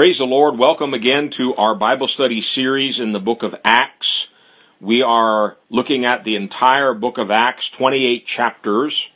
Praise 0.00 0.16
the 0.16 0.24
Lord. 0.24 0.58
Welcome 0.58 0.94
again 0.94 1.28
to 1.32 1.54
our 1.56 1.74
Bible 1.74 2.08
study 2.08 2.40
series 2.40 2.98
in 2.98 3.12
the 3.12 3.20
book 3.20 3.42
of 3.42 3.54
Acts. 3.62 4.28
We 4.80 5.02
are 5.02 5.58
looking 5.68 6.06
at 6.06 6.24
the 6.24 6.36
entire 6.36 6.94
book 6.94 7.18
of 7.18 7.30
Acts, 7.30 7.68
28 7.68 8.26
chapters. 8.26 9.10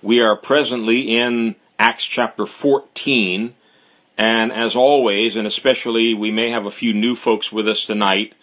We 0.00 0.20
are 0.20 0.36
presently 0.36 1.18
in 1.18 1.56
Acts 1.76 2.04
chapter 2.04 2.46
14. 2.46 3.52
And 4.16 4.52
as 4.52 4.76
always, 4.76 5.34
and 5.34 5.44
especially 5.44 6.14
we 6.14 6.30
may 6.30 6.52
have 6.52 6.66
a 6.66 6.70
few 6.70 6.94
new 6.94 7.16
folks 7.16 7.50
with 7.50 7.68
us 7.68 7.84
tonight, 7.84 8.34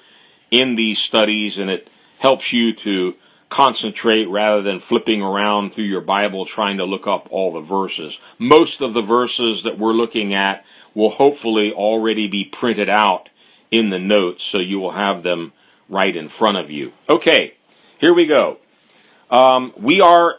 in 0.49 0.75
these 0.75 0.97
studies 0.97 1.59
and 1.59 1.69
it 1.69 1.87
helps 2.17 2.51
you 2.51 2.73
to 2.73 3.13
concentrate 3.49 4.25
rather 4.25 4.63
than 4.63 4.79
flipping 4.79 5.21
around 5.21 5.71
through 5.71 5.85
your 5.85 6.01
Bible 6.01 6.43
trying 6.43 6.77
to 6.77 6.85
look 6.85 7.05
up 7.05 7.27
all 7.29 7.53
the 7.53 7.61
verses. 7.61 8.17
Most 8.39 8.81
of 8.81 8.95
the 8.95 9.01
verses 9.03 9.61
that 9.61 9.77
we're 9.77 9.93
looking 9.93 10.33
at 10.33 10.65
will 10.93 11.09
hopefully 11.09 11.71
already 11.71 12.27
be 12.27 12.43
printed 12.43 12.89
out 12.89 13.29
in 13.71 13.89
the 13.89 13.99
notes 13.99 14.43
so 14.43 14.59
you 14.59 14.79
will 14.79 14.91
have 14.91 15.23
them 15.23 15.51
right 15.89 16.15
in 16.15 16.29
front 16.29 16.57
of 16.57 16.69
you. 16.69 16.91
Okay, 17.09 17.55
here 17.99 18.13
we 18.13 18.27
go. 18.27 18.57
Um, 19.29 19.73
we 19.77 20.01
are 20.01 20.35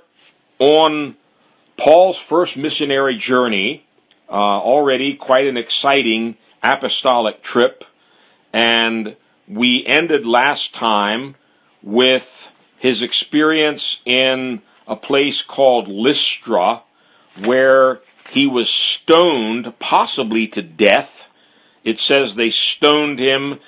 on 0.58 1.16
Paul's 1.76 2.16
first 2.16 2.56
missionary 2.56 3.16
journey, 3.16 3.84
uh, 4.28 4.32
already 4.32 5.14
quite 5.14 5.46
an 5.46 5.56
exciting 5.56 6.36
apostolic 6.62 7.42
trip, 7.42 7.84
and 8.52 9.16
we 9.48 9.84
ended 9.86 10.24
last 10.24 10.72
time 10.72 11.34
with 11.82 12.48
his 12.78 13.02
experience 13.02 14.00
in 14.04 14.62
a 14.86 14.96
place 14.96 15.42
called 15.42 15.88
Lystra, 15.88 16.82
where 17.42 18.00
he 18.30 18.46
was 18.46 18.68
stoned, 18.68 19.78
possibly 19.78 20.46
to 20.48 20.62
death. 20.62 21.26
It 21.84 21.98
says 21.98 22.34
they 22.34 22.50
stoned 22.50 23.18
him 23.18 23.60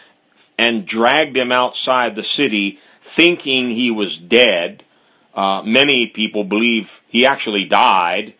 and 0.58 0.86
dragged 0.86 1.36
him 1.36 1.52
outside 1.52 2.16
the 2.16 2.24
city, 2.24 2.78
thinking 3.02 3.70
he 3.70 3.90
was 3.90 4.16
dead. 4.16 4.82
Uh, 5.34 5.62
many 5.62 6.06
people 6.06 6.44
believe 6.44 7.00
he 7.06 7.26
actually 7.26 7.64
died. 7.64 8.34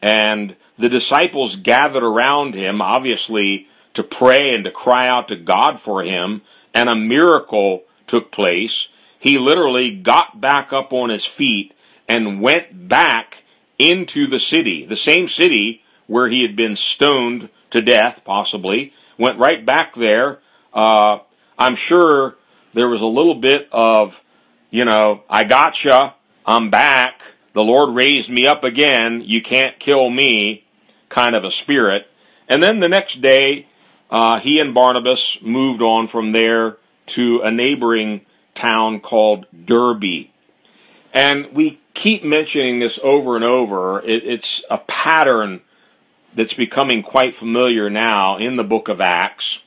And 0.00 0.56
the 0.76 0.88
disciples 0.88 1.54
gathered 1.56 2.02
around 2.02 2.54
him, 2.54 2.82
obviously, 2.82 3.68
to 3.94 4.02
pray 4.02 4.54
and 4.54 4.64
to 4.64 4.70
cry 4.70 5.08
out 5.08 5.28
to 5.28 5.36
God 5.36 5.78
for 5.78 6.02
him. 6.02 6.42
And 6.74 6.88
a 6.88 6.96
miracle 6.96 7.84
took 8.08 8.32
place. 8.32 8.88
He 9.18 9.38
literally 9.38 9.94
got 9.94 10.40
back 10.40 10.72
up 10.72 10.92
on 10.92 11.10
his 11.10 11.24
feet 11.24 11.72
and 12.08 12.42
went 12.42 12.88
back 12.88 13.41
into 13.90 14.26
the 14.26 14.38
city, 14.38 14.86
the 14.86 14.96
same 14.96 15.28
city 15.28 15.82
where 16.06 16.28
he 16.28 16.42
had 16.42 16.56
been 16.56 16.76
stoned 16.76 17.48
to 17.70 17.80
death, 17.80 18.20
possibly, 18.24 18.92
went 19.18 19.38
right 19.38 19.64
back 19.64 19.94
there. 19.94 20.38
Uh, 20.72 21.18
I'm 21.58 21.74
sure 21.74 22.36
there 22.74 22.88
was 22.88 23.00
a 23.00 23.06
little 23.06 23.34
bit 23.34 23.68
of, 23.72 24.20
you 24.70 24.84
know, 24.84 25.22
I 25.28 25.44
gotcha, 25.44 26.14
I'm 26.46 26.70
back, 26.70 27.20
the 27.52 27.62
Lord 27.62 27.94
raised 27.94 28.30
me 28.30 28.46
up 28.46 28.64
again, 28.64 29.22
you 29.24 29.42
can't 29.42 29.78
kill 29.78 30.10
me, 30.10 30.64
kind 31.08 31.34
of 31.34 31.44
a 31.44 31.50
spirit. 31.50 32.06
And 32.48 32.62
then 32.62 32.80
the 32.80 32.88
next 32.88 33.20
day, 33.20 33.66
uh, 34.10 34.38
he 34.40 34.58
and 34.58 34.74
Barnabas 34.74 35.38
moved 35.42 35.82
on 35.82 36.06
from 36.06 36.32
there 36.32 36.78
to 37.06 37.40
a 37.42 37.50
neighboring 37.50 38.22
town 38.54 39.00
called 39.00 39.46
Derbe. 39.64 40.28
And 41.12 41.52
we 41.52 41.80
keep 41.94 42.24
mentioning 42.24 42.78
this 42.78 42.98
over 43.02 43.36
and 43.36 43.44
over. 43.44 44.00
It, 44.00 44.24
it's 44.24 44.62
a 44.70 44.78
pattern 44.78 45.60
that's 46.34 46.54
becoming 46.54 47.02
quite 47.02 47.34
familiar 47.34 47.90
now 47.90 48.38
in 48.38 48.56
the 48.56 48.64
book 48.64 48.88
of 48.88 49.00
Acts. 49.00 49.58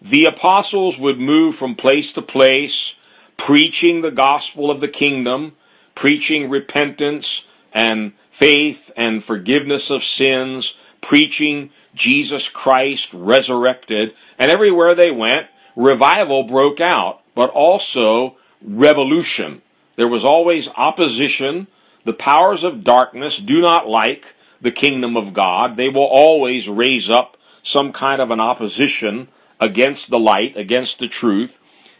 The 0.00 0.24
apostles 0.24 0.98
would 0.98 1.18
move 1.18 1.56
from 1.56 1.74
place 1.74 2.12
to 2.12 2.22
place, 2.22 2.94
preaching 3.36 4.00
the 4.00 4.10
gospel 4.10 4.70
of 4.70 4.80
the 4.80 4.88
kingdom, 4.88 5.56
preaching 5.94 6.48
repentance 6.48 7.42
and 7.72 8.12
faith 8.30 8.90
and 8.96 9.22
forgiveness 9.22 9.90
of 9.90 10.04
sins, 10.04 10.74
preaching 11.00 11.70
Jesus 11.94 12.48
Christ 12.48 13.12
resurrected, 13.12 14.14
and 14.38 14.50
everywhere 14.50 14.94
they 14.94 15.10
went, 15.10 15.48
revival 15.74 16.44
broke 16.44 16.80
out, 16.80 17.20
but 17.34 17.50
also 17.50 18.36
revolution. 18.62 19.62
There 19.98 20.06
was 20.06 20.24
always 20.24 20.68
opposition. 20.76 21.66
The 22.04 22.12
powers 22.12 22.62
of 22.62 22.84
darkness 22.84 23.38
do 23.38 23.60
not 23.60 23.88
like 23.88 24.26
the 24.60 24.70
kingdom 24.70 25.16
of 25.16 25.34
God. 25.34 25.76
They 25.76 25.88
will 25.88 26.06
always 26.06 26.68
raise 26.68 27.10
up 27.10 27.36
some 27.64 27.92
kind 27.92 28.22
of 28.22 28.30
an 28.30 28.40
opposition 28.40 29.26
against 29.60 30.08
the 30.08 30.18
light, 30.20 30.56
against 30.56 31.00
the 31.00 31.08
truth. 31.08 31.58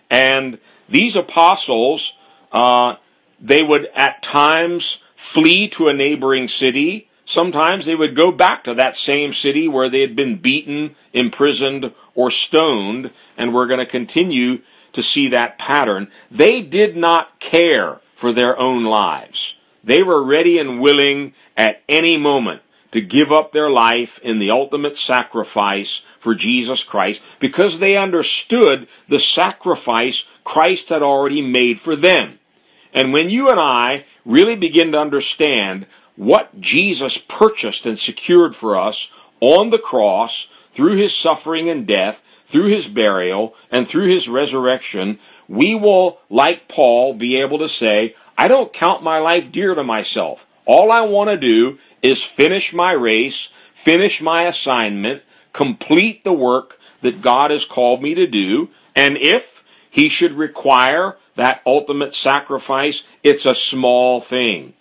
And 0.09 0.59
these 0.89 1.17
apostles, 1.17 2.13
uh, 2.53 2.95
they 3.41 3.65
would 3.65 3.89
at 3.97 4.23
times 4.23 4.99
flee 5.17 5.67
to 5.71 5.89
a 5.89 5.93
neighboring 5.93 6.47
city. 6.47 7.09
Sometimes 7.25 7.85
they 7.85 7.97
would 7.97 8.15
go 8.15 8.31
back 8.31 8.63
to 8.63 8.75
that 8.75 8.95
same 8.95 9.33
city 9.33 9.67
where 9.67 9.91
they 9.91 10.03
had 10.03 10.15
been 10.15 10.37
beaten, 10.37 10.95
imprisoned, 11.13 11.93
or 12.15 12.31
stoned, 12.31 13.11
and 13.37 13.53
we're 13.53 13.67
going 13.67 13.81
to 13.81 13.87
continue 13.87 14.61
to 14.99 15.03
see 15.05 15.29
that 15.29 15.59
pattern. 15.61 16.11
They 16.29 16.61
did 16.61 16.97
not 16.97 17.39
care 17.39 18.01
for 18.17 18.33
their 18.33 18.59
own 18.59 18.83
lives. 18.85 19.55
They 19.85 20.03
were 20.03 20.25
ready 20.25 20.59
and 20.59 20.81
willing 20.81 21.35
at 21.57 21.83
any 21.89 22.19
moment 22.19 22.63
to 22.91 23.01
give 23.01 23.31
up 23.31 23.53
their 23.53 23.71
life 23.71 24.19
in 24.25 24.41
the 24.41 24.51
ultimate 24.51 24.97
sacrifice 24.97 26.03
for 26.19 26.35
Jesus 26.35 26.83
Christ 26.83 27.23
because 27.39 27.79
they 27.79 27.97
understood 27.97 28.89
the 29.09 29.21
sacrifice 29.21 30.25
Christ 30.43 30.89
had 30.89 31.03
already 31.03 31.43
made 31.43 31.81
for 31.81 31.95
them. 31.95 32.41
And 32.93 33.13
when 33.13 33.31
you 33.31 33.51
and 33.51 33.61
I 33.61 34.05
really 34.25 34.57
begin 34.57 34.91
to 34.93 34.99
understand 34.99 35.87
what 36.17 36.61
Jesus 36.61 37.19
purchased 37.19 37.87
and 37.87 37.97
secured 37.97 38.57
for 38.57 38.77
us 38.77 39.07
on 39.41 39.71
the 39.71 39.79
cross 39.79 40.49
through 40.79 40.97
his 40.97 41.13
suffering 41.13 41.69
and 41.69 41.89
death, 41.89 42.23
through 42.47 42.67
his 42.67 42.87
burial 42.87 43.53
and 43.69 43.89
through 43.89 44.09
his 44.15 44.29
resurrection, 44.29 45.19
we 45.49 45.75
will, 45.75 46.21
like 46.31 46.69
Paul, 46.69 47.15
be 47.15 47.41
able 47.41 47.59
to 47.59 47.69
say, 47.69 48.15
I 48.39 48.47
don't 48.47 48.73
count 48.73 49.03
my 49.03 49.19
life 49.19 49.51
dear 49.51 49.75
to 49.75 49.83
myself. 49.83 50.47
All 50.67 50.93
I 50.93 51.01
want 51.01 51.31
to 51.31 51.37
do 51.37 51.79
is 52.01 52.23
finish 52.23 52.73
my 52.73 52.93
race, 52.93 53.49
finish 53.75 54.21
my 54.23 54.45
assignment, 54.45 55.25
complete 55.53 56.23
the 56.23 56.33
work 56.33 56.79
that 57.01 57.23
God 57.23 57.51
has 57.51 57.65
called 57.65 58.01
me 58.01 58.15
to 58.15 58.29
do, 58.29 58.69
and 58.95 59.19
if 59.21 59.65
he 59.91 60.09
should 60.09 60.35
require 60.35 61.17
that 61.35 61.61
ultimate 61.67 62.15
sacrifice, 62.15 63.03
it's 63.25 63.47
a 63.47 63.55
small 63.57 64.21
thing 64.21 64.75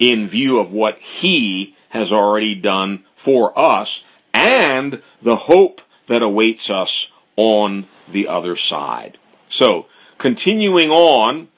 in 0.00 0.26
view 0.26 0.58
of 0.58 0.72
what 0.72 0.98
he 0.98 1.76
has 1.90 2.12
already 2.12 2.56
done 2.56 3.04
for 3.14 3.56
us 3.56 4.02
and 4.46 5.02
the 5.20 5.36
hope 5.36 5.80
that 6.06 6.22
awaits 6.22 6.70
us 6.70 7.08
on 7.34 7.86
the 8.08 8.28
other 8.28 8.54
side. 8.56 9.18
So, 9.48 9.86
continuing 10.18 10.90
on, 10.90 11.48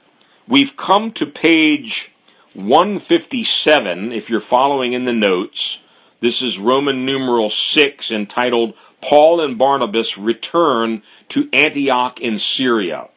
we've 0.47 0.77
come 0.77 1.11
to 1.13 1.27
page 1.27 2.11
157, 2.55 4.13
if 4.13 4.31
you're 4.31 4.41
following 4.41 4.95
in 4.95 5.05
the 5.05 5.13
notes. 5.13 5.79
This 6.21 6.41
is 6.43 6.59
Roman 6.59 7.05
numeral 7.05 7.51
6 7.51 8.11
entitled 8.11 8.75
Paul 9.01 9.41
and 9.41 9.59
Barnabas 9.59 10.19
return 10.19 11.03
to 11.29 11.49
Antioch 11.53 12.19
in 12.21 12.39
Syria. 12.39 13.09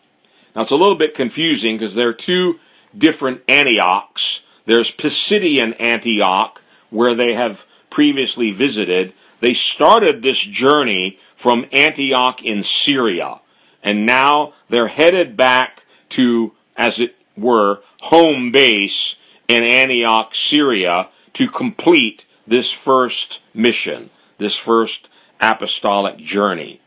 Now 0.54 0.62
it's 0.62 0.72
a 0.72 0.76
little 0.76 0.98
bit 0.98 1.16
confusing 1.16 1.78
because 1.78 1.96
there 1.96 2.10
are 2.10 2.14
two 2.14 2.60
different 2.96 3.42
Antiochs. 3.48 4.42
There's 4.66 4.92
Pisidian 4.92 5.80
Antioch, 5.80 6.62
where 6.90 7.16
they 7.16 7.34
have 7.34 7.66
previously 7.90 8.52
visited. 8.52 9.14
They 9.42 9.54
started 9.54 10.22
this 10.22 10.40
journey 10.40 11.20
from 11.36 11.66
Antioch 11.72 12.42
in 12.44 12.64
Syria, 12.64 13.42
and 13.84 14.06
now 14.06 14.54
they're 14.70 14.88
headed 14.88 15.36
back 15.36 15.84
to, 16.12 16.54
as 16.78 17.00
it 17.00 17.16
were, 17.36 17.82
home 18.02 18.52
base 18.52 19.16
in 19.48 19.64
Antioch, 19.64 20.36
Syria, 20.36 21.10
to 21.34 21.50
complete 21.50 22.26
this 22.48 22.72
first 22.72 23.40
mission, 23.54 24.12
this 24.38 24.56
first 24.56 25.08
apostolic 25.42 26.18
journey. 26.18 26.80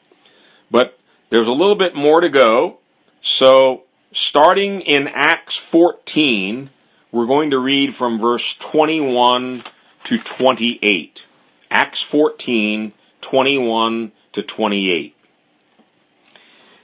But 0.71 0.99
there's 1.31 1.49
a 1.49 1.53
little 1.53 1.75
bit 1.75 1.97
more 1.97 2.21
to 2.21 2.29
go. 2.29 2.79
So, 3.21 3.83
starting 4.13 4.81
in 4.81 5.09
Acts 5.09 5.57
14, 5.57 6.71
we're 7.11 7.27
going 7.27 7.51
to 7.51 7.59
read 7.59 7.97
from 7.97 8.21
verse 8.21 8.55
21 8.55 9.65
to 10.05 10.19
28. 10.19 11.25
Acts 11.75 12.01
14, 12.01 12.93
21 13.21 14.13
to 14.33 14.43
28. 14.43 15.17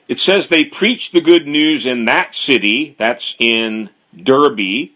It 0.09 0.19
says 0.19 0.49
they 0.49 0.65
preached 0.65 1.13
the 1.13 1.21
good 1.21 1.47
news 1.47 1.87
in 1.87 2.07
that 2.07 2.35
city, 2.35 2.97
that's 2.99 3.37
in 3.39 3.91
Derbe, 4.21 4.91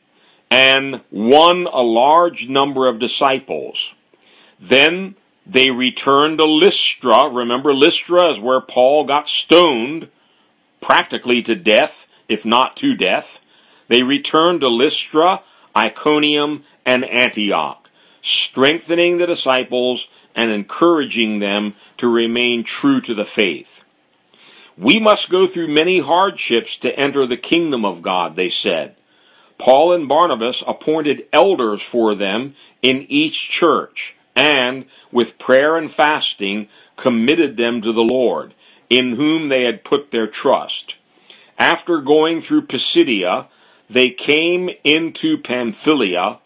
and 0.50 1.00
won 1.12 1.69
a 1.73 1.82
large 1.82 2.49
number 2.49 2.88
of 2.88 2.99
disciples. 2.99 3.94
Then 4.58 5.14
they 5.46 5.70
returned 5.70 6.38
to 6.38 6.44
Lystra. 6.44 7.29
Remember, 7.29 7.73
Lystra 7.73 8.32
is 8.32 8.41
where 8.41 8.61
Paul 8.61 9.05
got 9.05 9.29
stoned 9.29 10.08
practically 10.81 11.41
to 11.43 11.55
death, 11.55 12.08
if 12.29 12.44
not 12.44 12.76
to 12.79 12.96
death. 12.96 13.38
They 13.87 14.02
returned 14.02 14.62
to 14.62 14.69
Lystra, 14.69 15.43
Iconium, 15.76 16.64
and 16.85 17.05
Antioch, 17.05 17.84
strengthening 18.25 19.19
the 19.19 19.26
disciples 19.26 20.09
and 20.35 20.50
encouraging 20.50 21.38
them 21.38 21.75
to 21.99 22.09
remain 22.09 22.65
true 22.65 23.00
to 23.03 23.15
the 23.15 23.25
faith. 23.25 23.85
We 24.76 24.99
must 24.99 25.31
go 25.31 25.47
through 25.47 25.69
many 25.69 26.00
hardships 26.00 26.76
to 26.79 26.99
enter 26.99 27.26
the 27.26 27.37
kingdom 27.37 27.85
of 27.85 28.03
God, 28.03 28.35
they 28.35 28.49
said. 28.49 28.97
Paul 29.59 29.93
and 29.93 30.09
Barnabas 30.09 30.65
appointed 30.67 31.26
elders 31.32 31.82
for 31.82 32.15
them 32.15 32.55
in 32.82 33.06
each 33.09 33.49
church 33.50 34.17
and 34.35 34.87
with 35.12 35.38
prayer 35.38 35.77
and 35.77 35.93
fasting 35.93 36.69
committed 36.97 37.56
them 37.56 37.81
to 37.82 37.93
the 37.93 38.03
Lord, 38.03 38.55
in 38.91 39.15
whom 39.15 39.49
they 39.49 39.62
had 39.62 39.85
put 39.85 40.11
their 40.11 40.27
trust. 40.27 40.97
After 41.59 42.00
going 42.00 42.41
through 42.41 42.67
Pisidia, 42.67 43.47
they 43.88 44.11
came 44.11 44.70
into 44.82 45.38
Pamphylia, 45.38 46.38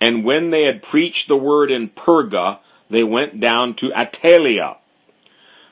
and 0.00 0.24
when 0.24 0.50
they 0.50 0.64
had 0.64 0.82
preached 0.82 1.28
the 1.28 1.36
word 1.36 1.70
in 1.70 1.88
Perga, 1.88 2.58
they 2.90 3.02
went 3.02 3.40
down 3.40 3.74
to 3.74 3.90
Attalia. 3.90 4.76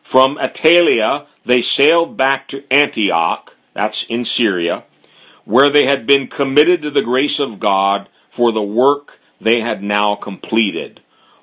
From 0.02 0.36
Attalia, 0.36 1.26
they 1.44 1.62
sailed 1.62 2.16
back 2.16 2.48
to 2.48 2.64
Antioch, 2.72 3.56
that's 3.72 4.04
in 4.08 4.24
Syria, 4.24 4.84
where 5.44 5.70
they 5.70 5.86
had 5.86 6.06
been 6.06 6.28
committed 6.28 6.82
to 6.82 6.90
the 6.90 7.02
grace 7.02 7.38
of 7.38 7.60
God 7.60 8.08
for 8.30 8.52
the 8.52 8.62
work 8.62 9.18
they 9.40 9.60
had 9.60 9.82
now 9.82 10.14
completed. 10.14 11.00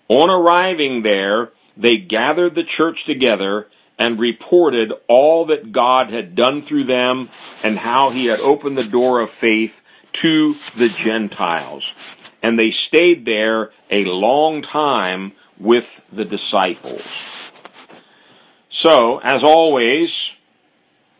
On 0.07 0.29
arriving 0.29 1.03
there, 1.03 1.51
they 1.77 1.97
gathered 1.97 2.55
the 2.55 2.63
church 2.63 3.05
together 3.05 3.67
and 3.97 4.19
reported 4.19 4.91
all 5.07 5.45
that 5.45 5.71
God 5.71 6.09
had 6.09 6.35
done 6.35 6.61
through 6.61 6.85
them 6.85 7.29
and 7.63 7.79
how 7.79 8.09
he 8.09 8.25
had 8.25 8.39
opened 8.39 8.77
the 8.77 8.83
door 8.83 9.21
of 9.21 9.29
faith 9.29 9.81
to 10.13 10.55
the 10.75 10.89
Gentiles. 10.89 11.93
And 12.41 12.57
they 12.57 12.71
stayed 12.71 13.25
there 13.25 13.71
a 13.89 14.05
long 14.05 14.61
time 14.61 15.33
with 15.59 16.01
the 16.11 16.25
disciples. 16.25 17.03
So, 18.69 19.19
as 19.19 19.43
always, 19.43 20.31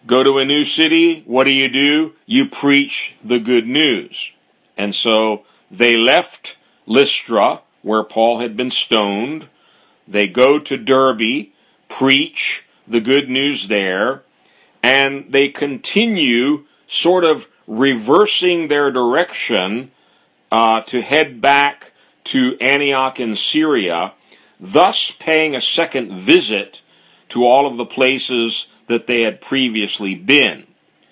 go 0.08 0.24
to 0.24 0.40
a 0.40 0.46
new 0.46 0.66
city, 0.66 1.24
what 1.26 1.44
do 1.44 1.52
you 1.52 1.70
do? 1.70 2.14
You 2.26 2.48
preach 2.48 3.16
the 3.24 3.40
good 3.40 3.68
news. 3.68 4.32
And 4.78 4.96
so 4.96 5.46
they 5.70 5.96
left 5.96 6.56
Lystra, 6.86 7.62
where 7.82 8.04
Paul 8.04 8.40
had 8.40 8.58
been 8.58 8.72
stoned. 8.72 9.48
They 10.08 10.28
go 10.28 10.60
to 10.60 10.78
Derbe, 10.78 11.50
preach 11.88 12.66
the 12.88 13.00
good 13.00 13.30
news 13.30 13.68
there, 13.68 14.24
and 14.82 15.26
they 15.30 15.50
continue 15.50 16.66
sort 16.88 17.24
of 17.24 17.48
reversing 17.68 18.68
their 18.68 18.92
direction 18.92 19.92
uh, 20.52 20.82
to 20.82 21.02
head 21.02 21.42
back 21.42 21.92
to 22.26 22.58
Antioch 22.60 23.20
in 23.20 23.36
Syria, 23.36 24.14
thus 24.60 25.12
paying 25.20 25.56
a 25.56 25.62
second 25.62 26.22
visit 26.22 26.82
to 27.30 27.46
all 27.46 27.66
of 27.66 27.78
the 27.78 27.86
places 27.86 28.68
that 28.88 29.08
they 29.08 29.22
had 29.22 29.42
previously 29.42 30.16
been. 30.16 30.68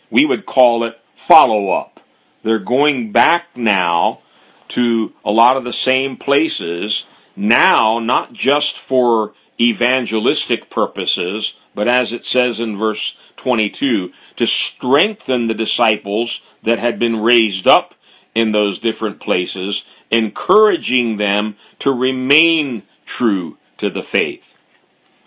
We 0.09 0.25
would 0.25 0.45
call 0.45 0.83
it 0.83 1.00
follow 1.15 1.71
up. 1.71 2.00
They're 2.44 2.59
going 2.59 3.12
back 3.12 3.47
now 3.56 4.21
to 4.69 5.13
a 5.25 5.31
lot 5.31 5.57
of 5.57 5.63
the 5.63 5.74
same 5.74 6.18
places 6.18 7.06
now, 7.35 8.00
not 8.00 8.33
just 8.33 8.77
for 8.77 9.33
evangelistic 9.59 10.69
purposes, 10.69 11.53
but 11.74 11.88
as 11.88 12.12
it 12.12 12.25
says 12.25 12.59
in 12.59 12.77
verse 12.77 13.15
22, 13.38 14.12
to 14.35 14.45
strengthen 14.45 15.47
the 15.47 15.53
disciples 15.53 16.42
that 16.63 16.80
had 16.80 17.00
been 17.00 17.18
raised 17.18 17.68
up 17.68 17.94
in 18.39 18.53
those 18.53 18.80
different 18.80 19.19
places, 19.19 19.83
encouraging 20.09 21.18
them 21.18 21.57
to 21.77 21.91
remain 21.91 22.83
true 23.06 23.57
to 23.77 23.89
the 23.89 24.01
faith. 24.01 24.56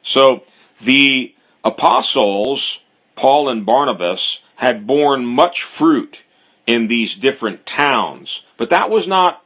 So 0.02 0.44
the 0.80 1.34
apostles, 1.62 2.78
Paul 3.14 3.50
and 3.50 3.66
Barnabas, 3.66 4.38
had 4.56 4.86
borne 4.86 5.26
much 5.26 5.62
fruit 5.62 6.22
in 6.66 6.88
these 6.88 7.14
different 7.14 7.66
towns. 7.66 8.40
But 8.56 8.70
that 8.70 8.88
was 8.88 9.06
not 9.06 9.44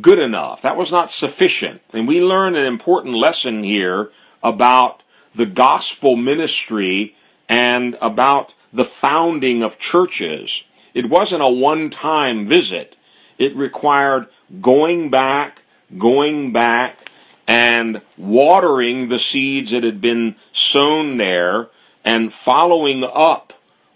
good 0.00 0.18
enough. 0.18 0.62
That 0.62 0.76
was 0.76 0.90
not 0.90 1.12
sufficient. 1.12 1.80
And 1.92 2.08
we 2.08 2.20
learn 2.20 2.56
an 2.56 2.66
important 2.66 3.14
lesson 3.14 3.62
here 3.62 4.10
about 4.42 5.04
the 5.36 5.46
gospel 5.46 6.16
ministry 6.16 7.14
and 7.48 7.96
about 8.00 8.54
the 8.72 8.84
founding 8.84 9.62
of 9.62 9.78
churches. 9.78 10.64
It 10.98 11.08
wasn't 11.08 11.44
a 11.44 11.48
one 11.48 11.90
time 11.90 12.48
visit. 12.48 12.96
It 13.38 13.54
required 13.54 14.26
going 14.60 15.10
back, 15.10 15.62
going 15.96 16.52
back, 16.52 17.08
and 17.46 18.02
watering 18.16 19.08
the 19.08 19.20
seeds 19.20 19.70
that 19.70 19.84
had 19.84 20.00
been 20.00 20.34
sown 20.52 21.16
there 21.16 21.68
and 22.04 22.34
following 22.34 23.04
up 23.04 23.52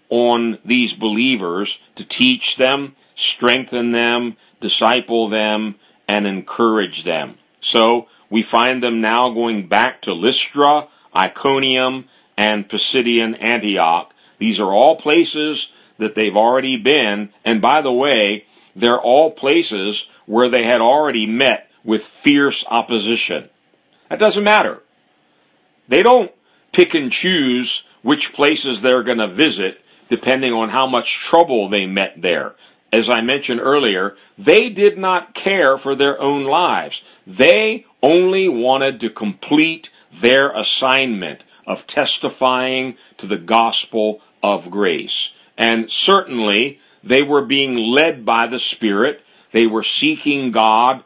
on 0.07 0.59
these 0.63 0.93
believers 0.93 1.77
to 1.95 2.05
teach 2.05 2.55
them, 2.55 2.95
strengthen 3.17 3.91
them, 3.91 4.37
disciple 4.61 5.27
them, 5.27 5.75
and 6.07 6.25
encourage 6.25 7.03
them. 7.03 7.37
So 7.59 8.07
we 8.29 8.41
find 8.41 8.81
them 8.81 9.01
now 9.01 9.29
going 9.29 9.67
back 9.67 10.01
to 10.03 10.13
Lystra, 10.13 10.87
Iconium, 11.13 12.05
and 12.37 12.69
Pisidian 12.69 13.35
Antioch. 13.43 14.13
These 14.39 14.57
are 14.57 14.71
all 14.71 14.95
places 14.95 15.67
that 15.97 16.15
they've 16.15 16.35
already 16.35 16.77
been, 16.77 17.29
and 17.45 17.61
by 17.61 17.81
the 17.81 17.91
way, 17.91 18.45
they're 18.75 18.99
all 18.99 19.31
places 19.31 20.07
where 20.25 20.49
they 20.49 20.63
had 20.63 20.81
already 20.81 21.25
met 21.25 21.69
with 21.83 22.03
fierce 22.03 22.65
opposition. 22.69 23.49
That 24.09 24.19
doesn't 24.19 24.43
matter. 24.43 24.81
They 25.87 26.01
don't 26.01 26.31
pick 26.71 26.93
and 26.93 27.11
choose 27.11 27.83
which 28.01 28.33
places 28.33 28.81
they're 28.81 29.03
going 29.03 29.17
to 29.17 29.27
visit 29.27 29.79
depending 30.09 30.53
on 30.53 30.69
how 30.69 30.85
much 30.85 31.17
trouble 31.17 31.69
they 31.69 31.85
met 31.85 32.21
there. 32.21 32.55
As 32.91 33.09
I 33.09 33.21
mentioned 33.21 33.59
earlier, 33.59 34.15
they 34.37 34.69
did 34.69 34.97
not 34.97 35.33
care 35.33 35.77
for 35.77 35.95
their 35.95 36.21
own 36.21 36.43
lives. 36.43 37.01
They 37.25 37.85
only 38.03 38.47
wanted 38.47 38.99
to 38.99 39.09
complete 39.09 39.89
their 40.13 40.51
assignment 40.51 41.43
of 41.65 41.87
testifying 41.87 42.95
to 43.17 43.25
the 43.25 43.37
gospel 43.37 44.21
of 44.43 44.69
grace. 44.69 45.31
And 45.57 45.91
certainly, 45.91 46.79
they 47.03 47.21
were 47.21 47.45
being 47.45 47.75
led 47.75 48.25
by 48.25 48.47
the 48.47 48.59
Spirit. 48.59 49.21
They 49.51 49.67
were 49.67 49.83
seeking 49.83 50.51
God 50.51 51.03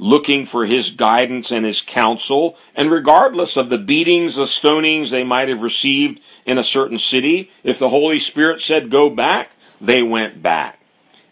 looking 0.00 0.46
for 0.46 0.64
his 0.64 0.88
guidance 0.88 1.50
and 1.50 1.66
his 1.66 1.82
counsel, 1.82 2.56
and 2.74 2.90
regardless 2.90 3.58
of 3.58 3.68
the 3.68 3.76
beatings, 3.76 4.34
the 4.34 4.44
stonings 4.44 5.10
they 5.10 5.22
might 5.22 5.48
have 5.48 5.60
received 5.60 6.18
in 6.46 6.56
a 6.56 6.64
certain 6.64 6.98
city, 6.98 7.50
if 7.62 7.78
the 7.78 7.90
Holy 7.90 8.18
Spirit 8.18 8.62
said 8.62 8.90
go 8.90 9.10
back, 9.10 9.50
they 9.78 10.02
went 10.02 10.42
back. 10.42 10.80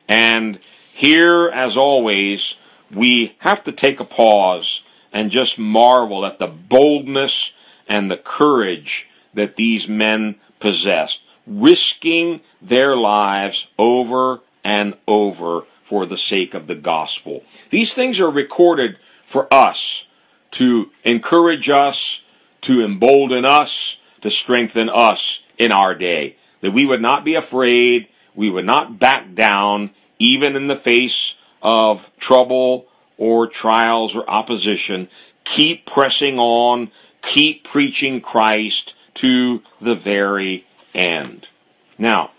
And 0.07 0.59
here, 0.93 1.49
as 1.49 1.79
always, 1.79 2.57
we 2.93 3.37
have 3.39 3.65
to 3.65 3.73
take 3.73 4.01
a 4.01 4.05
pause 4.05 4.83
and 5.15 5.31
just 5.31 5.59
marvel 5.59 6.27
at 6.27 6.39
the 6.39 6.47
boldness 6.47 7.53
and 7.89 8.11
the 8.11 8.19
courage 8.19 9.07
that 9.33 9.57
these 9.57 9.89
men 9.89 10.35
possessed, 10.61 11.21
risking 11.49 12.41
their 12.61 12.97
lives 12.97 13.67
over 13.79 14.41
and 14.63 14.95
over 15.07 15.63
for 15.83 16.05
the 16.05 16.17
sake 16.17 16.53
of 16.53 16.67
the 16.67 16.75
gospel. 16.75 17.43
These 17.71 17.95
things 17.95 18.21
are 18.21 18.31
recorded 18.31 18.99
for 19.27 19.53
us 19.53 20.05
to 20.53 20.91
encourage 21.05 21.69
us, 21.69 22.21
to 22.63 22.85
embolden 22.85 23.45
us, 23.45 23.97
to 24.21 24.31
strengthen 24.31 24.89
us 24.89 25.41
in 25.57 25.73
our 25.73 25.95
day. 25.95 26.37
That 26.61 26.73
we 26.73 26.85
would 26.85 27.01
not 27.01 27.25
be 27.25 27.35
afraid, 27.35 28.09
we 28.35 28.51
would 28.51 28.67
not 28.67 28.99
back 28.99 29.35
down, 29.35 29.91
even 30.19 30.57
in 30.57 30.67
the 30.67 30.77
face 30.77 31.35
of 31.63 32.11
trouble 32.19 32.87
or 33.17 33.47
trials 33.47 34.15
or 34.15 34.29
opposition. 34.29 35.09
Keep 35.45 35.87
pressing 35.87 36.39
on, 36.39 36.91
keep 37.23 37.65
preaching 37.65 38.21
Christ 38.21 38.95
to 39.15 39.63
the 39.81 39.95
very 39.95 40.67
end. 40.99 41.49
Now, 41.97 42.33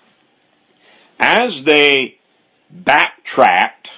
as 1.19 1.63
they 1.63 2.19
backtracked, 2.69 3.91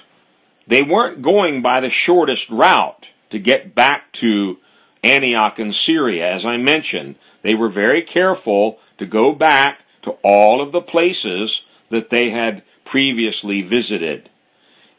they 0.68 0.82
weren't 0.82 1.22
going 1.22 1.62
by 1.62 1.80
the 1.80 1.90
shortest 1.90 2.50
route 2.50 3.08
to 3.30 3.40
get 3.40 3.76
back 3.76 4.12
to 4.14 4.58
Antioch 5.04 5.60
in 5.60 5.74
Syria. 5.74 6.32
As 6.32 6.46
I 6.46 6.58
mentioned, 6.58 7.16
they 7.42 7.56
were 7.56 7.70
very 7.70 8.02
careful 8.02 8.80
to 8.98 9.06
go 9.06 9.34
back 9.34 9.80
to 10.04 10.12
all 10.24 10.62
of 10.62 10.72
the 10.72 10.82
places 10.82 11.64
that 11.90 12.10
they 12.10 12.30
had 12.30 12.64
previously 12.86 13.62
visited. 13.62 14.30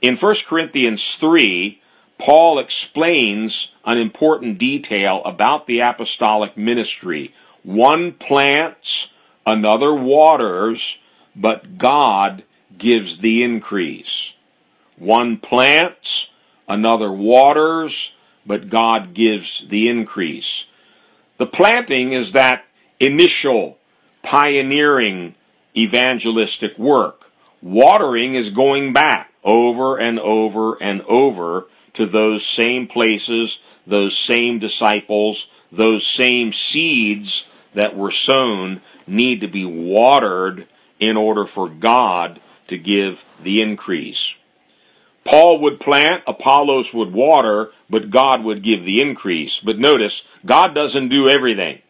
In 0.00 0.16
1 0.16 0.36
Corinthians 0.46 1.14
3, 1.14 1.80
Paul 2.18 2.58
explains 2.58 3.70
an 3.84 3.98
important 3.98 4.58
detail 4.58 5.22
about 5.24 5.66
the 5.66 5.80
apostolic 5.80 6.56
ministry. 6.56 7.34
One 7.62 8.12
plants, 8.12 9.08
another 9.46 9.94
waters, 9.94 10.98
but 11.34 11.78
God 11.78 12.44
gives 12.76 13.18
the 13.18 13.42
increase. 13.42 14.32
One 14.96 15.36
plants, 15.38 16.28
another 16.68 17.10
waters, 17.10 18.12
but 18.46 18.70
God 18.70 19.14
gives 19.14 19.64
the 19.68 19.88
increase. 19.88 20.64
The 21.38 21.46
planting 21.46 22.12
is 22.12 22.32
that 22.32 22.64
initial 23.00 23.78
pioneering 24.22 25.34
evangelistic 25.76 26.78
work. 26.78 27.24
Watering 27.60 28.34
is 28.34 28.50
going 28.50 28.92
back 28.92 29.32
over 29.44 29.98
and 29.98 30.18
over 30.20 30.80
and 30.82 31.02
over 31.02 31.66
to 31.94 32.06
those 32.06 32.46
same 32.46 32.86
places, 32.86 33.58
those 33.86 34.16
same 34.16 34.58
disciples, 34.58 35.46
those 35.70 36.06
same 36.06 36.52
seeds 36.52 37.46
that 37.74 37.96
were 37.96 38.10
sown 38.10 38.80
need 39.06 39.40
to 39.40 39.48
be 39.48 39.64
watered 39.64 40.66
in 41.00 41.16
order 41.16 41.46
for 41.46 41.68
God 41.68 42.40
to 42.68 42.78
give 42.78 43.24
the 43.42 43.60
increase. 43.60 44.34
Paul 45.24 45.60
would 45.60 45.78
plant, 45.78 46.24
Apollos 46.26 46.92
would 46.92 47.12
water, 47.12 47.70
but 47.88 48.10
God 48.10 48.42
would 48.42 48.62
give 48.62 48.84
the 48.84 49.00
increase. 49.00 49.60
But 49.60 49.78
notice, 49.78 50.22
God 50.44 50.74
doesn't 50.74 51.10
do 51.10 51.28
everything. 51.28 51.80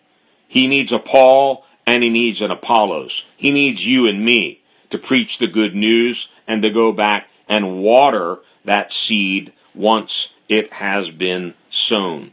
He 0.46 0.66
needs 0.66 0.92
a 0.92 0.98
Paul 0.98 1.64
and 1.86 2.02
he 2.02 2.10
needs 2.10 2.42
an 2.42 2.50
Apollos. 2.50 3.24
He 3.36 3.50
needs 3.50 3.86
you 3.86 4.06
and 4.06 4.24
me 4.24 4.60
to 4.90 4.98
preach 4.98 5.38
the 5.38 5.46
good 5.46 5.74
news 5.74 6.28
and 6.46 6.62
to 6.62 6.70
go 6.70 6.92
back 6.92 7.28
and 7.48 7.82
water 7.82 8.38
that 8.64 8.92
seed 8.92 9.52
once 9.74 10.28
it 10.48 10.74
has 10.74 11.10
been 11.10 11.54
sown. 11.70 12.32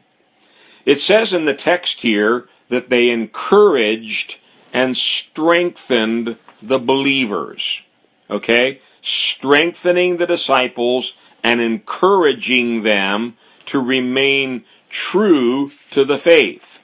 It 0.85 0.99
says 0.99 1.33
in 1.33 1.45
the 1.45 1.53
text 1.53 2.01
here 2.01 2.48
that 2.69 2.89
they 2.89 3.09
encouraged 3.09 4.37
and 4.71 4.95
strengthened 4.95 6.37
the 6.61 6.79
believers. 6.79 7.81
Okay? 8.29 8.79
strengthening 9.01 10.17
the 10.17 10.27
disciples 10.27 11.13
and 11.43 11.61
encouraging 11.61 12.83
them 12.83 13.37
to 13.65 13.79
remain 13.79 14.63
true 14.89 15.71
to 15.91 16.03
the 16.03 16.17
faith. 16.17 16.79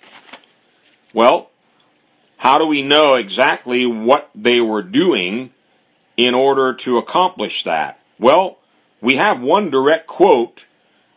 Well, 1.13 1.49
how 2.37 2.57
do 2.57 2.65
we 2.65 2.81
know 2.81 3.15
exactly 3.15 3.85
what 3.85 4.29
they 4.35 4.59
were 4.59 4.83
doing 4.83 5.51
in 6.17 6.33
order 6.33 6.73
to 6.73 6.97
accomplish 6.97 7.63
that? 7.63 7.99
Well, 8.19 8.59
we 9.01 9.15
have 9.15 9.41
one 9.41 9.69
direct 9.69 10.07
quote 10.07 10.63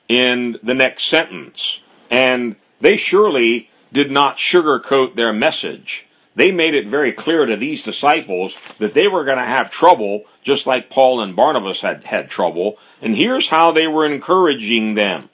in 0.09 0.57
the 0.63 0.75
next 0.75 1.05
sentence, 1.05 1.81
and 2.11 2.57
they 2.81 2.97
surely 2.97 3.71
did 3.93 4.11
not 4.11 4.37
sugarcoat 4.39 5.17
their 5.17 5.33
message 5.33 6.07
they 6.39 6.53
made 6.53 6.75
it 6.75 6.87
very 6.87 7.11
clear 7.11 7.47
to 7.47 7.57
these 7.57 7.83
disciples 7.83 8.55
that 8.79 8.95
they 8.95 9.09
were 9.09 9.25
going 9.25 9.39
to 9.39 9.45
have 9.45 9.73
trouble, 9.73 10.23
just 10.45 10.69
like 10.69 10.89
Paul 10.89 11.21
and 11.21 11.35
Barnabas 11.35 11.81
had 11.81 12.05
had 12.05 12.31
trouble. 12.31 12.79
And 13.03 13.17
here's 13.17 13.49
how 13.49 13.73
they 13.73 13.89
were 13.89 14.07
encouraging 14.07 14.95
them. 14.95 15.31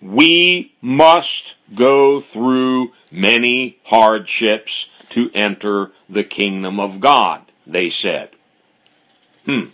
We 0.00 0.72
must 0.80 1.56
go 1.74 2.22
through 2.22 2.92
many 3.10 3.80
hardships 3.84 4.86
to 5.10 5.30
enter 5.34 5.92
the 6.08 6.24
kingdom 6.24 6.80
of 6.80 7.00
God, 7.00 7.42
they 7.66 7.90
said. 7.90 8.30
Hmm. 9.44 9.72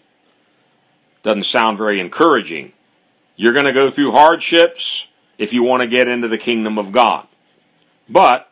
Doesn't 1.23 1.47
sound 1.47 1.79
very 1.79 2.01
encouraging. 2.01 2.73
You're 3.37 3.53
going 3.53 3.67
to 3.67 3.73
go 3.73 3.89
through 3.89 4.11
hardships 4.11 5.07
if 5.39 5.53
you 5.53 5.63
want 5.63 5.83
to 5.83 5.87
get 5.87 6.09
into 6.09 6.27
the 6.27 6.39
kingdom 6.39 6.77
of 6.77 6.91
God. 6.91 7.29
But 8.09 8.51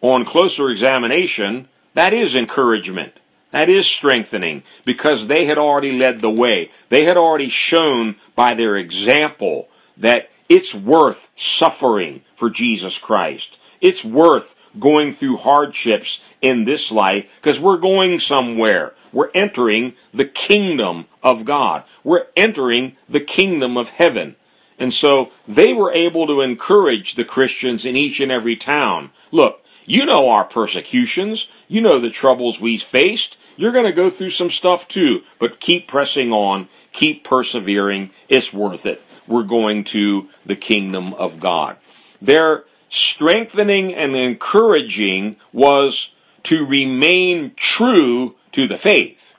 on 0.00 0.24
closer 0.24 0.70
examination, 0.70 1.68
that 1.94 2.12
is 2.12 2.34
encouragement. 2.34 3.14
That 3.52 3.68
is 3.68 3.86
strengthening 3.86 4.64
because 4.84 5.26
they 5.26 5.46
had 5.46 5.56
already 5.56 5.92
led 5.92 6.20
the 6.20 6.30
way. 6.30 6.70
They 6.88 7.04
had 7.04 7.16
already 7.16 7.48
shown 7.48 8.16
by 8.34 8.54
their 8.54 8.76
example 8.76 9.68
that 9.96 10.28
it's 10.48 10.74
worth 10.74 11.30
suffering 11.36 12.22
for 12.36 12.50
Jesus 12.50 12.98
Christ. 12.98 13.56
It's 13.80 14.04
worth 14.04 14.54
going 14.78 15.12
through 15.12 15.38
hardships 15.38 16.20
in 16.42 16.64
this 16.64 16.90
life 16.90 17.30
because 17.40 17.58
we're 17.58 17.78
going 17.78 18.20
somewhere. 18.20 18.94
We're 19.12 19.30
entering 19.34 19.94
the 20.12 20.26
kingdom 20.26 21.06
of 21.22 21.44
God. 21.44 21.84
We're 22.04 22.26
entering 22.36 22.96
the 23.08 23.20
kingdom 23.20 23.76
of 23.76 23.90
heaven. 23.90 24.36
And 24.78 24.92
so 24.92 25.30
they 25.48 25.72
were 25.72 25.92
able 25.92 26.26
to 26.26 26.40
encourage 26.40 27.14
the 27.14 27.24
Christians 27.24 27.84
in 27.84 27.96
each 27.96 28.20
and 28.20 28.30
every 28.30 28.56
town. 28.56 29.10
Look, 29.30 29.62
you 29.86 30.04
know 30.04 30.28
our 30.28 30.44
persecutions. 30.44 31.48
You 31.68 31.80
know 31.80 31.98
the 31.98 32.10
troubles 32.10 32.60
we 32.60 32.78
faced. 32.78 33.36
You're 33.56 33.72
going 33.72 33.86
to 33.86 33.92
go 33.92 34.10
through 34.10 34.30
some 34.30 34.50
stuff 34.50 34.86
too, 34.86 35.22
but 35.38 35.60
keep 35.60 35.88
pressing 35.88 36.30
on. 36.32 36.68
Keep 36.92 37.24
persevering. 37.24 38.10
It's 38.28 38.52
worth 38.52 38.84
it. 38.84 39.02
We're 39.26 39.44
going 39.44 39.84
to 39.84 40.28
the 40.44 40.56
kingdom 40.56 41.14
of 41.14 41.40
God. 41.40 41.76
Their 42.20 42.64
strengthening 42.90 43.94
and 43.94 44.14
encouraging 44.14 45.36
was 45.52 46.10
to 46.44 46.64
remain 46.64 47.52
true 47.56 48.36
to 48.52 48.66
the 48.66 48.78
faith. 48.78 49.34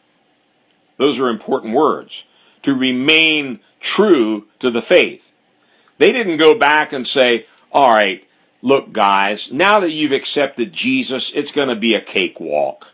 Those 0.97 1.19
are 1.19 1.29
important 1.29 1.73
words. 1.73 2.23
To 2.63 2.75
remain 2.75 3.59
true 3.79 4.47
to 4.59 4.69
the 4.69 4.81
faith. 4.81 5.23
They 5.97 6.11
didn't 6.11 6.37
go 6.37 6.57
back 6.57 6.93
and 6.93 7.07
say, 7.07 7.45
all 7.71 7.89
right, 7.89 8.27
look, 8.61 8.91
guys, 8.91 9.49
now 9.51 9.79
that 9.79 9.91
you've 9.91 10.11
accepted 10.11 10.73
Jesus, 10.73 11.31
it's 11.33 11.51
going 11.51 11.69
to 11.69 11.75
be 11.75 11.95
a 11.95 12.01
cakewalk. 12.01 12.87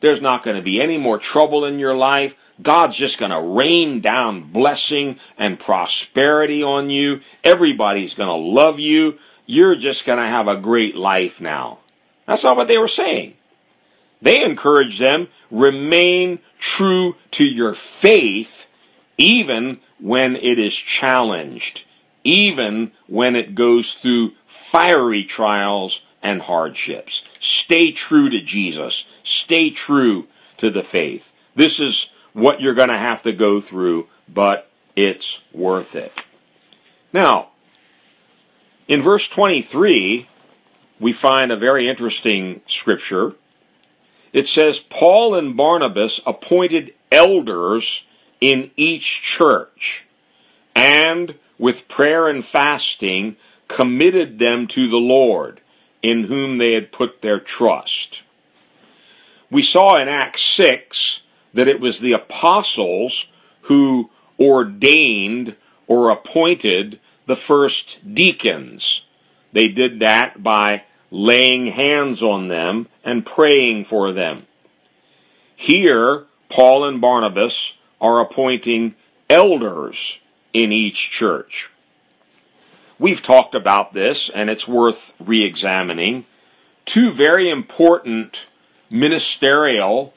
There's 0.00 0.20
not 0.20 0.44
going 0.44 0.56
to 0.56 0.62
be 0.62 0.80
any 0.80 0.98
more 0.98 1.18
trouble 1.18 1.64
in 1.64 1.78
your 1.78 1.94
life. 1.94 2.34
God's 2.62 2.96
just 2.96 3.18
going 3.18 3.30
to 3.30 3.40
rain 3.40 4.00
down 4.00 4.50
blessing 4.52 5.18
and 5.36 5.58
prosperity 5.58 6.62
on 6.62 6.90
you. 6.90 7.20
Everybody's 7.44 8.14
going 8.14 8.28
to 8.28 8.34
love 8.34 8.78
you. 8.78 9.18
You're 9.46 9.76
just 9.76 10.06
going 10.06 10.18
to 10.18 10.26
have 10.26 10.48
a 10.48 10.56
great 10.56 10.96
life 10.96 11.40
now. 11.40 11.78
That's 12.26 12.42
not 12.42 12.56
what 12.56 12.68
they 12.68 12.78
were 12.78 12.88
saying. 12.88 13.34
They 14.20 14.42
encouraged 14.42 15.00
them, 15.00 15.28
remain 15.50 16.40
true 16.58 17.16
to 17.32 17.44
your 17.44 17.74
faith, 17.74 18.66
even 19.18 19.78
when 20.00 20.36
it 20.36 20.58
is 20.58 20.74
challenged, 20.74 21.84
even 22.26 22.90
when 23.06 23.36
it 23.36 23.54
goes 23.54 23.94
through 23.94 24.32
fiery 24.46 25.24
trials 25.24 26.00
and 26.22 26.42
hardships. 26.42 27.22
Stay 27.38 27.92
true 27.92 28.28
to 28.28 28.40
Jesus. 28.40 29.04
Stay 29.22 29.70
true 29.70 30.26
to 30.56 30.70
the 30.70 30.82
faith. 30.82 31.32
This 31.54 31.78
is 31.78 32.08
what 32.32 32.60
you're 32.60 32.74
going 32.74 32.88
to 32.88 32.98
have 32.98 33.22
to 33.22 33.32
go 33.32 33.60
through, 33.60 34.08
but 34.28 34.68
it's 34.96 35.38
worth 35.52 35.94
it. 35.94 36.12
Now, 37.12 37.50
in 38.88 39.02
verse 39.02 39.28
23, 39.28 40.28
we 40.98 41.12
find 41.12 41.52
a 41.52 41.56
very 41.56 41.88
interesting 41.88 42.60
scripture. 42.66 43.34
It 44.32 44.48
says, 44.48 44.80
Paul 44.80 45.34
and 45.34 45.56
Barnabas 45.56 46.20
appointed 46.26 46.92
elders 47.12 48.02
in 48.40 48.70
each 48.76 49.22
church, 49.22 50.04
and 50.74 51.36
with 51.58 51.88
prayer 51.88 52.28
and 52.28 52.44
fasting 52.44 53.36
committed 53.68 54.38
them 54.38 54.66
to 54.68 54.88
the 54.88 54.96
Lord 54.96 55.60
in 56.02 56.24
whom 56.24 56.58
they 56.58 56.72
had 56.72 56.92
put 56.92 57.22
their 57.22 57.40
trust. 57.40 58.22
We 59.50 59.62
saw 59.62 60.00
in 60.00 60.08
Acts 60.08 60.42
6 60.42 61.20
that 61.54 61.68
it 61.68 61.80
was 61.80 61.98
the 61.98 62.12
apostles 62.12 63.26
who 63.62 64.10
ordained 64.38 65.56
or 65.86 66.10
appointed 66.10 67.00
the 67.26 67.36
first 67.36 67.98
deacons. 68.14 69.02
They 69.52 69.68
did 69.68 70.00
that 70.00 70.42
by 70.42 70.84
laying 71.10 71.68
hands 71.68 72.22
on 72.22 72.48
them 72.48 72.88
and 73.04 73.24
praying 73.24 73.84
for 73.84 74.12
them. 74.12 74.46
Here, 75.54 76.26
Paul 76.48 76.84
and 76.84 77.00
Barnabas 77.00 77.72
are 78.00 78.20
appointing 78.20 78.94
elders 79.30 80.18
in 80.56 80.72
each 80.72 81.10
church. 81.10 81.68
We've 82.98 83.20
talked 83.20 83.54
about 83.54 83.92
this, 83.92 84.30
and 84.34 84.48
it's 84.48 84.66
worth 84.66 85.12
re 85.20 85.44
examining. 85.44 86.24
Two 86.86 87.10
very 87.10 87.50
important 87.50 88.46
ministerial 88.88 90.14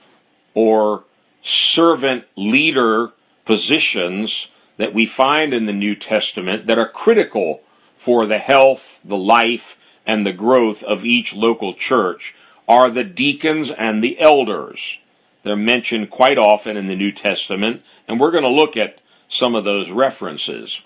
or 0.53 1.03
servant 1.43 2.23
leader 2.37 3.09
positions 3.43 4.47
that 4.77 4.93
we 4.93 5.05
find 5.05 5.53
in 5.53 5.65
the 5.65 5.73
New 5.73 5.93
Testament 5.93 6.67
that 6.67 6.77
are 6.77 6.87
critical 6.87 7.59
for 7.97 8.25
the 8.25 8.39
health, 8.39 8.97
the 9.03 9.17
life, 9.17 9.75
and 10.05 10.25
the 10.25 10.31
growth 10.31 10.81
of 10.83 11.03
each 11.03 11.33
local 11.33 11.73
church 11.73 12.33
are 12.65 12.89
the 12.89 13.03
deacons 13.03 13.71
and 13.77 14.01
the 14.01 14.17
elders. 14.21 14.99
They're 15.43 15.57
mentioned 15.57 16.11
quite 16.11 16.37
often 16.37 16.77
in 16.77 16.87
the 16.87 16.95
New 16.95 17.11
Testament, 17.11 17.81
and 18.07 18.21
we're 18.21 18.31
going 18.31 18.43
to 18.43 18.49
look 18.49 18.77
at 18.77 18.98
some 19.29 19.55
of 19.55 19.63
those 19.63 19.89
references. 19.89 20.81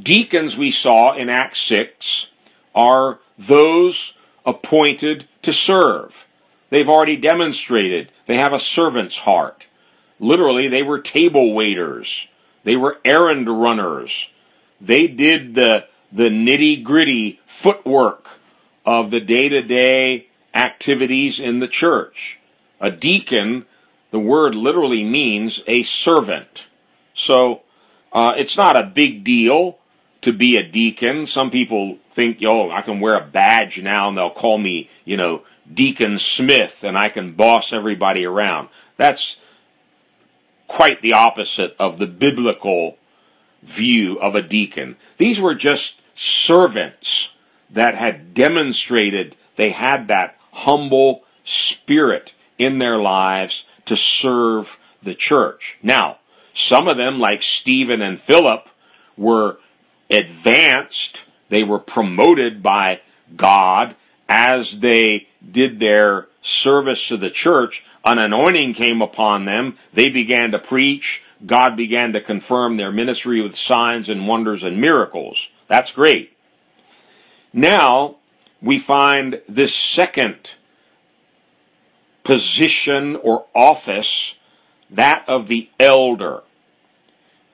Deacons, 0.00 0.56
we 0.56 0.70
saw 0.70 1.16
in 1.16 1.28
Acts 1.28 1.60
6, 1.62 2.28
are 2.74 3.18
those 3.38 4.14
appointed 4.46 5.26
to 5.42 5.52
serve. 5.52 6.26
They've 6.70 6.88
already 6.88 7.16
demonstrated 7.16 8.10
they 8.26 8.36
have 8.36 8.52
a 8.52 8.60
servant's 8.60 9.18
heart. 9.18 9.64
Literally, 10.18 10.68
they 10.68 10.82
were 10.82 11.00
table 11.00 11.52
waiters. 11.52 12.28
They 12.64 12.76
were 12.76 12.98
errand 13.04 13.48
runners. 13.48 14.28
They 14.80 15.06
did 15.06 15.54
the, 15.54 15.86
the 16.10 16.30
nitty 16.30 16.82
gritty 16.82 17.40
footwork 17.46 18.28
of 18.86 19.10
the 19.10 19.20
day 19.20 19.48
to 19.48 19.62
day 19.62 20.28
activities 20.54 21.38
in 21.38 21.58
the 21.58 21.68
church. 21.68 22.38
A 22.80 22.90
deacon, 22.90 23.66
the 24.10 24.18
word 24.18 24.54
literally 24.54 25.04
means 25.04 25.62
a 25.66 25.82
servant. 25.82 26.66
So, 27.24 27.62
uh, 28.12 28.34
it's 28.36 28.56
not 28.56 28.76
a 28.76 28.82
big 28.82 29.24
deal 29.24 29.78
to 30.22 30.32
be 30.32 30.56
a 30.56 30.62
deacon. 30.62 31.26
Some 31.26 31.50
people 31.50 31.98
think, 32.14 32.40
yo, 32.40 32.70
I 32.70 32.82
can 32.82 33.00
wear 33.00 33.16
a 33.16 33.26
badge 33.26 33.80
now 33.80 34.08
and 34.08 34.18
they'll 34.18 34.30
call 34.30 34.58
me, 34.58 34.90
you 35.04 35.16
know, 35.16 35.42
Deacon 35.72 36.18
Smith 36.18 36.82
and 36.82 36.96
I 36.98 37.08
can 37.08 37.32
boss 37.32 37.72
everybody 37.72 38.24
around. 38.24 38.68
That's 38.96 39.36
quite 40.68 41.02
the 41.02 41.12
opposite 41.12 41.76
of 41.78 41.98
the 41.98 42.06
biblical 42.06 42.96
view 43.62 44.18
of 44.20 44.34
a 44.34 44.42
deacon. 44.42 44.96
These 45.18 45.40
were 45.40 45.54
just 45.54 45.94
servants 46.14 47.30
that 47.70 47.94
had 47.94 48.34
demonstrated 48.34 49.36
they 49.56 49.70
had 49.70 50.08
that 50.08 50.36
humble 50.52 51.22
spirit 51.44 52.32
in 52.58 52.78
their 52.78 52.98
lives 52.98 53.64
to 53.86 53.96
serve 53.96 54.78
the 55.02 55.14
church. 55.14 55.76
Now, 55.82 56.18
some 56.54 56.88
of 56.88 56.96
them, 56.96 57.18
like 57.18 57.42
Stephen 57.42 58.02
and 58.02 58.20
Philip, 58.20 58.68
were 59.16 59.58
advanced, 60.10 61.24
they 61.48 61.62
were 61.62 61.78
promoted 61.78 62.62
by 62.62 63.00
God 63.36 63.94
as 64.28 64.80
they 64.80 65.28
did 65.50 65.80
their 65.80 66.28
service 66.42 67.06
to 67.08 67.16
the 67.16 67.30
church. 67.30 67.82
An 68.04 68.18
anointing 68.18 68.74
came 68.74 69.00
upon 69.00 69.44
them. 69.44 69.76
They 69.92 70.08
began 70.08 70.50
to 70.52 70.58
preach. 70.58 71.22
God 71.44 71.76
began 71.76 72.12
to 72.12 72.20
confirm 72.20 72.76
their 72.76 72.92
ministry 72.92 73.40
with 73.40 73.56
signs 73.56 74.08
and 74.08 74.26
wonders 74.26 74.62
and 74.62 74.80
miracles. 74.80 75.48
That's 75.68 75.92
great. 75.92 76.36
Now, 77.52 78.16
we 78.60 78.78
find 78.78 79.40
this 79.48 79.74
second 79.74 80.50
position 82.24 83.16
or 83.16 83.46
office, 83.54 84.34
that 84.88 85.24
of 85.26 85.48
the 85.48 85.68
elder. 85.80 86.42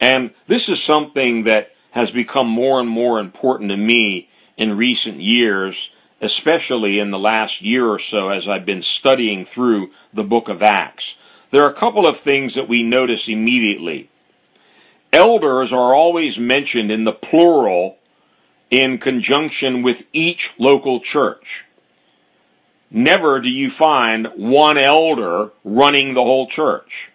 And 0.01 0.33
this 0.47 0.69
is 0.69 0.83
something 0.83 1.45
that 1.45 1.73
has 1.93 2.11
become 2.11 2.49
more 2.49 2.81
and 2.81 2.89
more 2.89 3.19
important 3.19 3.71
to 3.71 3.77
me 3.77 4.29
in 4.57 4.77
recent 4.77 5.21
years, 5.21 5.91
especially 6.21 6.99
in 6.99 7.11
the 7.11 7.19
last 7.19 7.63
year 7.63 7.89
or 7.89 7.99
so 7.99 8.29
as 8.29 8.49
I've 8.49 8.67
been 8.67 8.83
studying 8.83 9.45
through 9.45 9.91
the 10.13 10.25
book 10.25 10.49
of 10.49 10.63
Acts. 10.63 11.15
There 11.51 11.65
are 11.65 11.71
a 11.71 11.75
couple 11.79 12.07
of 12.07 12.19
things 12.19 12.55
that 12.55 12.69
we 12.69 12.83
notice 12.83 13.29
immediately. 13.29 14.11
Elders 15.13 15.73
are 15.73 15.95
always 15.95 16.39
mentioned 16.39 16.91
in 16.91 17.05
the 17.05 17.13
plural 17.13 17.97
in 18.71 18.99
conjunction 18.99 19.83
with 19.83 20.03
each 20.13 20.53
local 20.59 21.01
church. 21.01 21.65
Never 22.91 23.41
do 23.41 23.49
you 23.49 23.71
find 23.71 24.29
one 24.37 24.79
elder 24.79 25.51
running 25.65 26.15
the 26.15 26.23
whole 26.23 26.49
church. 26.49 27.11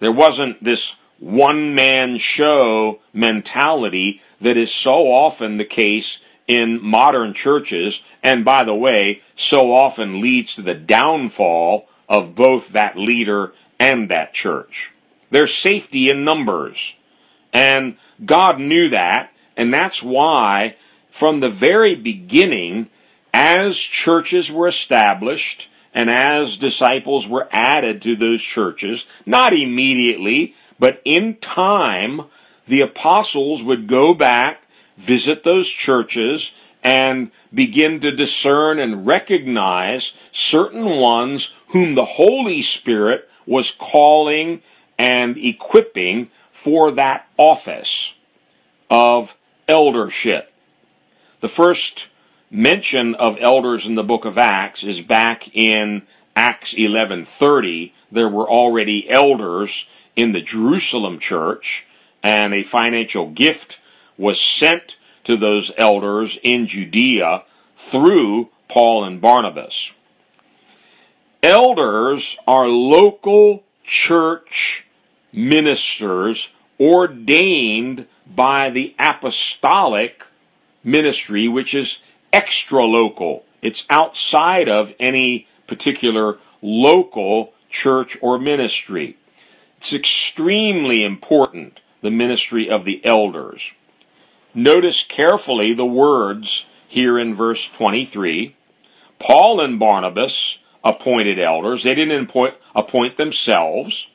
There 0.00 0.12
wasn't 0.12 0.62
this 0.62 0.94
one 1.24 1.74
man 1.74 2.18
show 2.18 3.00
mentality 3.14 4.20
that 4.42 4.58
is 4.58 4.70
so 4.70 5.10
often 5.10 5.56
the 5.56 5.64
case 5.64 6.18
in 6.46 6.78
modern 6.82 7.32
churches, 7.32 8.02
and 8.22 8.44
by 8.44 8.62
the 8.62 8.74
way, 8.74 9.22
so 9.34 9.72
often 9.72 10.20
leads 10.20 10.54
to 10.54 10.60
the 10.60 10.74
downfall 10.74 11.88
of 12.10 12.34
both 12.34 12.68
that 12.68 12.98
leader 12.98 13.54
and 13.80 14.10
that 14.10 14.34
church. 14.34 14.90
There's 15.30 15.56
safety 15.56 16.10
in 16.10 16.24
numbers. 16.24 16.92
And 17.54 17.96
God 18.24 18.60
knew 18.60 18.90
that, 18.90 19.32
and 19.56 19.72
that's 19.72 20.02
why 20.02 20.76
from 21.10 21.40
the 21.40 21.48
very 21.48 21.94
beginning, 21.94 22.88
as 23.32 23.78
churches 23.78 24.50
were 24.50 24.68
established, 24.68 25.68
and 25.94 26.10
as 26.10 26.58
disciples 26.58 27.26
were 27.26 27.48
added 27.50 28.02
to 28.02 28.14
those 28.14 28.42
churches, 28.42 29.06
not 29.24 29.54
immediately, 29.54 30.54
but 30.78 31.00
in 31.04 31.36
time, 31.36 32.22
the 32.66 32.80
apostles 32.80 33.62
would 33.62 33.86
go 33.86 34.14
back, 34.14 34.62
visit 34.96 35.44
those 35.44 35.68
churches, 35.68 36.52
and 36.82 37.30
begin 37.52 38.00
to 38.00 38.10
discern 38.10 38.78
and 38.78 39.06
recognize 39.06 40.12
certain 40.32 40.84
ones 40.84 41.50
whom 41.68 41.94
the 41.94 42.04
Holy 42.04 42.60
Spirit 42.60 43.28
was 43.46 43.70
calling 43.70 44.62
and 44.98 45.36
equipping 45.36 46.30
for 46.52 46.90
that 46.90 47.26
office 47.36 48.12
of 48.90 49.34
eldership. 49.68 50.52
The 51.40 51.48
first 51.48 52.08
mention 52.50 53.14
of 53.14 53.36
elders 53.40 53.86
in 53.86 53.94
the 53.94 54.04
book 54.04 54.24
of 54.24 54.38
Acts 54.38 54.84
is 54.84 55.00
back 55.00 55.54
in 55.54 56.02
Acts 56.36 56.74
11:30. 56.74 57.92
There 58.10 58.28
were 58.28 58.48
already 58.48 59.08
elders 59.10 59.86
in 60.16 60.32
the 60.32 60.40
Jerusalem 60.40 61.18
church, 61.18 61.84
and 62.22 62.54
a 62.54 62.62
financial 62.62 63.30
gift 63.30 63.78
was 64.16 64.40
sent 64.40 64.96
to 65.24 65.36
those 65.36 65.72
elders 65.76 66.38
in 66.42 66.66
Judea 66.66 67.42
through 67.76 68.48
Paul 68.68 69.04
and 69.04 69.20
Barnabas. 69.20 69.90
Elders 71.42 72.36
are 72.46 72.68
local 72.68 73.64
church 73.82 74.86
ministers 75.32 76.48
ordained 76.80 78.06
by 78.26 78.70
the 78.70 78.94
apostolic 78.98 80.24
ministry, 80.82 81.48
which 81.48 81.74
is 81.74 81.98
extra 82.32 82.82
local. 82.84 83.44
It's 83.62 83.84
outside 83.90 84.68
of 84.68 84.94
any 84.98 85.46
particular 85.66 86.38
local 86.62 87.52
church 87.70 88.16
or 88.20 88.38
ministry. 88.38 89.16
It's 89.84 89.92
extremely 89.92 91.04
important, 91.04 91.80
the 92.00 92.10
ministry 92.10 92.70
of 92.70 92.86
the 92.86 93.04
elders. 93.04 93.72
Notice 94.54 95.04
carefully 95.06 95.74
the 95.74 95.84
words 95.84 96.64
here 96.88 97.18
in 97.18 97.34
verse 97.34 97.68
23. 97.76 98.56
Paul 99.18 99.60
and 99.60 99.78
Barnabas 99.78 100.56
appointed 100.82 101.38
elders. 101.38 101.82
They 101.82 101.94
didn't 101.94 102.30
appoint, 102.30 102.54
appoint 102.74 103.18
themselves. 103.18 104.06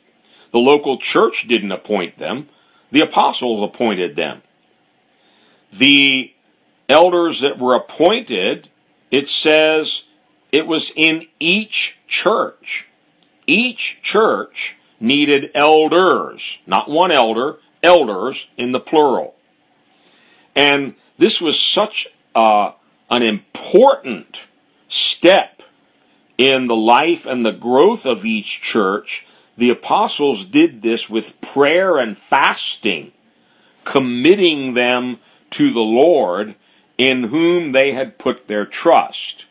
The 0.52 0.58
local 0.58 0.98
church 0.98 1.48
didn't 1.48 1.72
appoint 1.72 2.18
them. 2.18 2.50
The 2.90 3.02
apostles 3.02 3.62
appointed 3.62 4.16
them. 4.16 4.42
The 5.72 6.34
elders 6.90 7.42
that 7.42 7.60
were 7.60 7.76
appointed, 7.76 8.70
it 9.12 9.30
says 9.30 10.02
it 10.52 10.66
was 10.66 10.92
in 10.96 11.28
each 11.40 11.96
church. 12.08 12.88
Each 13.46 14.00
church 14.02 14.76
needed 15.00 15.52
elders, 15.56 16.58
not 16.66 16.90
one 16.90 17.12
elder, 17.12 17.58
elders 17.82 18.48
in 18.58 18.72
the 18.72 18.80
plural. 18.80 19.36
And 20.56 20.96
this 21.18 21.40
was 21.40 21.60
such 21.60 22.08
a 22.36 22.74
an 23.12 23.24
important 23.24 24.42
step 24.88 25.62
in 26.38 26.68
the 26.68 26.76
life 26.76 27.26
and 27.26 27.46
the 27.46 27.52
growth 27.52 28.06
of 28.06 28.24
each 28.24 28.62
church, 28.62 29.26
the 29.58 29.70
apostles 29.70 30.46
did 30.46 30.82
this 30.82 31.10
with 31.10 31.40
prayer 31.42 31.98
and 31.98 32.18
fasting, 32.18 33.12
committing 33.84 34.74
them 34.74 35.20
to 35.52 35.74
the 35.74 35.80
Lord 35.80 36.56
in 36.98 37.26
whom 37.26 37.72
they 37.72 37.92
had 37.92 38.18
put 38.18 38.48
their 38.48 38.66
trust. 38.66 39.46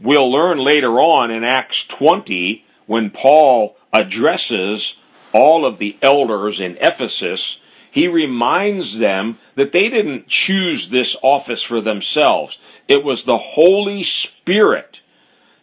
We'll 0.00 0.30
learn 0.30 0.58
later 0.58 1.00
on 1.00 1.30
in 1.30 1.44
Acts 1.44 1.84
20 1.84 2.64
when 2.86 3.10
Paul 3.10 3.76
addresses 3.94 4.96
all 5.32 5.64
of 5.64 5.78
the 5.78 5.96
elders 6.02 6.60
in 6.60 6.76
Ephesus, 6.80 7.58
he 7.90 8.08
reminds 8.08 8.98
them 8.98 9.38
that 9.54 9.70
they 9.70 9.88
didn't 9.88 10.28
choose 10.28 10.88
this 10.88 11.16
office 11.22 11.62
for 11.62 11.80
themselves. 11.80 12.58
It 12.88 13.04
was 13.04 13.22
the 13.22 13.38
Holy 13.38 14.02
Spirit 14.02 15.00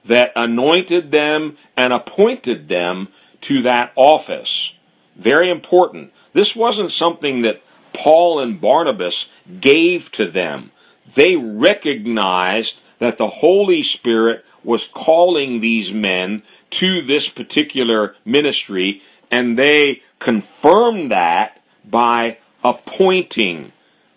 that 0.06 0.32
anointed 0.36 1.12
them 1.12 1.58
and 1.76 1.92
appointed 1.92 2.70
them 2.70 3.10
to 3.42 3.62
that 3.64 3.92
office. 3.96 4.72
Very 5.16 5.52
important. 5.52 6.14
This 6.34 6.56
wasn't 6.56 6.94
something 6.94 7.42
that 7.42 7.62
Paul 7.94 8.40
and 8.40 8.62
Barnabas 8.62 9.26
gave 9.60 10.10
to 10.14 10.30
them. 10.32 10.72
They 11.16 11.36
recognized 11.36 12.76
that 13.02 13.18
the 13.18 13.28
Holy 13.28 13.82
Spirit 13.82 14.46
was 14.64 14.86
calling 14.86 15.60
these 15.60 15.92
men 15.92 16.44
to 16.70 17.02
this 17.02 17.28
particular 17.28 18.16
ministry, 18.24 19.02
and 19.32 19.58
they 19.58 20.04
confirmed 20.20 21.10
that 21.10 21.60
by 21.84 22.38
appointing 22.64 23.72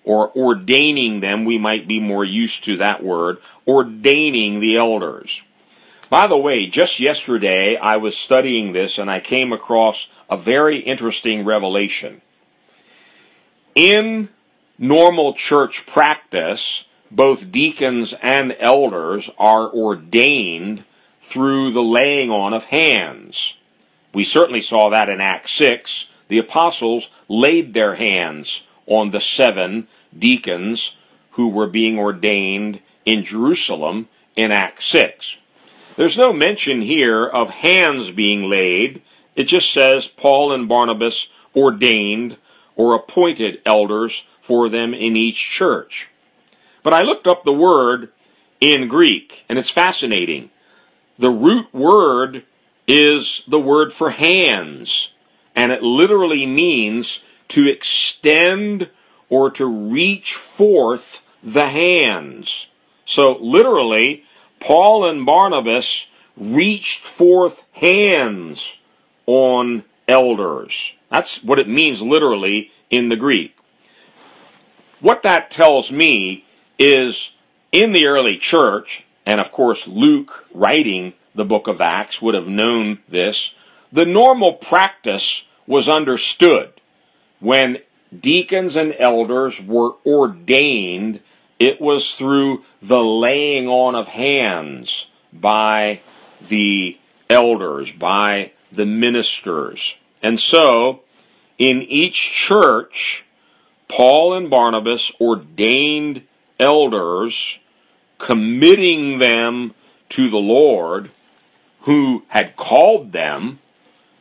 or 0.05 0.31
ordaining 0.37 1.21
them. 1.21 1.47
We 1.47 1.57
might 1.57 1.89
be 1.89 1.99
more 1.99 2.27
used 2.27 2.63
to 2.65 2.77
that 2.77 3.03
word, 3.03 3.39
ordaining 3.67 4.61
the 4.61 4.77
elders. 4.77 5.41
By 6.11 6.27
the 6.27 6.37
way, 6.37 6.67
just 6.67 7.01
yesterday 7.01 7.77
I 7.77 7.97
was 7.97 8.15
studying 8.15 8.75
this 8.75 8.99
and 8.99 9.11
I 9.11 9.19
came 9.19 9.51
across 9.51 10.09
a 10.29 10.37
very 10.37 10.81
interesting 10.81 11.47
revelation. 11.47 12.21
In 13.75 14.29
normal 14.79 15.33
church 15.33 15.87
practice, 15.87 16.85
both 17.11 17.53
deacons 17.53 18.15
and 18.23 18.57
elders 18.59 19.31
are 19.39 19.71
ordained 19.71 20.85
through 21.21 21.73
the 21.73 21.83
laying 21.83 22.31
on 22.31 22.53
of 22.53 22.65
hands. 22.65 23.55
We 24.13 24.25
certainly 24.25 24.61
saw 24.61 24.91
that 24.91 25.09
in 25.09 25.21
Acts 25.21 25.53
6. 25.53 26.07
The 26.29 26.39
apostles 26.39 27.09
laid 27.29 27.75
their 27.75 27.97
hands 27.97 28.63
on 28.87 29.11
the 29.11 29.21
seven 29.21 29.89
deacons 30.17 30.93
who 31.33 31.49
were 31.49 31.67
being 31.67 31.99
ordained 31.99 32.81
in 33.05 33.25
Jerusalem 33.25 34.09
in 34.37 34.53
Acts 34.53 34.87
6. 34.87 35.37
There's 35.97 36.19
no 36.19 36.33
mention 36.33 36.83
here 36.83 37.25
of 37.25 37.51
hands 37.51 38.11
being 38.11 38.49
laid. 38.49 39.03
It 39.37 39.45
just 39.45 39.73
says 39.73 40.07
Paul 40.07 40.53
and 40.53 40.69
Barnabas 40.69 41.29
ordained 41.55 42.37
or 42.77 42.95
appointed 42.95 43.61
elders 43.65 44.25
for 44.43 44.69
them 44.69 44.93
in 44.93 45.17
each 45.17 45.39
church. 45.39 46.09
But 46.85 46.93
I 46.93 47.03
looked 47.03 47.27
up 47.27 47.43
the 47.43 47.53
word 47.53 48.13
in 48.61 48.87
Greek, 48.87 49.45
and 49.49 49.59
it's 49.59 49.71
fascinating. 49.71 50.51
The 51.19 51.31
root 51.31 51.75
word 51.75 52.45
is 52.87 53.43
the 53.49 53.59
word 53.59 53.93
for 53.93 54.11
hands, 54.11 55.09
and 55.57 55.73
it 55.73 55.83
literally 55.83 56.47
means 56.47 57.21
to 57.49 57.67
extend 57.67 58.91
or 59.29 59.51
to 59.53 59.67
reach 59.67 60.35
forth 60.35 61.21
the 61.43 61.69
hands. 61.71 62.67
So 63.07 63.39
literally, 63.41 64.25
Paul 64.61 65.09
and 65.09 65.25
Barnabas 65.25 66.07
reached 66.37 67.07
forth 67.07 67.63
hands 67.73 68.75
on 69.27 69.85
elders. 70.07 70.93
That's 71.11 71.43
what 71.43 71.59
it 71.59 71.69
means 71.69 72.03
literally 72.03 72.71
in 72.91 73.09
the 73.09 73.17
Greek. 73.17 73.57
What 75.01 75.23
that 75.23 75.51
tells 75.51 75.91
me 75.91 76.44
is 76.79 77.31
in 77.73 77.93
the 77.93 78.07
early 78.07 78.37
church, 78.37 79.05
and 79.27 79.41
of 79.41 79.53
course 79.53 79.87
Luke 79.87 80.47
writing 80.53 81.15
the 81.35 81.45
book 81.45 81.67
of 81.67 81.81
Acts 81.81 82.23
would 82.23 82.35
have 82.35 82.47
known 82.47 83.01
this, 83.09 83.51
the 83.93 84.05
normal 84.05 84.55
practice 84.55 85.43
was 85.67 85.89
understood. 85.89 86.81
When 87.41 87.79
deacons 88.19 88.77
and 88.77 88.95
elders 88.99 89.61
were 89.61 89.95
ordained 90.07 91.21
it 91.59 91.81
was 91.81 92.15
through 92.15 92.65
the 92.83 93.03
laying 93.03 93.69
on 93.69 93.95
of 93.95 94.09
hands 94.09 95.07
by 95.33 96.01
the 96.47 96.99
elders, 97.31 97.93
by 97.93 98.53
the 98.73 98.87
ministers. 98.87 99.95
And 100.23 100.41
so, 100.41 101.01
in 101.59 101.83
each 101.83 102.33
church, 102.33 103.25
Paul 103.89 104.35
and 104.35 104.51
Barnabas 104.51 105.13
ordained 105.21 106.23
elders, 106.65 107.59
committing 108.19 109.19
them 109.19 109.75
to 110.11 110.31
the 110.31 110.37
Lord, 110.37 111.11
who 111.83 112.25
had 112.29 112.57
called 112.57 113.13
them 113.13 113.59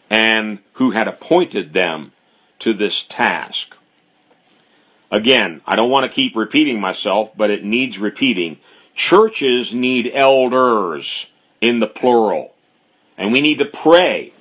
and 0.10 0.60
who 0.73 0.91
had 0.91 1.08
appointed 1.08 1.73
them 1.73 2.12
to 2.60 2.73
this 2.73 3.03
task. 3.03 3.75
Again, 5.10 5.62
I 5.65 5.75
don't 5.75 5.89
want 5.89 6.10
to 6.10 6.15
keep 6.15 6.36
repeating 6.36 6.82
myself, 6.82 7.32
but 7.38 7.49
it 7.49 7.63
needs 7.63 7.99
repeating. 7.99 8.58
Churches 8.95 9.73
need 9.73 10.12
elders 10.13 11.27
in 11.62 11.79
the 11.79 11.88
plural. 11.88 12.53
And 13.17 13.32
we 13.32 13.41
need 13.41 13.60
to 13.60 13.65
pray 13.65 14.34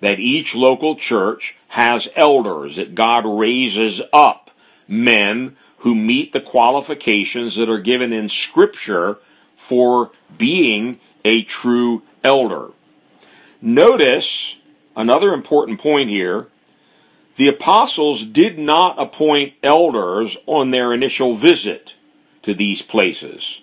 that 0.00 0.20
each 0.20 0.54
local 0.54 0.96
church 0.96 1.54
has 1.68 2.08
elders, 2.14 2.76
that 2.76 2.94
God 2.94 3.24
raises 3.26 4.00
up 4.12 4.50
men 4.86 5.56
who 5.78 5.94
meet 5.94 6.32
the 6.32 6.40
qualifications 6.40 7.56
that 7.56 7.68
are 7.68 7.80
given 7.80 8.12
in 8.12 8.28
Scripture 8.28 9.18
for 9.56 10.10
being 10.36 10.98
a 11.24 11.42
true 11.42 12.02
elder. 12.24 12.70
Notice 13.60 14.56
another 14.96 15.32
important 15.32 15.80
point 15.80 16.08
here 16.08 16.48
the 17.36 17.48
apostles 17.48 18.24
did 18.24 18.58
not 18.58 19.00
appoint 19.00 19.54
elders 19.62 20.36
on 20.46 20.70
their 20.70 20.92
initial 20.92 21.36
visit 21.36 21.94
to 22.42 22.52
these 22.52 22.82
places. 22.82 23.60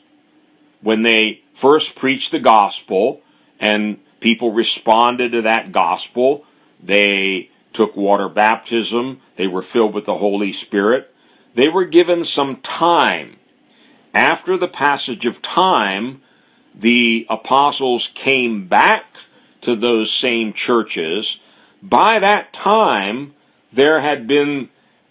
When 0.82 1.01
they 1.01 1.41
first 1.54 1.93
preached 1.93 2.32
the 2.32 2.39
gospel 2.39 3.21
and 3.60 3.99
people 4.21 4.54
responded 4.54 5.34
to 5.34 5.41
that 5.41 5.73
gospel, 5.73 6.45
they 6.82 7.49
took 7.73 7.97
water 7.97 8.30
baptism, 8.30 9.19
they 9.36 9.47
were 9.47 9.62
filled 9.62 9.93
with 9.93 10.06
the 10.06 10.17
Holy 10.17 10.54
Spirit, 10.54 11.13
they 11.55 11.69
were 11.69 11.85
given 11.85 12.23
some 12.23 12.57
time. 12.57 13.37
After 14.13 14.57
the 14.57 14.67
passage 14.67 15.25
of 15.25 15.41
time, 15.41 16.21
the 16.73 17.25
apostles 17.29 18.11
came 18.13 18.67
back 18.67 19.05
to 19.61 19.75
those 19.75 20.13
same 20.13 20.53
churches. 20.53 21.39
By 21.81 22.19
that 22.19 22.53
time, 22.53 23.33
there 23.73 24.01
had 24.01 24.27
been 24.27 24.69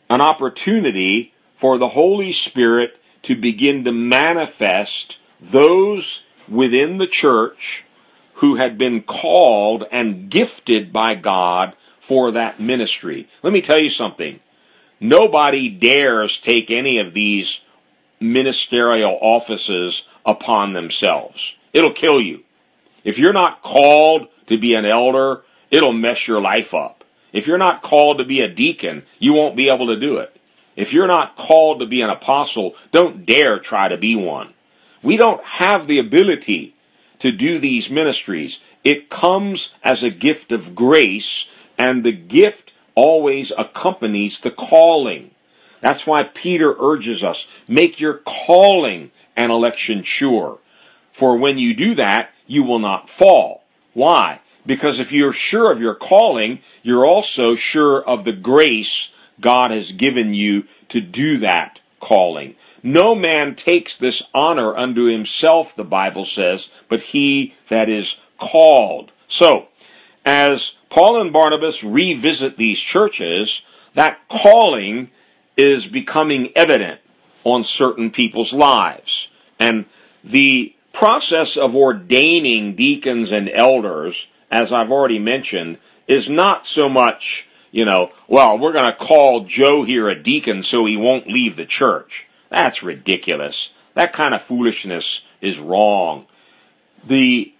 an 0.08 0.20
opportunity 0.20 1.32
for 1.56 1.78
the 1.78 1.90
Holy 1.90 2.32
Spirit 2.32 3.00
to 3.22 3.34
begin 3.34 3.84
to 3.84 3.92
manifest 3.92 5.18
those 5.40 6.22
within 6.48 6.98
the 6.98 7.06
church 7.06 7.84
who 8.34 8.56
had 8.56 8.76
been 8.76 9.02
called 9.02 9.84
and 9.90 10.28
gifted 10.30 10.92
by 10.92 11.14
God 11.14 11.74
for 12.00 12.30
that 12.32 12.60
ministry. 12.60 13.28
Let 13.42 13.52
me 13.52 13.62
tell 13.62 13.78
you 13.78 13.88
something. 13.88 14.40
Nobody 15.04 15.68
dares 15.68 16.38
take 16.38 16.70
any 16.70 16.98
of 16.98 17.12
these 17.12 17.60
ministerial 18.20 19.18
offices 19.20 20.04
upon 20.24 20.72
themselves. 20.72 21.52
It'll 21.74 21.92
kill 21.92 22.22
you. 22.22 22.42
If 23.04 23.18
you're 23.18 23.34
not 23.34 23.62
called 23.62 24.28
to 24.46 24.56
be 24.56 24.72
an 24.72 24.86
elder, 24.86 25.42
it'll 25.70 25.92
mess 25.92 26.26
your 26.26 26.40
life 26.40 26.72
up. 26.72 27.04
If 27.34 27.46
you're 27.46 27.58
not 27.58 27.82
called 27.82 28.16
to 28.16 28.24
be 28.24 28.40
a 28.40 28.48
deacon, 28.48 29.02
you 29.18 29.34
won't 29.34 29.58
be 29.58 29.68
able 29.68 29.88
to 29.88 30.00
do 30.00 30.16
it. 30.16 30.40
If 30.74 30.94
you're 30.94 31.06
not 31.06 31.36
called 31.36 31.80
to 31.80 31.86
be 31.86 32.00
an 32.00 32.08
apostle, 32.08 32.74
don't 32.90 33.26
dare 33.26 33.58
try 33.58 33.88
to 33.88 33.98
be 33.98 34.16
one. 34.16 34.54
We 35.02 35.18
don't 35.18 35.44
have 35.44 35.86
the 35.86 35.98
ability 35.98 36.76
to 37.18 37.30
do 37.30 37.58
these 37.58 37.90
ministries. 37.90 38.58
It 38.82 39.10
comes 39.10 39.68
as 39.82 40.02
a 40.02 40.08
gift 40.08 40.50
of 40.50 40.74
grace, 40.74 41.44
and 41.76 42.02
the 42.02 42.12
gift 42.12 42.63
always 42.94 43.52
accompanies 43.56 44.40
the 44.40 44.50
calling. 44.50 45.30
That's 45.80 46.06
why 46.06 46.22
Peter 46.22 46.74
urges 46.80 47.22
us, 47.22 47.46
make 47.68 48.00
your 48.00 48.20
calling 48.24 49.10
and 49.36 49.52
election 49.52 50.02
sure. 50.02 50.58
For 51.12 51.36
when 51.36 51.58
you 51.58 51.74
do 51.74 51.94
that, 51.94 52.30
you 52.46 52.62
will 52.62 52.78
not 52.78 53.10
fall. 53.10 53.64
Why? 53.92 54.40
Because 54.66 54.98
if 54.98 55.12
you're 55.12 55.32
sure 55.32 55.70
of 55.70 55.80
your 55.80 55.94
calling, 55.94 56.60
you're 56.82 57.06
also 57.06 57.54
sure 57.54 58.02
of 58.02 58.24
the 58.24 58.32
grace 58.32 59.10
God 59.40 59.70
has 59.70 59.92
given 59.92 60.34
you 60.34 60.64
to 60.88 61.00
do 61.00 61.38
that 61.38 61.80
calling. 62.00 62.54
No 62.82 63.14
man 63.14 63.54
takes 63.54 63.96
this 63.96 64.22
honor 64.34 64.76
unto 64.76 65.04
himself, 65.04 65.74
the 65.74 65.84
Bible 65.84 66.24
says, 66.24 66.68
but 66.88 67.00
he 67.02 67.54
that 67.68 67.88
is 67.88 68.16
called. 68.38 69.12
So, 69.28 69.68
as 70.24 70.72
Paul 70.94 71.20
and 71.20 71.32
Barnabas 71.32 71.82
revisit 71.82 72.56
these 72.56 72.78
churches, 72.78 73.62
that 73.94 74.20
calling 74.28 75.10
is 75.56 75.88
becoming 75.88 76.52
evident 76.54 77.00
on 77.42 77.64
certain 77.64 78.12
people's 78.12 78.52
lives. 78.52 79.26
And 79.58 79.86
the 80.22 80.72
process 80.92 81.56
of 81.56 81.74
ordaining 81.74 82.76
deacons 82.76 83.32
and 83.32 83.50
elders, 83.52 84.28
as 84.52 84.72
I've 84.72 84.92
already 84.92 85.18
mentioned, 85.18 85.78
is 86.06 86.28
not 86.28 86.64
so 86.64 86.88
much, 86.88 87.48
you 87.72 87.84
know, 87.84 88.12
well, 88.28 88.56
we're 88.56 88.72
going 88.72 88.84
to 88.84 88.96
call 88.96 89.46
Joe 89.46 89.82
here 89.82 90.08
a 90.08 90.22
deacon 90.22 90.62
so 90.62 90.86
he 90.86 90.96
won't 90.96 91.26
leave 91.26 91.56
the 91.56 91.66
church. 91.66 92.26
That's 92.50 92.84
ridiculous. 92.84 93.70
That 93.94 94.12
kind 94.12 94.32
of 94.32 94.42
foolishness 94.42 95.22
is 95.40 95.58
wrong. 95.58 96.26
The 97.04 97.52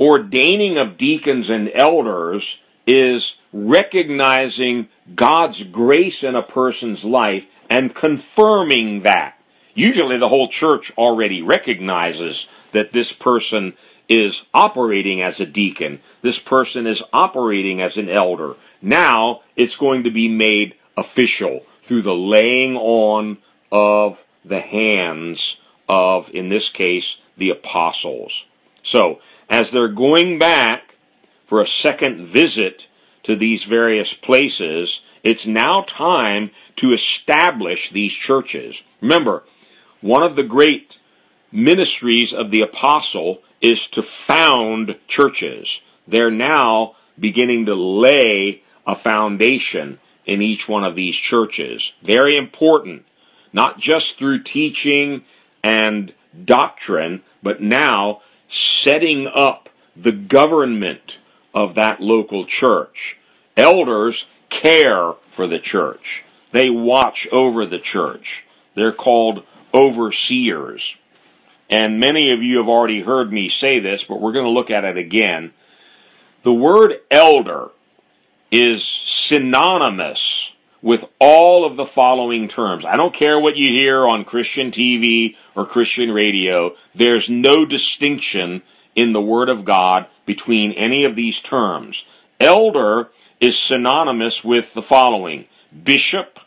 ordaining 0.00 0.78
of 0.78 0.96
deacons 0.96 1.50
and 1.50 1.70
elders 1.74 2.56
is 2.88 3.34
recognizing 3.52 4.88
God's 5.14 5.62
grace 5.62 6.22
in 6.24 6.34
a 6.34 6.42
person's 6.42 7.04
life 7.04 7.44
and 7.68 7.94
confirming 7.94 9.02
that. 9.02 9.38
Usually 9.74 10.16
the 10.16 10.30
whole 10.30 10.48
church 10.48 10.90
already 10.96 11.42
recognizes 11.42 12.48
that 12.72 12.92
this 12.92 13.12
person 13.12 13.74
is 14.08 14.42
operating 14.54 15.20
as 15.20 15.38
a 15.38 15.44
deacon. 15.44 16.00
This 16.22 16.38
person 16.38 16.86
is 16.86 17.02
operating 17.12 17.82
as 17.82 17.98
an 17.98 18.08
elder. 18.08 18.54
Now 18.80 19.42
it's 19.54 19.76
going 19.76 20.02
to 20.04 20.10
be 20.10 20.26
made 20.26 20.74
official 20.96 21.66
through 21.82 22.02
the 22.02 22.14
laying 22.14 22.74
on 22.74 23.36
of 23.70 24.24
the 24.46 24.60
hands 24.60 25.58
of, 25.90 26.30
in 26.30 26.48
this 26.48 26.70
case, 26.70 27.18
the 27.36 27.50
apostles. 27.50 28.46
So, 28.82 29.20
as 29.50 29.70
they're 29.70 29.88
going 29.88 30.38
back 30.38 30.87
for 31.48 31.60
a 31.60 31.66
second 31.66 32.26
visit 32.26 32.86
to 33.24 33.34
these 33.34 33.64
various 33.64 34.14
places, 34.14 35.00
it's 35.24 35.46
now 35.46 35.82
time 35.82 36.50
to 36.76 36.92
establish 36.92 37.90
these 37.90 38.12
churches. 38.12 38.82
Remember, 39.00 39.42
one 40.00 40.22
of 40.22 40.36
the 40.36 40.44
great 40.44 40.98
ministries 41.50 42.32
of 42.32 42.50
the 42.50 42.60
apostle 42.60 43.42
is 43.60 43.86
to 43.88 44.02
found 44.02 44.96
churches. 45.08 45.80
They're 46.06 46.30
now 46.30 46.94
beginning 47.18 47.66
to 47.66 47.74
lay 47.74 48.62
a 48.86 48.94
foundation 48.94 49.98
in 50.24 50.42
each 50.42 50.68
one 50.68 50.84
of 50.84 50.94
these 50.94 51.16
churches. 51.16 51.92
Very 52.02 52.36
important, 52.36 53.06
not 53.52 53.80
just 53.80 54.18
through 54.18 54.42
teaching 54.42 55.24
and 55.62 56.12
doctrine, 56.44 57.22
but 57.42 57.60
now 57.60 58.20
setting 58.48 59.26
up 59.26 59.68
the 59.96 60.12
government 60.12 61.18
of 61.58 61.74
that 61.74 62.00
local 62.00 62.46
church. 62.46 63.16
Elders 63.56 64.26
care 64.48 65.14
for 65.32 65.48
the 65.48 65.58
church. 65.58 66.22
They 66.52 66.70
watch 66.70 67.26
over 67.32 67.66
the 67.66 67.80
church. 67.80 68.44
They're 68.76 68.92
called 68.92 69.42
overseers. 69.74 70.94
And 71.68 71.98
many 71.98 72.32
of 72.32 72.44
you 72.44 72.58
have 72.58 72.68
already 72.68 73.02
heard 73.02 73.32
me 73.32 73.48
say 73.48 73.80
this, 73.80 74.04
but 74.04 74.20
we're 74.20 74.32
going 74.32 74.44
to 74.44 74.52
look 74.52 74.70
at 74.70 74.84
it 74.84 74.96
again. 74.96 75.52
The 76.44 76.54
word 76.54 77.00
elder 77.10 77.70
is 78.52 78.84
synonymous 78.84 80.52
with 80.80 81.06
all 81.18 81.64
of 81.64 81.76
the 81.76 81.84
following 81.84 82.46
terms. 82.46 82.84
I 82.84 82.96
don't 82.96 83.12
care 83.12 83.38
what 83.38 83.56
you 83.56 83.68
hear 83.68 84.06
on 84.06 84.24
Christian 84.24 84.70
TV 84.70 85.34
or 85.56 85.66
Christian 85.66 86.12
radio. 86.12 86.76
There's 86.94 87.28
no 87.28 87.66
distinction 87.66 88.62
in 88.98 89.12
the 89.12 89.20
Word 89.20 89.48
of 89.48 89.64
God 89.64 90.06
between 90.26 90.72
any 90.72 91.04
of 91.04 91.14
these 91.14 91.38
terms. 91.38 92.04
Elder 92.40 93.10
is 93.40 93.56
synonymous 93.56 94.42
with 94.42 94.74
the 94.74 94.82
following 94.82 95.44
bishop, 95.84 96.40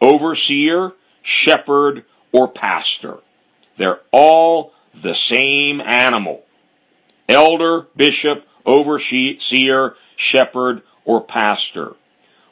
overseer, 0.00 0.94
shepherd, 1.22 2.04
or 2.32 2.48
pastor. 2.48 3.18
They're 3.76 4.00
all 4.10 4.74
the 4.92 5.14
same 5.14 5.80
animal. 5.80 6.44
Elder, 7.28 7.86
bishop, 7.94 8.48
overseer, 8.66 9.94
shepherd, 10.16 10.82
or 11.04 11.22
pastor. 11.22 11.94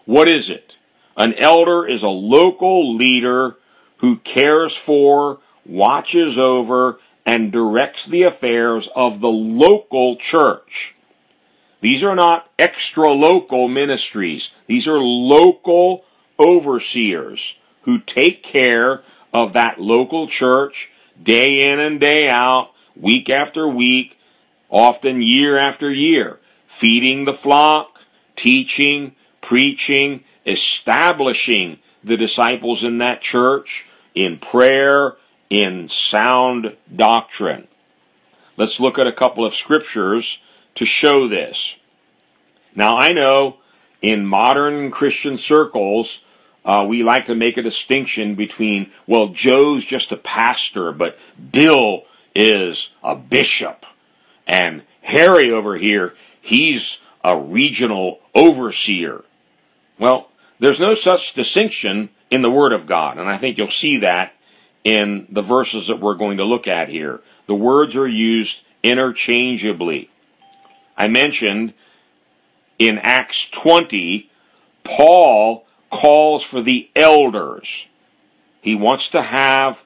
What 0.05 0.29
is 0.29 0.49
it? 0.49 0.75
An 1.17 1.35
elder 1.35 1.89
is 1.89 2.05
a 2.05 2.09
local 2.09 2.95
leader 2.95 3.57
who 3.97 4.19
cares 4.19 4.77
for, 4.77 5.41
watches 5.67 6.39
over, 6.39 7.01
and 7.27 7.53
directs 7.53 8.07
the 8.07 8.23
affairs 8.23 8.89
of 8.95 9.21
the 9.21 9.29
local 9.29 10.17
church. 10.17 10.95
These 11.81 12.03
are 12.03 12.15
not 12.15 12.51
extra 12.59 13.11
local 13.11 13.69
ministries. 13.69 14.51
These 14.67 14.87
are 14.87 14.99
local 14.99 16.05
overseers 16.39 17.55
who 17.83 17.99
take 17.99 18.43
care 18.43 19.03
of 19.33 19.53
that 19.53 19.81
local 19.81 20.29
church 20.29 20.91
day 21.23 21.71
in 21.71 21.79
and 21.79 22.01
day 22.01 22.29
out, 22.29 22.71
week 22.97 23.31
after 23.31 23.69
week, 23.69 24.19
often 24.69 25.23
year 25.23 25.59
after 25.59 25.91
year, 25.91 26.39
feeding 26.67 27.25
the 27.25 27.35
flock, 27.35 28.01
teaching, 28.37 29.15
preaching, 29.41 30.25
establishing 30.47 31.79
the 32.03 32.17
disciples 32.17 32.83
in 32.83 32.99
that 32.99 33.21
church 33.21 33.85
in 34.15 34.39
prayer, 34.39 35.17
in 35.51 35.89
sound 35.89 36.77
doctrine. 36.95 37.67
Let's 38.57 38.79
look 38.81 38.99
at 38.99 39.07
a 39.07 39.13
couple 39.13 39.45
of 39.45 39.55
scriptures 39.55 40.39
to 40.77 40.85
show 40.85 41.29
this. 41.29 41.75
Now, 42.75 42.97
I 42.97 43.13
know 43.13 43.57
in 44.01 44.25
modern 44.25 44.91
Christian 44.91 45.37
circles, 45.37 46.21
uh, 46.65 46.87
we 46.89 47.03
like 47.03 47.25
to 47.27 47.35
make 47.35 47.57
a 47.57 47.63
distinction 47.63 48.35
between, 48.35 48.91
well, 49.07 49.29
Joe's 49.29 49.85
just 49.85 50.13
a 50.13 50.17
pastor, 50.17 50.93
but 50.93 51.19
Bill 51.53 52.05
is 52.35 52.91
a 53.03 53.17
bishop. 53.17 53.85
And 54.47 54.83
Harry 55.03 55.51
over 55.51 55.77
here, 55.77 56.15
he's 56.41 56.99
a 57.25 57.37
regional 57.37 58.21
overseer. 58.35 59.25
Well, 59.99 60.29
there's 60.59 60.81
no 60.81 60.95
such 60.95 61.35
distinction 61.35 62.11
in 62.31 62.43
the 62.43 62.51
Word 62.51 62.73
of 62.73 62.87
God, 62.87 63.19
and 63.19 63.29
I 63.29 63.39
think 63.39 63.59
you'll 63.59 63.71
see 63.71 63.99
that 63.99 64.33
in 64.85 65.27
the 65.31 65.43
verses 65.43 65.89
that 65.89 66.01
we're 66.01 66.15
going 66.15 66.39
to 66.39 66.45
look 66.45 66.67
at 66.67 66.89
here. 66.89 67.21
The 67.47 67.55
words 67.55 67.97
are 67.97 68.09
used 68.09 68.63
interchangeably. 68.83 70.11
I 70.97 71.09
mentioned 71.09 71.75
in 72.79 72.99
Acts 72.99 73.49
20, 73.51 74.31
Paul 74.85 75.67
calls 75.91 76.43
for 76.43 76.63
the 76.63 76.89
elders. 76.97 77.87
He 78.63 78.75
wants 78.75 79.09
to 79.09 79.23
have 79.23 79.83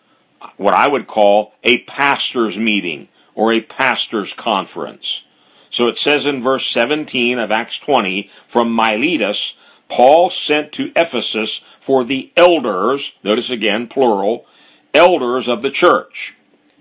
what 0.57 0.75
I 0.75 0.89
would 0.89 1.07
call 1.07 1.55
a 1.63 1.79
pastor's 1.85 2.57
meeting 2.57 3.09
or 3.35 3.53
a 3.53 3.61
pastor's 3.61 4.33
conference. 4.33 5.23
So 5.71 5.89
it 5.89 5.99
says 5.99 6.25
in 6.25 6.41
verse 6.41 6.69
17 6.69 7.39
of 7.39 7.51
Acts 7.51 7.79
20, 7.79 8.31
from 8.47 8.73
Miletus, 8.73 9.55
Paul 9.89 10.31
sent 10.31 10.73
to 10.73 10.93
Ephesus 10.95 11.61
for 11.81 12.05
the 12.05 12.33
elders, 12.37 13.13
notice 13.23 13.51
again, 13.51 13.89
plural, 13.89 14.47
elders 14.95 15.49
of 15.49 15.63
the 15.63 15.71
church. 15.71 16.35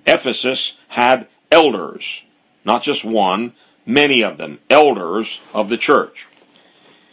Ephesus 0.06 0.74
had 0.90 1.28
elders, 1.52 2.22
not 2.64 2.84
just 2.84 3.04
one, 3.04 3.54
many 3.86 4.24
of 4.24 4.38
them, 4.38 4.60
elders 4.70 5.40
of 5.54 5.70
the 5.70 5.78
church. 5.78 6.28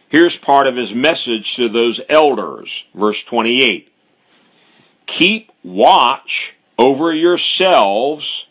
Here's 0.08 0.36
part 0.36 0.66
of 0.66 0.76
his 0.76 0.92
message 0.92 1.54
to 1.56 1.68
those 1.68 2.00
elders, 2.08 2.84
verse 2.94 3.22
28. 3.22 3.92
Keep 5.06 5.52
watch 5.62 6.54
over 6.78 7.12
yourselves 7.14 8.46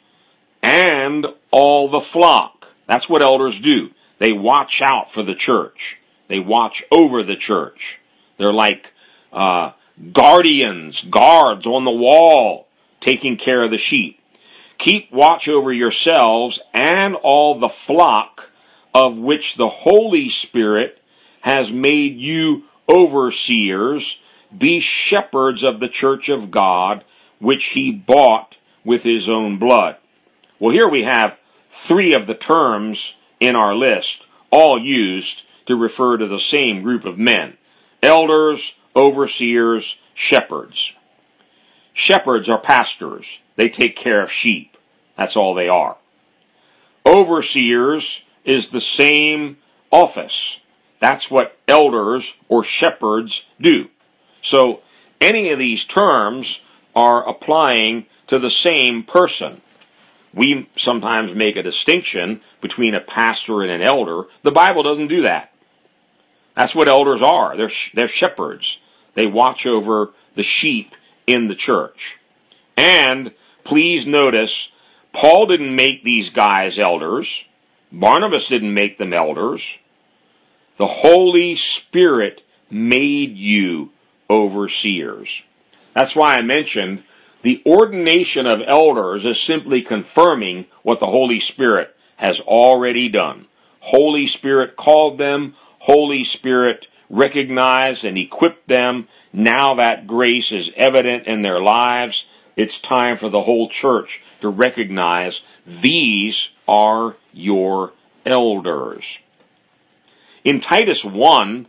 and 0.61 1.25
all 1.51 1.89
the 1.89 1.99
flock. 1.99 2.67
That's 2.87 3.09
what 3.09 3.21
elders 3.21 3.59
do. 3.59 3.89
They 4.19 4.31
watch 4.31 4.81
out 4.81 5.11
for 5.11 5.23
the 5.23 5.35
church. 5.35 5.97
They 6.27 6.39
watch 6.39 6.83
over 6.91 7.23
the 7.23 7.35
church. 7.35 7.99
They're 8.37 8.53
like 8.53 8.93
uh, 9.33 9.71
guardians, 10.13 11.03
guards 11.03 11.65
on 11.65 11.85
the 11.85 11.91
wall, 11.91 12.67
taking 12.99 13.37
care 13.37 13.63
of 13.63 13.71
the 13.71 13.77
sheep. 13.77 14.19
Keep 14.77 15.11
watch 15.11 15.47
over 15.47 15.73
yourselves 15.73 16.61
and 16.73 17.15
all 17.15 17.59
the 17.59 17.69
flock 17.69 18.49
of 18.93 19.19
which 19.19 19.55
the 19.55 19.69
Holy 19.69 20.29
Spirit 20.29 21.01
has 21.41 21.71
made 21.71 22.17
you 22.17 22.63
overseers, 22.87 24.17
be 24.57 24.79
shepherds 24.79 25.63
of 25.63 25.79
the 25.79 25.89
church 25.89 26.29
of 26.29 26.49
God, 26.49 27.03
which 27.39 27.65
he 27.67 27.91
bought 27.91 28.55
with 28.83 29.03
his 29.03 29.29
own 29.29 29.59
blood. 29.59 29.97
Well, 30.59 30.73
here 30.73 30.87
we 30.87 31.03
have 31.03 31.37
three 31.71 32.13
of 32.13 32.25
the 32.25 32.35
terms 32.35 33.13
in 33.39 33.55
our 33.55 33.75
list, 33.75 34.23
all 34.49 34.81
used 34.81 35.43
to 35.65 35.75
refer 35.75 36.17
to 36.17 36.27
the 36.27 36.39
same 36.39 36.81
group 36.81 37.05
of 37.05 37.17
men 37.17 37.57
elders, 38.01 38.73
overseers, 38.95 39.97
shepherds. 40.13 40.93
Shepherds 41.93 42.49
are 42.49 42.59
pastors. 42.59 43.25
They 43.55 43.69
take 43.69 43.95
care 43.95 44.21
of 44.21 44.31
sheep. 44.31 44.77
That's 45.17 45.35
all 45.35 45.53
they 45.53 45.67
are. 45.67 45.97
Overseers 47.05 48.21
is 48.45 48.69
the 48.69 48.81
same 48.81 49.57
office. 49.91 50.59
That's 50.99 51.29
what 51.29 51.57
elders 51.67 52.33
or 52.47 52.63
shepherds 52.63 53.43
do. 53.59 53.89
So 54.41 54.81
any 55.19 55.49
of 55.51 55.59
these 55.59 55.85
terms 55.85 56.59
are 56.95 57.27
applying 57.27 58.05
to 58.27 58.39
the 58.39 58.51
same 58.51 59.03
person. 59.03 59.61
We 60.33 60.69
sometimes 60.77 61.33
make 61.33 61.55
a 61.55 61.63
distinction 61.63 62.41
between 62.61 62.93
a 62.93 63.01
pastor 63.01 63.61
and 63.61 63.71
an 63.71 63.81
elder. 63.81 64.23
The 64.43 64.51
Bible 64.51 64.83
doesn't 64.83 65.07
do 65.07 65.23
that. 65.23 65.51
That's 66.55 66.75
what 66.75 66.89
elders 66.89 67.21
are. 67.21 67.55
They're, 67.55 67.71
they're 67.93 68.07
shepherds. 68.07 68.77
They 69.13 69.27
watch 69.27 69.65
over 69.65 70.11
the 70.35 70.43
sheep 70.43 70.95
in 71.25 71.47
the 71.47 71.55
church. 71.55 72.17
And 72.77 73.33
please 73.63 74.05
notice, 74.05 74.69
Paul 75.13 75.47
didn't 75.47 75.75
make 75.75 76.03
these 76.03 76.29
guys 76.29 76.79
elders. 76.79 77.45
Barnabas 77.91 78.47
didn't 78.47 78.73
make 78.73 78.97
them 78.97 79.13
elders. 79.13 79.63
The 80.77 80.87
Holy 80.87 81.55
Spirit 81.55 82.41
made 82.69 83.35
you 83.35 83.91
overseers. 84.29 85.43
That's 85.93 86.15
why 86.15 86.35
I 86.35 86.41
mentioned 86.41 87.03
the 87.41 87.61
ordination 87.65 88.45
of 88.45 88.61
elders 88.65 89.25
is 89.25 89.39
simply 89.39 89.81
confirming 89.81 90.65
what 90.83 90.99
the 90.99 91.07
Holy 91.07 91.39
Spirit 91.39 91.95
has 92.17 92.39
already 92.41 93.09
done. 93.09 93.47
Holy 93.79 94.27
Spirit 94.27 94.75
called 94.75 95.17
them, 95.17 95.55
Holy 95.79 96.23
Spirit 96.23 96.87
recognized 97.09 98.05
and 98.05 98.17
equipped 98.17 98.67
them. 98.67 99.07
Now 99.33 99.75
that 99.75 100.07
grace 100.07 100.51
is 100.51 100.71
evident 100.75 101.27
in 101.27 101.41
their 101.41 101.61
lives, 101.61 102.25
it's 102.55 102.79
time 102.79 103.17
for 103.17 103.29
the 103.29 103.43
whole 103.43 103.69
church 103.69 104.21
to 104.41 104.49
recognize 104.49 105.41
these 105.65 106.49
are 106.67 107.15
your 107.33 107.93
elders. 108.25 109.17
In 110.43 110.59
Titus 110.59 111.03
1, 111.03 111.67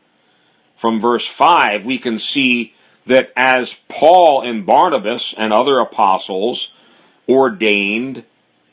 from 0.77 1.01
verse 1.01 1.27
5, 1.27 1.85
we 1.85 1.99
can 1.99 2.19
see 2.19 2.75
that 3.07 3.33
as 3.37 3.77
Paul 3.89 4.43
and 4.43 4.65
Barnabas 4.65 5.35
and 5.37 5.53
other 5.53 5.79
apostles 5.79 6.71
ordained 7.29 8.25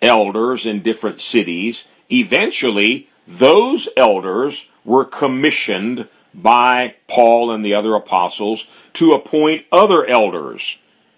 elders 0.02 0.66
in 0.66 0.82
different 0.82 1.22
cities, 1.22 1.84
eventually 2.12 3.10
those 3.28 3.90
elders 3.98 4.66
were 4.88 5.06
commissioned 5.06 6.08
by 6.34 6.96
Paul 7.08 7.52
and 7.52 7.64
the 7.64 7.74
other 7.74 7.94
apostles 7.94 8.66
to 8.94 9.12
appoint 9.12 9.66
other 9.72 10.06
elders 10.06 10.78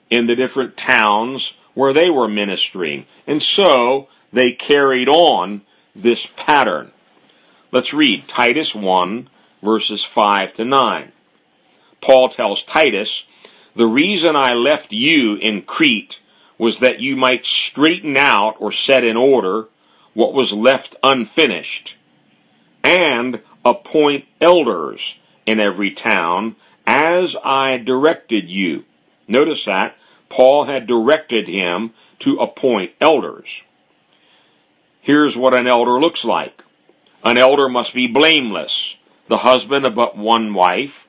in 0.10 0.26
the 0.28 0.36
different 0.36 0.76
towns 0.76 1.54
where 1.76 1.94
they 1.94 2.10
were 2.10 2.28
ministering. 2.28 3.06
And 3.28 3.44
so 3.44 4.08
they 4.34 4.52
carried 4.52 5.08
on 5.08 5.62
this 5.96 6.28
pattern. 6.36 6.92
Let's 7.72 7.94
read 7.94 8.28
Titus 8.28 8.74
1, 8.74 9.30
verses 9.62 10.04
5 10.04 10.54
to 10.54 10.66
9. 10.66 11.12
Paul 12.02 12.30
tells 12.30 12.64
Titus, 12.64 13.24
The 13.76 13.86
reason 13.86 14.36
I 14.36 14.54
left 14.56 14.92
you 14.92 15.36
in 15.36 15.62
Crete 15.62 16.20
was 16.58 16.80
that 16.80 17.02
you 17.02 17.16
might 17.16 17.46
straighten 17.46 18.18
out 18.18 18.56
or 18.60 18.72
set 18.72 19.04
in 19.04 19.16
order 19.16 19.68
what 20.14 20.34
was 20.34 20.52
left 20.52 20.96
unfinished, 21.04 21.96
and 22.84 23.42
appoint 23.70 24.26
elders 24.42 25.16
in 25.46 25.60
every 25.60 25.92
town 25.92 26.56
as 26.88 27.36
I 27.44 27.78
directed 27.78 28.50
you. 28.50 28.86
Notice 29.28 29.66
that 29.66 29.96
Paul 30.28 30.66
had 30.66 30.88
directed 30.88 31.48
him 31.48 31.92
to 32.20 32.38
appoint 32.38 32.94
elders. 33.00 33.62
Here's 35.02 35.38
what 35.38 35.58
an 35.58 35.68
elder 35.68 36.00
looks 36.00 36.26
like. 36.26 36.64
An 37.24 37.38
elder 37.38 37.70
must 37.70 37.94
be 37.94 38.08
blameless, 38.08 38.96
the 39.28 39.40
husband 39.40 39.86
of 39.86 39.96
but 39.96 40.18
one 40.18 40.54
wife, 40.54 41.08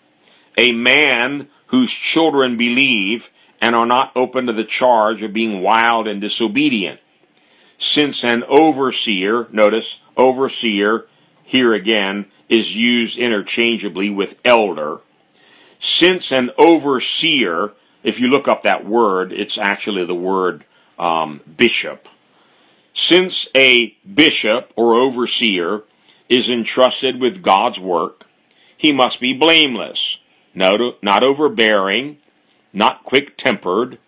a 0.59 0.73
man 0.73 1.49
whose 1.69 1.93
children 1.93 2.57
believe 2.57 3.31
and 3.61 3.75
are 3.75 3.87
not 3.87 4.13
open 4.17 4.47
to 4.47 4.53
the 4.53 4.65
charge 4.65 5.23
of 5.23 5.33
being 5.33 5.63
wild 5.63 6.07
and 6.07 6.21
disobedient. 6.21 7.01
Since 7.79 8.25
an 8.25 8.43
overseer, 8.45 9.49
notice, 9.51 9.97
overseer, 10.17 11.07
here 11.45 11.73
again, 11.73 12.27
is 12.51 12.77
used 12.77 13.17
interchangeably 13.17 14.11
with 14.11 14.35
elder. 14.45 14.99
Since 15.81 16.31
an 16.31 16.51
overseer, 16.59 17.73
if 18.03 18.21
you 18.21 18.29
look 18.29 18.47
up 18.47 18.65
that 18.65 18.85
word, 18.85 19.33
it's 19.33 19.57
actually 19.57 20.05
the 20.05 20.15
word 20.15 20.65
um, 20.99 21.41
bishop. 21.57 22.07
Since 22.93 23.49
a 23.55 23.97
bishop 24.15 24.73
or 24.77 25.01
overseer 25.01 25.85
is 26.29 26.51
entrusted 26.51 27.19
with 27.19 27.43
God's 27.43 27.79
work, 27.79 28.27
he 28.77 28.93
must 28.93 29.21
be 29.21 29.33
blameless, 29.33 30.19
not, 30.55 30.81
not 31.03 31.23
overbearing, 31.23 32.19
not 32.73 33.05
quick 33.05 33.37
tempered, 33.37 33.99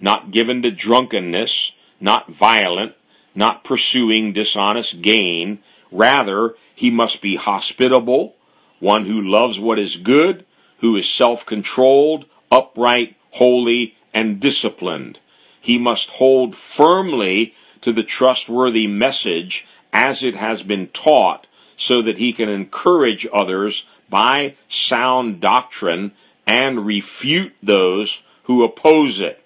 not 0.00 0.32
given 0.32 0.62
to 0.62 0.70
drunkenness, 0.70 1.72
not 2.00 2.30
violent, 2.30 2.94
not 3.34 3.64
pursuing 3.64 4.32
dishonest 4.32 5.00
gain. 5.00 5.60
Rather, 5.92 6.54
he 6.74 6.90
must 6.90 7.20
be 7.20 7.36
hospitable, 7.36 8.34
one 8.80 9.06
who 9.06 9.20
loves 9.20 9.58
what 9.58 9.78
is 9.78 9.96
good, 9.96 10.44
who 10.78 10.96
is 10.96 11.08
self 11.08 11.46
controlled, 11.46 12.24
upright, 12.50 13.14
holy, 13.32 13.94
and 14.12 14.40
disciplined. 14.40 15.18
He 15.60 15.78
must 15.78 16.10
hold 16.10 16.56
firmly 16.56 17.54
to 17.82 17.92
the 17.92 18.02
trustworthy 18.02 18.86
message 18.86 19.66
as 19.92 20.22
it 20.22 20.34
has 20.34 20.62
been 20.62 20.88
taught 20.88 21.46
so 21.76 22.02
that 22.02 22.18
he 22.18 22.32
can 22.32 22.48
encourage 22.48 23.26
others 23.32 23.84
by 24.08 24.54
sound 24.68 25.40
doctrine 25.40 26.12
and 26.46 26.86
refute 26.86 27.52
those 27.62 28.18
who 28.44 28.64
oppose 28.64 29.20
it. 29.20 29.42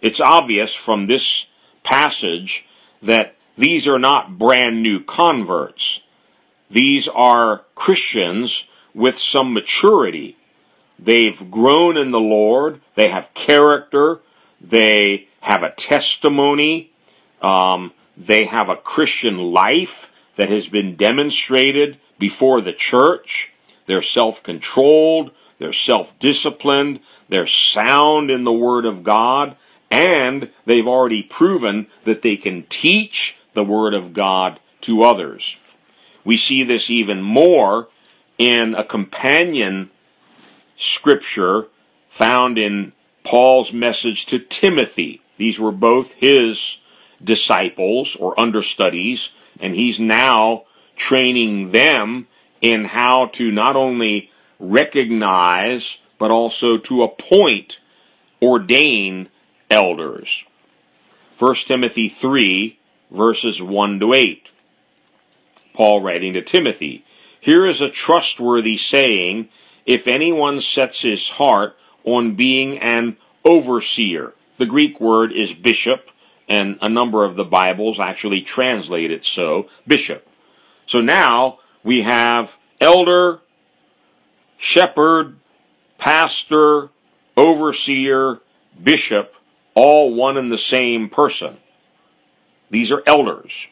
It's 0.00 0.20
obvious 0.20 0.74
from 0.74 1.06
this 1.06 1.46
passage 1.82 2.64
that 3.02 3.34
these 3.56 3.86
are 3.86 3.98
not 3.98 4.38
brand 4.38 4.82
new 4.82 5.02
converts. 5.02 6.00
These 6.70 7.08
are 7.08 7.62
Christians 7.74 8.64
with 8.94 9.18
some 9.18 9.52
maturity. 9.52 10.36
They've 10.98 11.50
grown 11.50 11.96
in 11.96 12.10
the 12.10 12.20
Lord. 12.20 12.80
They 12.94 13.08
have 13.08 13.34
character. 13.34 14.20
They 14.60 15.28
have 15.40 15.62
a 15.62 15.72
testimony. 15.72 16.90
Um, 17.42 17.92
they 18.16 18.46
have 18.46 18.68
a 18.68 18.76
Christian 18.76 19.38
life 19.38 20.08
that 20.36 20.48
has 20.48 20.68
been 20.68 20.96
demonstrated 20.96 21.98
before 22.18 22.60
the 22.60 22.72
church. 22.72 23.50
They're 23.86 24.02
self 24.02 24.42
controlled, 24.42 25.30
they're 25.58 25.72
self 25.72 26.18
disciplined, 26.18 27.00
they're 27.28 27.46
sound 27.46 28.30
in 28.30 28.44
the 28.44 28.52
Word 28.52 28.86
of 28.86 29.04
God, 29.04 29.56
and 29.90 30.50
they've 30.64 30.86
already 30.86 31.22
proven 31.22 31.86
that 32.04 32.22
they 32.22 32.36
can 32.36 32.64
teach 32.68 33.36
the 33.54 33.64
Word 33.64 33.94
of 33.94 34.12
God 34.12 34.60
to 34.82 35.02
others. 35.02 35.56
We 36.24 36.36
see 36.36 36.62
this 36.62 36.90
even 36.90 37.22
more 37.22 37.88
in 38.38 38.74
a 38.74 38.84
companion 38.84 39.90
scripture 40.76 41.66
found 42.08 42.58
in 42.58 42.92
Paul's 43.24 43.72
message 43.72 44.26
to 44.26 44.38
Timothy. 44.38 45.20
These 45.36 45.58
were 45.58 45.72
both 45.72 46.12
his 46.14 46.78
disciples 47.22 48.16
or 48.18 48.38
understudies 48.40 49.30
and 49.58 49.74
he's 49.74 49.98
now 50.00 50.64
training 50.96 51.70
them 51.70 52.26
in 52.60 52.86
how 52.86 53.26
to 53.32 53.50
not 53.50 53.76
only 53.76 54.30
recognize 54.58 55.98
but 56.18 56.30
also 56.30 56.76
to 56.76 57.02
appoint 57.02 57.78
ordain 58.40 59.28
elders 59.70 60.44
1 61.38 61.54
timothy 61.66 62.08
3 62.08 62.78
verses 63.14 63.62
1 63.62 64.00
to 64.00 64.12
8 64.12 64.50
paul 65.74 66.02
writing 66.02 66.32
to 66.34 66.42
timothy 66.42 67.04
here 67.40 67.66
is 67.66 67.80
a 67.80 67.90
trustworthy 67.90 68.76
saying 68.76 69.48
if 69.86 70.06
anyone 70.06 70.60
sets 70.60 71.02
his 71.02 71.28
heart 71.30 71.76
on 72.04 72.34
being 72.34 72.78
an 72.78 73.16
overseer 73.44 74.32
the 74.58 74.66
greek 74.66 75.00
word 75.00 75.32
is 75.32 75.52
bishop 75.52 76.10
and 76.48 76.78
a 76.82 76.88
number 76.88 77.24
of 77.24 77.36
the 77.36 77.44
Bibles 77.44 77.98
actually 77.98 78.42
translate 78.42 79.10
it 79.10 79.24
so, 79.24 79.68
bishop. 79.86 80.26
So 80.86 81.00
now 81.00 81.58
we 81.82 82.02
have 82.02 82.56
elder, 82.80 83.40
shepherd, 84.58 85.36
pastor, 85.98 86.90
overseer, 87.36 88.40
bishop, 88.82 89.34
all 89.74 90.14
one 90.14 90.36
and 90.36 90.52
the 90.52 90.58
same 90.58 91.08
person. 91.08 91.56
These 92.74 92.90
are 92.90 93.04
elders. 93.06 93.68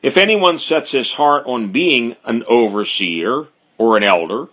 If 0.00 0.16
anyone 0.16 0.56
sets 0.60 0.92
his 0.92 1.14
heart 1.14 1.46
on 1.46 1.72
being 1.72 2.14
an 2.24 2.44
overseer 2.44 3.48
or 3.76 3.96
an 3.96 4.04
elder, 4.04 4.50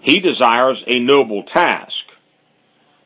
he 0.00 0.18
desires 0.18 0.82
a 0.88 0.98
noble 0.98 1.44
task. 1.44 2.06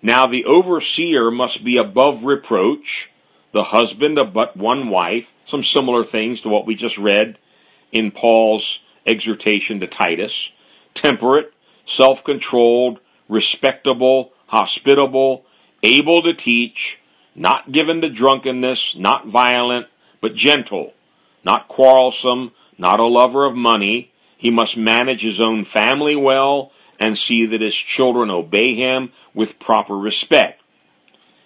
Now 0.00 0.26
the 0.26 0.46
overseer 0.46 1.30
must 1.30 1.62
be 1.62 1.76
above 1.76 2.24
reproach, 2.24 3.10
the 3.52 3.64
husband 3.64 4.18
of 4.18 4.32
but 4.32 4.56
one 4.56 4.88
wife, 4.88 5.26
some 5.44 5.62
similar 5.62 6.04
things 6.04 6.40
to 6.40 6.48
what 6.48 6.64
we 6.64 6.74
just 6.74 6.96
read 6.96 7.36
in 7.92 8.10
Paul's 8.10 8.78
exhortation 9.04 9.78
to 9.80 9.86
Titus, 9.86 10.52
temperate, 10.94 11.52
self 11.84 12.24
controlled, 12.24 12.98
respectable, 13.28 14.32
hospitable, 14.46 15.44
able 15.82 16.22
to 16.22 16.32
teach, 16.32 16.97
not 17.38 17.70
given 17.70 18.00
to 18.00 18.10
drunkenness, 18.10 18.96
not 18.98 19.28
violent, 19.28 19.86
but 20.20 20.34
gentle, 20.34 20.92
not 21.44 21.68
quarrelsome, 21.68 22.52
not 22.76 22.98
a 22.98 23.06
lover 23.06 23.44
of 23.44 23.54
money. 23.54 24.12
He 24.36 24.50
must 24.50 24.76
manage 24.76 25.22
his 25.22 25.40
own 25.40 25.64
family 25.64 26.16
well 26.16 26.72
and 26.98 27.16
see 27.16 27.46
that 27.46 27.60
his 27.60 27.76
children 27.76 28.28
obey 28.28 28.74
him 28.74 29.12
with 29.32 29.60
proper 29.60 29.96
respect. 29.96 30.60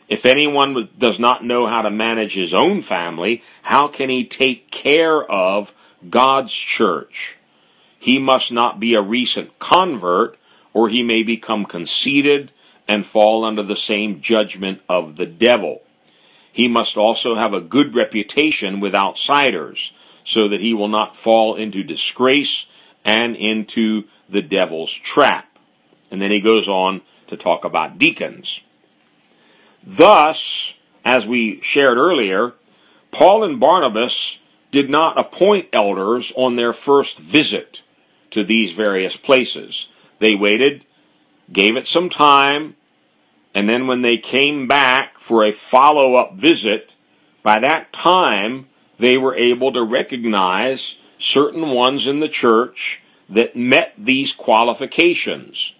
If 0.09 0.25
anyone 0.25 0.89
does 0.99 1.19
not 1.19 1.45
know 1.45 1.67
how 1.67 1.83
to 1.83 1.91
manage 1.91 2.35
his 2.35 2.55
own 2.55 2.83
family, 2.83 3.43
how 3.63 3.89
can 3.89 4.09
he 4.09 4.25
take 4.25 4.71
care 4.71 5.23
of 5.23 5.73
God's 6.09 6.53
church? 6.53 7.37
He 7.99 8.19
must 8.19 8.51
not 8.51 8.81
be 8.81 8.95
a 8.95 9.03
recent 9.03 9.59
convert, 9.59 10.39
or 10.73 10.89
he 10.89 11.03
may 11.03 11.23
become 11.23 11.65
conceited 11.65 12.51
and 12.89 13.07
fall 13.07 13.45
under 13.45 13.63
the 13.63 13.77
same 13.77 14.21
judgment 14.21 14.81
of 14.89 15.17
the 15.17 15.27
devil. 15.27 15.83
He 16.53 16.69
must 16.69 16.97
also 16.97 17.35
have 17.35 17.55
a 17.55 17.61
good 17.61 17.95
reputation 17.95 18.81
with 18.81 18.95
outsiders, 18.95 19.93
so 20.25 20.49
that 20.49 20.61
he 20.61 20.75
will 20.75 20.89
not 20.89 21.17
fall 21.17 21.57
into 21.57 21.83
disgrace 21.83 22.67
and 23.05 23.35
into 23.35 24.05
the 24.29 24.43
devil's 24.43 24.93
trap. 24.93 25.59
And 26.11 26.21
then 26.21 26.31
he 26.31 26.41
goes 26.41 26.69
on 26.69 27.01
to 27.29 27.37
talk 27.37 27.65
about 27.65 27.99
deacons. 27.99 28.61
Thus, 29.85 30.75
as 31.05 31.27
we 31.27 31.61
shared 31.63 31.99
earlier, 31.99 32.53
Paul 33.11 33.43
and 33.43 33.59
Barnabas 33.59 34.39
did 34.71 34.89
not 34.89 35.19
appoint 35.19 35.69
elders 35.73 36.33
on 36.37 36.57
their 36.57 36.73
first 36.73 37.19
visit 37.19 37.83
to 38.31 38.45
these 38.45 38.73
various 38.73 39.17
places. 39.17 39.89
They 40.19 40.35
waited, 40.35 40.87
gave 41.51 41.77
it 41.77 41.87
some 41.87 42.11
time, 42.11 42.77
and 43.55 43.69
then 43.69 43.87
when 43.87 44.03
they 44.03 44.17
came 44.17 44.67
back 44.67 45.19
for 45.19 45.45
a 45.45 45.53
follow 45.53 46.15
up 46.15 46.35
visit, 46.35 46.95
by 47.43 47.59
that 47.61 47.93
time 47.93 48.69
they 48.99 49.17
were 49.17 49.35
able 49.35 49.73
to 49.73 49.83
recognize 49.83 50.97
certain 51.19 51.71
ones 51.71 52.07
in 52.07 52.21
the 52.21 52.29
church 52.29 53.01
that 53.29 53.57
met 53.57 53.95
these 53.97 54.33
qualifications. 54.33 55.73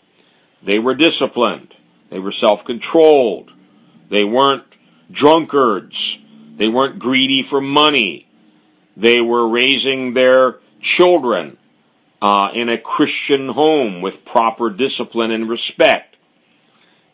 They 0.63 0.79
were 0.79 0.95
disciplined. 0.95 1.75
They 2.11 2.19
were 2.19 2.33
self 2.33 2.65
controlled. 2.65 3.53
They 4.09 4.25
weren't 4.25 4.65
drunkards. 5.11 6.19
They 6.57 6.69
weren't 6.69 6.99
greedy 6.99 7.43
for 7.43 7.61
money. 7.61 8.27
They 8.97 9.21
were 9.21 9.49
raising 9.49 10.13
their 10.13 10.61
children 10.81 11.57
uh, 12.23 12.49
in 12.55 12.71
a 12.71 12.79
Christian 12.79 13.51
home 13.51 14.01
with 14.01 14.25
proper 14.25 14.71
discipline 14.71 15.31
and 15.31 15.51
respect 15.51 16.13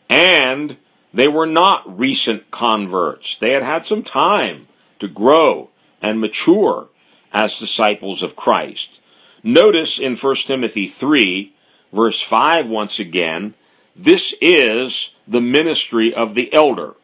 and 0.09 0.77
they 1.13 1.27
were 1.27 1.45
not 1.45 1.97
recent 1.97 2.49
converts. 2.51 3.37
They 3.39 3.51
had 3.51 3.63
had 3.63 3.85
some 3.85 4.03
time 4.03 4.67
to 4.99 5.07
grow 5.07 5.69
and 6.01 6.19
mature 6.19 6.89
as 7.31 7.57
disciples 7.57 8.23
of 8.23 8.35
Christ. 8.35 8.99
Notice 9.43 9.99
in 9.99 10.17
1 10.17 10.35
Timothy 10.47 10.87
3, 10.87 11.53
verse 11.93 12.21
5 12.21 12.67
once 12.67 12.99
again, 12.99 13.53
this 13.95 14.33
is 14.41 15.11
the 15.27 15.41
ministry 15.41 16.13
of 16.13 16.35
the 16.35 16.51
elder, 16.53 16.95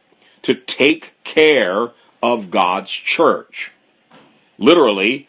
to 0.42 0.56
take 0.56 1.14
care 1.24 1.92
of 2.22 2.52
God's 2.52 2.92
church. 2.92 3.72
Literally, 4.58 5.28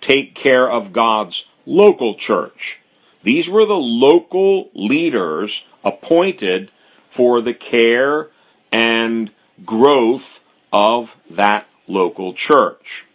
take 0.00 0.34
care 0.34 0.70
of 0.70 0.92
God's 0.92 1.44
local 1.66 2.14
church. 2.14 2.78
These 3.22 3.48
were 3.48 3.64
the 3.64 3.76
local 3.76 4.70
leaders 4.74 5.62
appointed 5.84 6.70
for 7.10 7.40
the 7.40 7.54
care 7.54 8.28
and 8.70 9.30
growth 9.64 10.40
of 10.72 11.16
that 11.30 11.66
local 11.86 12.34
church. 12.34 13.06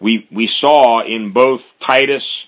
We, 0.00 0.26
we 0.30 0.46
saw 0.46 1.04
in 1.04 1.30
both 1.30 1.78
Titus 1.78 2.46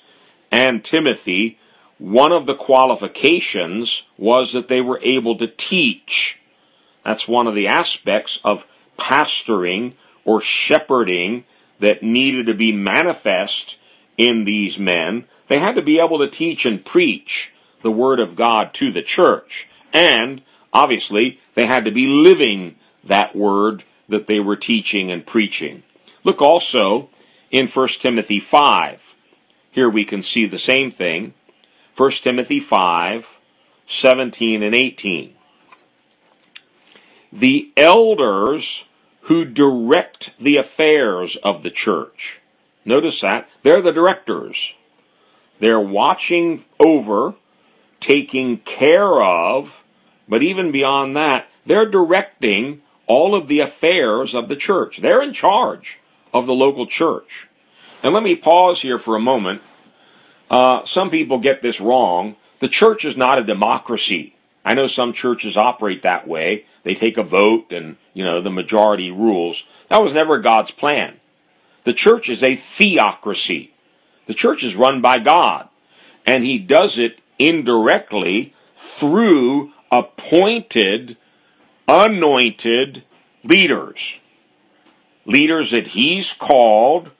and 0.50 0.84
Timothy, 0.84 1.58
one 1.98 2.32
of 2.32 2.46
the 2.46 2.56
qualifications 2.56 4.02
was 4.16 4.52
that 4.52 4.68
they 4.68 4.80
were 4.80 5.00
able 5.02 5.36
to 5.38 5.46
teach. 5.46 6.40
That's 7.04 7.28
one 7.28 7.46
of 7.46 7.54
the 7.54 7.68
aspects 7.68 8.40
of 8.42 8.64
pastoring 8.98 9.94
or 10.24 10.40
shepherding 10.40 11.44
that 11.78 12.02
needed 12.02 12.46
to 12.46 12.54
be 12.54 12.72
manifest 12.72 13.76
in 14.16 14.44
these 14.44 14.78
men. 14.78 15.24
They 15.48 15.58
had 15.58 15.74
to 15.76 15.82
be 15.82 15.98
able 15.98 16.18
to 16.18 16.30
teach 16.30 16.64
and 16.64 16.84
preach 16.84 17.52
the 17.82 17.90
Word 17.90 18.20
of 18.20 18.36
God 18.36 18.72
to 18.74 18.90
the 18.90 19.02
church. 19.02 19.68
And 19.92 20.42
Obviously, 20.74 21.38
they 21.54 21.66
had 21.66 21.84
to 21.84 21.92
be 21.92 22.06
living 22.06 22.74
that 23.04 23.36
word 23.36 23.84
that 24.08 24.26
they 24.26 24.40
were 24.40 24.56
teaching 24.56 25.10
and 25.10 25.24
preaching. 25.24 25.84
Look 26.24 26.42
also 26.42 27.08
in 27.52 27.68
1 27.68 27.88
Timothy 28.00 28.40
5. 28.40 29.00
Here 29.70 29.88
we 29.88 30.04
can 30.04 30.22
see 30.22 30.46
the 30.46 30.58
same 30.58 30.90
thing. 30.90 31.32
1 31.96 32.10
Timothy 32.22 32.58
5, 32.58 33.28
17 33.86 34.62
and 34.64 34.74
18. 34.74 35.34
The 37.32 37.72
elders 37.76 38.84
who 39.22 39.44
direct 39.44 40.32
the 40.40 40.56
affairs 40.56 41.36
of 41.44 41.62
the 41.62 41.70
church. 41.70 42.40
Notice 42.84 43.20
that. 43.20 43.48
They're 43.62 43.82
the 43.82 43.92
directors. 43.92 44.72
They're 45.58 45.80
watching 45.80 46.64
over, 46.78 47.34
taking 48.00 48.58
care 48.58 49.22
of, 49.22 49.82
but 50.28 50.42
even 50.42 50.72
beyond 50.72 51.16
that, 51.16 51.48
they're 51.64 51.88
directing 51.88 52.82
all 53.06 53.34
of 53.34 53.48
the 53.48 53.60
affairs 53.60 54.34
of 54.34 54.48
the 54.48 54.56
church. 54.56 54.98
They're 54.98 55.22
in 55.22 55.32
charge 55.32 55.98
of 56.32 56.46
the 56.46 56.54
local 56.54 56.86
church. 56.86 57.46
And 58.02 58.12
let 58.12 58.22
me 58.22 58.36
pause 58.36 58.82
here 58.82 58.98
for 58.98 59.16
a 59.16 59.20
moment. 59.20 59.62
Uh, 60.50 60.84
some 60.84 61.10
people 61.10 61.38
get 61.38 61.62
this 61.62 61.80
wrong. 61.80 62.36
The 62.60 62.68
church 62.68 63.04
is 63.04 63.16
not 63.16 63.38
a 63.38 63.44
democracy. 63.44 64.34
I 64.64 64.74
know 64.74 64.86
some 64.86 65.12
churches 65.12 65.56
operate 65.56 66.02
that 66.02 66.26
way. 66.26 66.66
They 66.82 66.94
take 66.94 67.16
a 67.16 67.22
vote 67.22 67.72
and, 67.72 67.96
you 68.12 68.24
know, 68.24 68.40
the 68.40 68.50
majority 68.50 69.10
rules. 69.10 69.64
That 69.88 70.02
was 70.02 70.12
never 70.12 70.38
God's 70.38 70.70
plan. 70.70 71.20
The 71.84 71.92
church 71.92 72.28
is 72.28 72.42
a 72.42 72.56
theocracy. 72.56 73.74
The 74.26 74.34
church 74.34 74.64
is 74.64 74.74
run 74.74 75.00
by 75.00 75.18
God. 75.18 75.68
And 76.26 76.44
He 76.44 76.58
does 76.58 76.98
it 76.98 77.18
indirectly 77.38 78.54
through 78.76 79.72
appointed, 79.90 81.16
anointed 81.86 83.04
leaders. 83.42 84.16
Leaders 85.26 85.70
that 85.70 85.88
he's 85.88 86.32
called, 86.32 87.10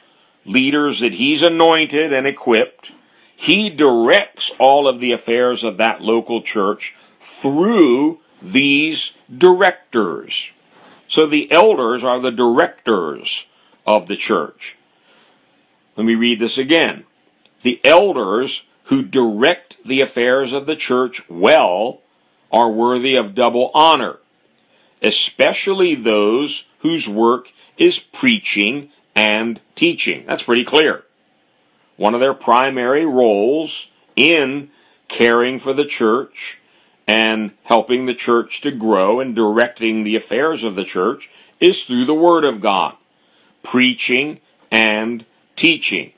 leaders 0.45 1.01
that 1.01 1.15
he's 1.15 1.43
anointed 1.43 2.13
and 2.13 2.27
equipped. 2.27 2.93
He 3.35 3.71
directs 3.71 4.51
all 4.59 4.87
of 4.87 5.01
the 5.01 5.13
affairs 5.13 5.63
of 5.63 5.77
that 5.79 6.01
local 6.01 6.43
church 6.43 6.95
through 7.21 8.21
these 8.43 9.13
directors. 9.35 10.51
So 11.09 11.27
the 11.27 11.51
elders 11.51 12.05
are 12.05 12.21
the 12.21 12.31
directors 12.31 13.47
of 13.87 14.09
the 14.09 14.17
church. 14.17 14.77
Let 15.97 16.05
me 16.05 16.15
read 16.15 16.41
this 16.41 16.59
again. 16.59 17.05
The 17.63 17.81
elders 17.85 18.63
who 18.85 19.03
direct 19.03 19.77
the 19.85 20.01
affairs 20.01 20.53
of 20.53 20.67
the 20.67 20.77
church 20.77 21.23
well 21.29 22.01
are 22.53 22.71
worthy 22.71 23.17
of 23.17 23.35
double 23.35 23.71
honor, 23.75 24.19
especially 25.03 25.95
those 25.95 26.65
whose 26.81 27.09
work 27.09 27.49
is 27.77 27.99
preaching 27.99 28.91
and 29.15 29.61
teaching. 29.75 30.25
That's 30.27 30.43
pretty 30.43 30.65
clear. 30.65 31.05
One 31.97 32.15
of 32.15 32.21
their 32.21 32.35
primary 32.35 33.07
roles 33.07 33.87
in 34.17 34.71
caring 35.09 35.59
for 35.59 35.73
the 35.73 35.85
church 35.85 36.59
and 37.07 37.53
helping 37.65 38.07
the 38.07 38.15
church 38.15 38.61
to 38.63 38.71
grow 38.71 39.21
and 39.21 39.35
directing 39.35 40.03
the 40.03 40.17
affairs 40.17 40.65
of 40.65 40.75
the 40.75 40.85
church 40.85 41.31
is 41.61 41.85
through 41.85 42.07
the 42.07 42.15
Word 42.15 42.45
of 42.45 42.61
God, 42.61 42.97
preaching 43.65 44.39
and 44.71 45.25
teaching. 45.57 46.13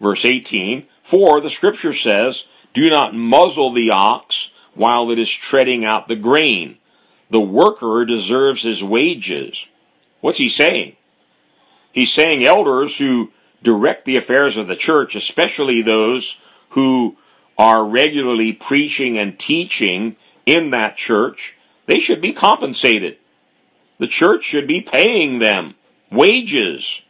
Verse 0.00 0.24
18, 0.24 0.86
for 1.02 1.40
the 1.40 1.50
scripture 1.50 1.92
says, 1.92 2.44
do 2.72 2.88
not 2.88 3.14
muzzle 3.14 3.72
the 3.72 3.90
ox 3.90 4.50
while 4.74 5.10
it 5.10 5.18
is 5.18 5.30
treading 5.30 5.84
out 5.84 6.06
the 6.06 6.16
grain. 6.16 6.76
The 7.30 7.40
worker 7.40 8.04
deserves 8.04 8.62
his 8.62 8.82
wages. 8.82 9.66
What's 10.20 10.38
he 10.38 10.48
saying? 10.48 10.96
He's 11.92 12.12
saying 12.12 12.44
elders 12.44 12.98
who 12.98 13.32
direct 13.62 14.04
the 14.04 14.16
affairs 14.16 14.56
of 14.56 14.68
the 14.68 14.76
church, 14.76 15.14
especially 15.14 15.82
those 15.82 16.36
who 16.70 17.16
are 17.58 17.84
regularly 17.84 18.52
preaching 18.52 19.18
and 19.18 19.38
teaching 19.38 20.16
in 20.46 20.70
that 20.70 20.96
church, 20.96 21.54
they 21.86 21.98
should 21.98 22.20
be 22.20 22.32
compensated. 22.32 23.18
The 23.98 24.06
church 24.06 24.44
should 24.44 24.66
be 24.66 24.80
paying 24.80 25.40
them 25.40 25.74
wages. 26.10 27.02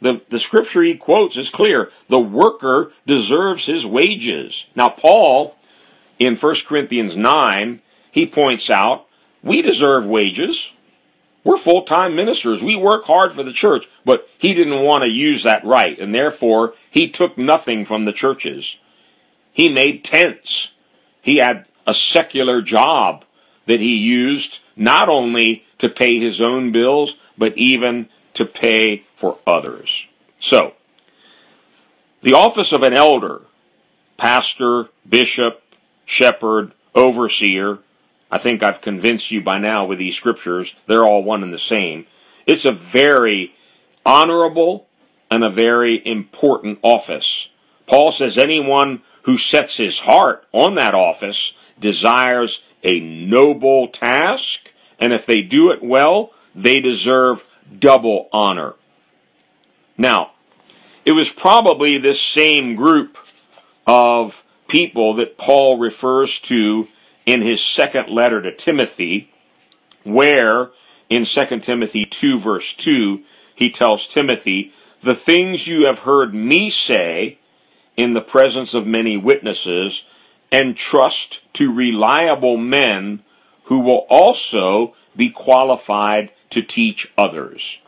The, 0.00 0.20
the 0.28 0.38
scripture 0.38 0.82
he 0.82 0.94
quotes 0.94 1.36
is 1.36 1.50
clear. 1.50 1.90
The 2.08 2.18
worker 2.18 2.92
deserves 3.06 3.66
his 3.66 3.86
wages. 3.86 4.66
Now, 4.74 4.88
Paul, 4.88 5.56
in 6.18 6.36
1 6.36 6.54
Corinthians 6.66 7.16
9, 7.16 7.80
he 8.10 8.26
points 8.26 8.70
out, 8.70 9.06
we 9.42 9.62
deserve 9.62 10.06
wages. 10.06 10.70
We're 11.44 11.56
full 11.56 11.82
time 11.82 12.16
ministers. 12.16 12.62
We 12.62 12.74
work 12.74 13.04
hard 13.04 13.32
for 13.32 13.44
the 13.44 13.52
church, 13.52 13.86
but 14.04 14.28
he 14.36 14.52
didn't 14.52 14.82
want 14.82 15.04
to 15.04 15.08
use 15.08 15.44
that 15.44 15.64
right, 15.64 15.96
and 15.98 16.12
therefore 16.12 16.74
he 16.90 17.08
took 17.08 17.38
nothing 17.38 17.84
from 17.84 18.04
the 18.04 18.12
churches. 18.12 18.76
He 19.52 19.68
made 19.68 20.04
tents. 20.04 20.70
He 21.22 21.36
had 21.36 21.66
a 21.86 21.94
secular 21.94 22.62
job 22.62 23.24
that 23.66 23.80
he 23.80 23.94
used 23.94 24.58
not 24.74 25.08
only 25.08 25.64
to 25.78 25.88
pay 25.88 26.18
his 26.18 26.40
own 26.40 26.72
bills, 26.72 27.14
but 27.38 27.56
even 27.56 28.08
to 28.36 28.44
pay 28.44 29.04
for 29.16 29.38
others. 29.46 30.06
So, 30.38 30.74
the 32.22 32.34
office 32.34 32.72
of 32.72 32.82
an 32.82 32.92
elder, 32.92 33.42
pastor, 34.16 34.88
bishop, 35.08 35.62
shepherd, 36.04 36.72
overseer, 36.94 37.78
I 38.30 38.38
think 38.38 38.62
I've 38.62 38.80
convinced 38.80 39.30
you 39.30 39.40
by 39.42 39.58
now 39.58 39.86
with 39.86 39.98
these 39.98 40.16
scriptures, 40.16 40.74
they're 40.86 41.04
all 41.04 41.22
one 41.22 41.42
and 41.42 41.52
the 41.52 41.58
same. 41.58 42.06
It's 42.46 42.64
a 42.64 42.72
very 42.72 43.54
honorable 44.04 44.86
and 45.30 45.42
a 45.42 45.50
very 45.50 46.02
important 46.06 46.78
office. 46.82 47.48
Paul 47.86 48.12
says 48.12 48.36
anyone 48.36 49.02
who 49.22 49.38
sets 49.38 49.76
his 49.76 50.00
heart 50.00 50.46
on 50.52 50.74
that 50.74 50.94
office 50.94 51.52
desires 51.80 52.60
a 52.82 53.00
noble 53.00 53.88
task, 53.88 54.60
and 54.98 55.12
if 55.12 55.26
they 55.26 55.42
do 55.42 55.70
it 55.70 55.82
well, 55.82 56.32
they 56.54 56.80
deserve 56.80 57.44
double 57.78 58.28
honor. 58.32 58.74
Now, 59.96 60.32
it 61.04 61.12
was 61.12 61.30
probably 61.30 61.98
this 61.98 62.20
same 62.20 62.74
group 62.74 63.16
of 63.86 64.42
people 64.68 65.14
that 65.14 65.38
Paul 65.38 65.78
refers 65.78 66.40
to 66.40 66.88
in 67.24 67.42
his 67.42 67.60
second 67.60 68.08
letter 68.08 68.42
to 68.42 68.54
Timothy, 68.54 69.32
where 70.04 70.70
in 71.08 71.24
2 71.24 71.60
Timothy 71.60 72.04
2 72.04 72.38
verse 72.38 72.72
2, 72.72 73.22
he 73.54 73.70
tells 73.70 74.06
Timothy, 74.06 74.72
the 75.02 75.14
things 75.14 75.66
you 75.66 75.86
have 75.86 76.00
heard 76.00 76.34
me 76.34 76.68
say 76.68 77.38
in 77.96 78.14
the 78.14 78.20
presence 78.20 78.74
of 78.74 78.86
many 78.86 79.16
witnesses, 79.16 80.02
and 80.52 80.76
trust 80.76 81.40
to 81.54 81.72
reliable 81.72 82.56
men 82.56 83.22
who 83.64 83.80
will 83.80 84.06
also 84.08 84.94
be 85.16 85.30
qualified 85.30 86.30
to 86.50 86.62
teach 86.62 87.10
others. 87.16 87.78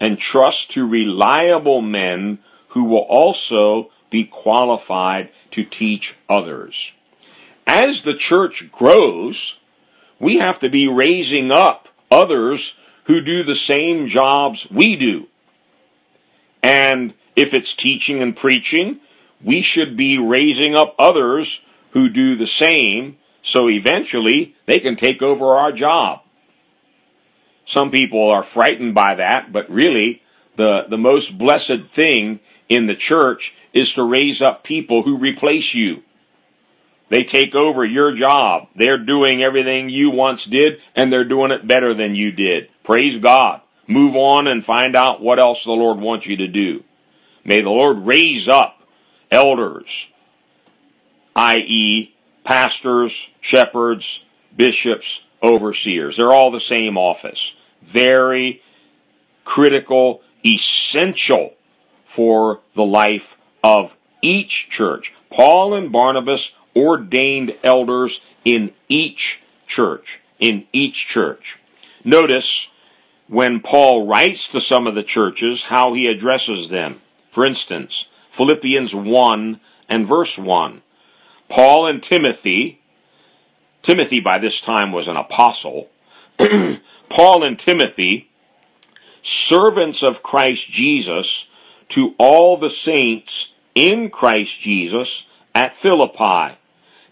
And 0.00 0.18
trust 0.18 0.70
to 0.72 0.86
reliable 0.86 1.80
men 1.80 2.38
who 2.68 2.84
will 2.84 3.06
also 3.08 3.90
be 4.10 4.24
qualified 4.24 5.30
to 5.52 5.64
teach 5.64 6.14
others. 6.28 6.92
As 7.66 8.02
the 8.02 8.14
church 8.14 8.70
grows, 8.72 9.56
we 10.18 10.36
have 10.36 10.58
to 10.60 10.68
be 10.68 10.88
raising 10.88 11.50
up 11.50 11.88
others 12.10 12.74
who 13.04 13.20
do 13.20 13.42
the 13.42 13.54
same 13.54 14.08
jobs 14.08 14.68
we 14.70 14.96
do. 14.96 15.28
And 16.62 17.14
if 17.34 17.54
it's 17.54 17.74
teaching 17.74 18.20
and 18.20 18.36
preaching, 18.36 19.00
we 19.42 19.60
should 19.60 19.96
be 19.96 20.18
raising 20.18 20.74
up 20.74 20.94
others 20.98 21.60
who 21.90 22.08
do 22.08 22.36
the 22.36 22.46
same 22.46 23.18
so 23.42 23.68
eventually 23.68 24.54
they 24.66 24.78
can 24.78 24.96
take 24.96 25.20
over 25.20 25.56
our 25.56 25.72
job. 25.72 26.21
Some 27.66 27.90
people 27.90 28.28
are 28.30 28.42
frightened 28.42 28.94
by 28.94 29.14
that, 29.14 29.52
but 29.52 29.70
really 29.70 30.22
the, 30.56 30.84
the 30.88 30.98
most 30.98 31.38
blessed 31.38 31.88
thing 31.92 32.40
in 32.68 32.86
the 32.86 32.94
church 32.94 33.54
is 33.72 33.92
to 33.94 34.02
raise 34.02 34.42
up 34.42 34.64
people 34.64 35.02
who 35.02 35.16
replace 35.16 35.74
you. 35.74 36.02
They 37.08 37.24
take 37.24 37.54
over 37.54 37.84
your 37.84 38.14
job. 38.14 38.68
They're 38.74 38.98
doing 38.98 39.42
everything 39.42 39.90
you 39.90 40.10
once 40.10 40.44
did, 40.44 40.80
and 40.96 41.12
they're 41.12 41.24
doing 41.24 41.50
it 41.50 41.68
better 41.68 41.92
than 41.92 42.14
you 42.14 42.32
did. 42.32 42.70
Praise 42.84 43.18
God. 43.18 43.60
Move 43.86 44.16
on 44.16 44.46
and 44.46 44.64
find 44.64 44.96
out 44.96 45.20
what 45.20 45.38
else 45.38 45.64
the 45.64 45.72
Lord 45.72 45.98
wants 45.98 46.26
you 46.26 46.36
to 46.38 46.48
do. 46.48 46.84
May 47.44 47.60
the 47.60 47.68
Lord 47.68 48.06
raise 48.06 48.48
up 48.48 48.82
elders, 49.30 50.06
i.e., 51.36 52.14
pastors, 52.44 53.28
shepherds, 53.40 54.20
bishops, 54.56 55.20
overseers. 55.42 56.16
They're 56.16 56.32
all 56.32 56.50
the 56.50 56.60
same 56.60 56.96
office. 56.96 57.54
Very 57.82 58.62
critical, 59.44 60.22
essential 60.44 61.54
for 62.04 62.60
the 62.74 62.84
life 62.84 63.36
of 63.64 63.96
each 64.20 64.68
church. 64.68 65.12
Paul 65.30 65.74
and 65.74 65.90
Barnabas 65.90 66.52
ordained 66.76 67.54
elders 67.62 68.20
in 68.44 68.72
each 68.88 69.42
church. 69.66 70.20
In 70.38 70.66
each 70.72 71.06
church. 71.06 71.58
Notice 72.04 72.68
when 73.28 73.60
Paul 73.60 74.06
writes 74.06 74.46
to 74.48 74.60
some 74.60 74.86
of 74.86 74.94
the 74.94 75.02
churches 75.02 75.64
how 75.64 75.94
he 75.94 76.06
addresses 76.06 76.68
them. 76.68 77.00
For 77.30 77.46
instance, 77.46 78.06
Philippians 78.30 78.94
1 78.94 79.60
and 79.88 80.06
verse 80.06 80.36
1. 80.36 80.82
Paul 81.48 81.86
and 81.86 82.02
Timothy, 82.02 82.81
Timothy 83.82 84.20
by 84.20 84.38
this 84.38 84.60
time 84.60 84.92
was 84.92 85.08
an 85.08 85.16
apostle, 85.16 85.88
Paul 87.08 87.44
and 87.44 87.58
Timothy, 87.58 88.30
servants 89.22 90.02
of 90.02 90.22
Christ 90.22 90.68
Jesus, 90.68 91.46
to 91.90 92.14
all 92.18 92.56
the 92.56 92.70
saints 92.70 93.48
in 93.74 94.08
Christ 94.08 94.60
Jesus 94.60 95.26
at 95.54 95.76
Philippi, 95.76 96.56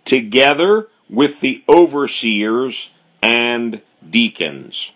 together 0.05 0.89
with 1.09 1.41
the 1.41 1.63
overseers 1.69 2.89
and 3.23 3.83
deacons. 4.09 4.93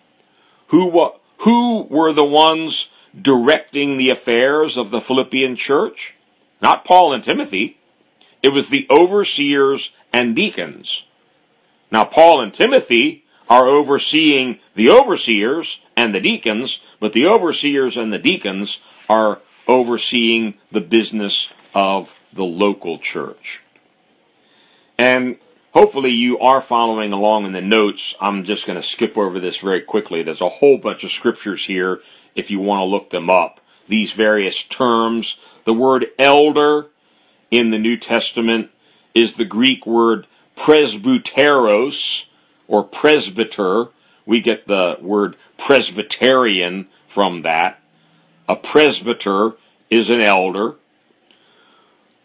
Who, 0.68 1.12
who 1.38 1.82
were 1.90 2.12
the 2.12 2.24
ones 2.24 2.88
directing 3.20 3.96
the 3.96 4.10
affairs 4.10 4.76
of 4.76 4.90
the 4.90 5.00
Philippian 5.00 5.56
church? 5.56 6.14
Not 6.62 6.84
Paul 6.84 7.12
and 7.12 7.22
Timothy. 7.22 7.78
It 8.42 8.50
was 8.50 8.68
the 8.68 8.86
overseers 8.90 9.90
and 10.12 10.34
deacons. 10.34 11.04
Now, 11.90 12.04
Paul 12.04 12.40
and 12.40 12.52
Timothy 12.52 13.24
are 13.48 13.66
overseeing 13.66 14.58
the 14.74 14.90
overseers 14.90 15.78
and 15.96 16.14
the 16.14 16.20
deacons, 16.20 16.80
but 17.00 17.12
the 17.12 17.26
overseers 17.26 17.96
and 17.96 18.12
the 18.12 18.18
deacons 18.18 18.78
are 19.08 19.40
overseeing 19.68 20.54
the 20.72 20.80
business 20.80 21.50
of 21.74 22.12
the 22.32 22.44
local 22.44 22.98
church. 22.98 23.60
And 24.98 25.38
hopefully 25.72 26.10
you 26.10 26.38
are 26.38 26.60
following 26.60 27.12
along 27.12 27.46
in 27.46 27.52
the 27.52 27.60
notes. 27.60 28.14
I'm 28.20 28.44
just 28.44 28.66
going 28.66 28.80
to 28.80 28.86
skip 28.86 29.16
over 29.16 29.40
this 29.40 29.58
very 29.58 29.82
quickly. 29.82 30.22
There's 30.22 30.40
a 30.40 30.48
whole 30.48 30.78
bunch 30.78 31.04
of 31.04 31.12
scriptures 31.12 31.66
here 31.66 32.00
if 32.34 32.50
you 32.50 32.60
want 32.60 32.80
to 32.80 32.84
look 32.84 33.10
them 33.10 33.30
up. 33.30 33.60
These 33.88 34.12
various 34.12 34.62
terms. 34.62 35.36
The 35.64 35.74
word 35.74 36.06
elder 36.18 36.86
in 37.50 37.70
the 37.70 37.78
New 37.78 37.96
Testament 37.96 38.70
is 39.14 39.34
the 39.34 39.44
Greek 39.44 39.86
word 39.86 40.26
presbyteros 40.56 42.24
or 42.68 42.84
presbyter. 42.84 43.86
We 44.26 44.40
get 44.40 44.66
the 44.66 44.96
word 45.00 45.36
Presbyterian 45.58 46.88
from 47.08 47.42
that. 47.42 47.80
A 48.48 48.56
presbyter 48.56 49.52
is 49.90 50.10
an 50.10 50.20
elder. 50.20 50.74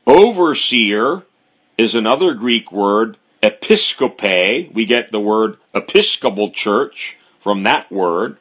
Overseer 0.08 1.24
is 1.78 1.96
another 1.96 2.34
Greek 2.34 2.72
word, 2.72 3.18
episcope. 3.42 4.74
We 4.74 4.86
get 4.86 5.12
the 5.12 5.20
word 5.20 5.58
episcopal 5.74 6.52
church 6.52 7.18
from 7.40 7.64
that 7.64 7.92
word. 7.92 8.38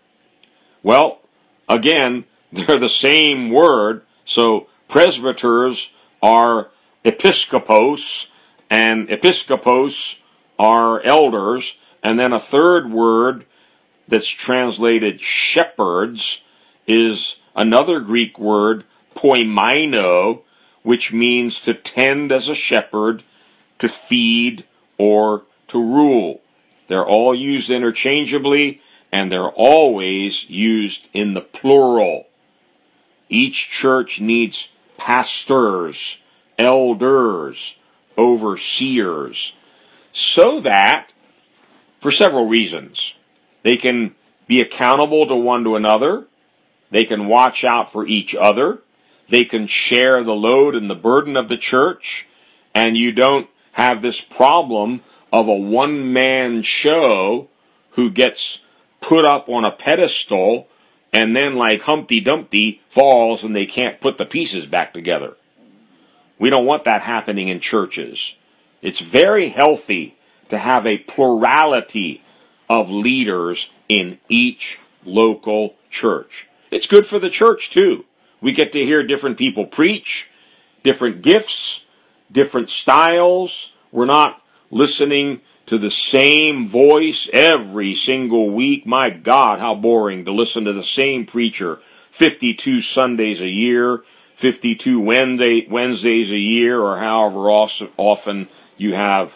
Well, 0.82 1.20
again, 1.68 2.24
they're 2.52 2.80
the 2.80 2.88
same 2.88 3.50
word, 3.50 4.02
so 4.24 4.66
presbyters 4.88 5.90
are 6.22 6.70
episkopos, 7.04 8.26
and 8.70 9.08
episkopos 9.08 10.16
are 10.58 11.00
elders, 11.02 11.74
and 12.02 12.18
then 12.18 12.32
a 12.32 12.40
third 12.40 12.90
word 12.90 13.44
that's 14.06 14.28
translated 14.28 15.20
shepherds 15.20 16.40
is 16.86 17.36
another 17.54 18.00
Greek 18.00 18.38
word, 18.38 18.84
poimaino, 19.16 20.42
which 20.82 21.12
means 21.12 21.60
to 21.60 21.74
tend 21.74 22.32
as 22.32 22.48
a 22.48 22.54
shepherd, 22.54 23.22
to 23.78 23.88
feed, 23.88 24.64
or 24.96 25.42
to 25.68 25.78
rule. 25.78 26.40
They're 26.88 27.06
all 27.06 27.34
used 27.34 27.68
interchangeably, 27.68 28.80
and 29.12 29.30
they're 29.30 29.50
always 29.50 30.44
used 30.48 31.08
in 31.12 31.34
the 31.34 31.40
plural. 31.40 32.26
Each 33.28 33.68
church 33.68 34.20
needs 34.20 34.68
pastors 34.96 36.16
elders, 36.58 37.76
overseers. 38.18 39.52
so 40.12 40.60
that, 40.60 41.12
for 42.00 42.10
several 42.10 42.46
reasons, 42.46 43.14
they 43.62 43.76
can 43.76 44.14
be 44.48 44.60
accountable 44.60 45.26
to 45.28 45.36
one 45.36 45.62
to 45.62 45.76
another, 45.76 46.26
they 46.90 47.04
can 47.04 47.28
watch 47.28 47.62
out 47.62 47.92
for 47.92 48.06
each 48.06 48.34
other, 48.34 48.78
they 49.28 49.44
can 49.44 49.66
share 49.66 50.24
the 50.24 50.32
load 50.32 50.74
and 50.74 50.90
the 50.90 50.94
burden 50.94 51.36
of 51.36 51.48
the 51.48 51.56
church, 51.56 52.26
and 52.74 52.96
you 52.96 53.12
don't 53.12 53.48
have 53.72 54.02
this 54.02 54.20
problem 54.20 55.02
of 55.32 55.46
a 55.46 55.54
one 55.54 56.12
man 56.12 56.62
show 56.62 57.48
who 57.90 58.10
gets 58.10 58.60
put 59.00 59.24
up 59.24 59.48
on 59.48 59.64
a 59.64 59.70
pedestal 59.70 60.66
and 61.12 61.34
then, 61.34 61.56
like 61.56 61.82
Humpty 61.82 62.20
Dumpty, 62.20 62.82
falls 62.90 63.42
and 63.42 63.56
they 63.56 63.66
can't 63.66 64.00
put 64.00 64.18
the 64.18 64.26
pieces 64.26 64.66
back 64.66 64.92
together. 64.92 65.36
We 66.38 66.50
don't 66.50 66.66
want 66.66 66.84
that 66.84 67.02
happening 67.02 67.48
in 67.48 67.60
churches. 67.60 68.34
It's 68.80 69.00
very 69.00 69.48
healthy 69.48 70.16
to 70.50 70.58
have 70.58 70.86
a 70.86 70.98
plurality 70.98 72.22
of 72.68 72.90
leaders 72.90 73.70
in 73.88 74.18
each 74.28 74.78
local 75.04 75.74
church. 75.90 76.46
It's 76.70 76.86
good 76.86 77.06
for 77.06 77.18
the 77.18 77.30
church 77.30 77.70
too. 77.70 78.04
We 78.40 78.52
get 78.52 78.72
to 78.72 78.84
hear 78.84 79.02
different 79.02 79.38
people 79.38 79.66
preach, 79.66 80.28
different 80.84 81.22
gifts, 81.22 81.80
different 82.30 82.70
styles. 82.70 83.70
We're 83.90 84.06
not 84.06 84.42
listening 84.70 85.40
to 85.66 85.78
the 85.78 85.90
same 85.90 86.68
voice 86.68 87.28
every 87.32 87.94
single 87.94 88.50
week. 88.50 88.86
My 88.86 89.10
God, 89.10 89.60
how 89.60 89.74
boring 89.74 90.24
to 90.24 90.32
listen 90.32 90.64
to 90.64 90.72
the 90.72 90.84
same 90.84 91.26
preacher 91.26 91.80
52 92.10 92.80
Sundays 92.80 93.40
a 93.40 93.48
year, 93.48 94.02
52 94.38 95.00
Wednesday, 95.00 95.66
Wednesdays 95.68 96.30
a 96.30 96.38
year, 96.38 96.80
or 96.80 96.98
however 96.98 97.50
often 97.50 98.48
you 98.76 98.94
have 98.94 99.32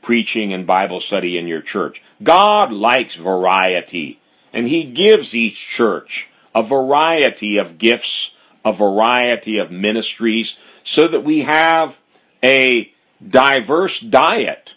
preaching 0.00 0.50
and 0.50 0.66
Bible 0.66 0.98
study 0.98 1.36
in 1.36 1.46
your 1.46 1.60
church. 1.60 2.02
God 2.22 2.72
likes 2.72 3.16
variety, 3.16 4.18
and 4.54 4.66
He 4.66 4.84
gives 4.84 5.34
each 5.34 5.68
church 5.68 6.28
a 6.54 6.62
variety 6.62 7.58
of 7.58 7.76
gifts, 7.76 8.30
a 8.64 8.72
variety 8.72 9.58
of 9.58 9.70
ministries, 9.70 10.56
so 10.82 11.06
that 11.06 11.22
we 11.22 11.40
have 11.40 11.98
a 12.42 12.90
diverse 13.28 14.00
diet. 14.00 14.72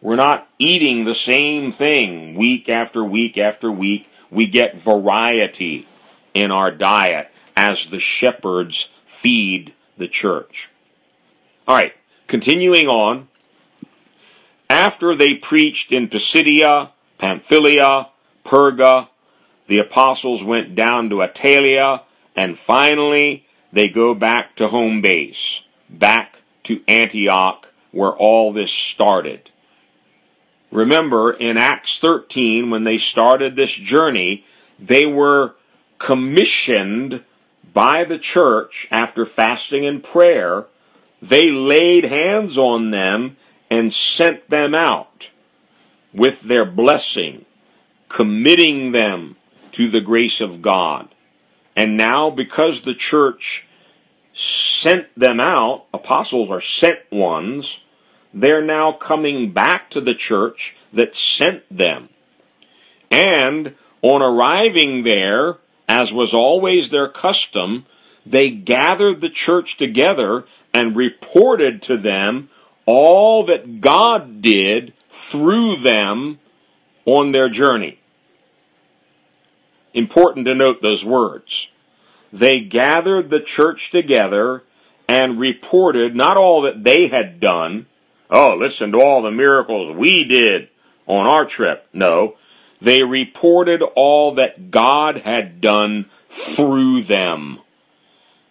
We're 0.00 0.16
not 0.16 0.48
eating 0.58 1.04
the 1.04 1.14
same 1.14 1.72
thing 1.72 2.34
week 2.36 2.70
after 2.70 3.04
week 3.04 3.36
after 3.36 3.70
week. 3.70 4.08
We 4.30 4.46
get 4.46 4.80
variety 4.80 5.86
in 6.32 6.50
our 6.50 6.70
diet 6.70 7.30
as 7.54 7.88
the 7.88 7.98
shepherds 7.98 8.88
feed 9.20 9.74
the 9.98 10.08
church. 10.08 10.68
All 11.68 11.76
right, 11.76 11.92
continuing 12.26 12.88
on. 12.88 13.28
After 14.68 15.14
they 15.14 15.34
preached 15.34 15.92
in 15.92 16.08
Pisidia, 16.08 16.92
Pamphylia, 17.18 18.08
Perga, 18.44 19.08
the 19.66 19.78
apostles 19.78 20.42
went 20.42 20.74
down 20.74 21.10
to 21.10 21.16
Attalia, 21.16 22.02
and 22.34 22.58
finally 22.58 23.46
they 23.72 23.88
go 23.88 24.14
back 24.14 24.56
to 24.56 24.68
home 24.68 25.00
base, 25.02 25.62
back 25.88 26.38
to 26.64 26.80
Antioch, 26.88 27.68
where 27.92 28.12
all 28.12 28.52
this 28.52 28.72
started. 28.72 29.50
Remember, 30.70 31.32
in 31.32 31.56
Acts 31.56 31.98
13, 31.98 32.70
when 32.70 32.84
they 32.84 32.96
started 32.96 33.54
this 33.54 33.72
journey, 33.72 34.44
they 34.78 35.04
were 35.04 35.56
commissioned 35.98 37.24
by 37.72 38.04
the 38.04 38.18
church 38.18 38.88
after 38.90 39.24
fasting 39.24 39.86
and 39.86 40.02
prayer, 40.02 40.66
they 41.22 41.50
laid 41.50 42.04
hands 42.04 42.56
on 42.56 42.90
them 42.90 43.36
and 43.70 43.92
sent 43.92 44.48
them 44.50 44.74
out 44.74 45.28
with 46.12 46.42
their 46.42 46.64
blessing, 46.64 47.44
committing 48.08 48.92
them 48.92 49.36
to 49.72 49.88
the 49.88 50.00
grace 50.00 50.40
of 50.40 50.62
God. 50.62 51.08
And 51.76 51.96
now, 51.96 52.30
because 52.30 52.82
the 52.82 52.94
church 52.94 53.66
sent 54.34 55.06
them 55.18 55.38
out, 55.38 55.84
apostles 55.94 56.50
are 56.50 56.60
sent 56.60 57.00
ones, 57.12 57.78
they're 58.32 58.64
now 58.64 58.92
coming 58.92 59.52
back 59.52 59.90
to 59.90 60.00
the 60.00 60.14
church 60.14 60.74
that 60.92 61.14
sent 61.14 61.62
them. 61.70 62.08
And 63.10 63.74
on 64.02 64.22
arriving 64.22 65.04
there, 65.04 65.58
as 65.90 66.12
was 66.12 66.32
always 66.32 66.90
their 66.90 67.08
custom, 67.08 67.84
they 68.24 68.48
gathered 68.48 69.20
the 69.20 69.28
church 69.28 69.76
together 69.76 70.44
and 70.72 70.94
reported 70.94 71.82
to 71.82 71.96
them 71.96 72.48
all 72.86 73.44
that 73.46 73.80
God 73.80 74.40
did 74.40 74.92
through 75.10 75.78
them 75.78 76.38
on 77.06 77.32
their 77.32 77.48
journey. 77.48 77.98
Important 79.92 80.46
to 80.46 80.54
note 80.54 80.80
those 80.80 81.04
words. 81.04 81.66
They 82.32 82.60
gathered 82.60 83.30
the 83.30 83.40
church 83.40 83.90
together 83.90 84.62
and 85.08 85.40
reported 85.40 86.14
not 86.14 86.36
all 86.36 86.62
that 86.62 86.84
they 86.84 87.08
had 87.08 87.40
done. 87.40 87.86
Oh, 88.30 88.54
listen 88.54 88.92
to 88.92 89.00
all 89.00 89.22
the 89.22 89.32
miracles 89.32 89.96
we 89.96 90.22
did 90.22 90.68
on 91.08 91.26
our 91.26 91.46
trip. 91.46 91.88
No, 91.92 92.36
they 92.80 93.02
reported 93.02 93.82
all 93.82 94.34
that 94.34 94.70
God 94.70 95.18
had 95.18 95.60
done 95.60 96.06
through 96.30 97.02
them 97.02 97.60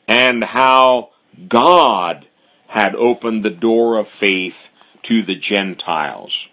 and 0.08 0.44
how 0.44 1.12
God 1.48 2.28
had 2.68 2.96
opened 2.96 3.44
the 3.44 3.50
door 3.50 3.98
of 3.98 4.08
faith 4.08 4.70
to 5.04 5.24
the 5.24 5.36
Gentiles. 5.36 6.48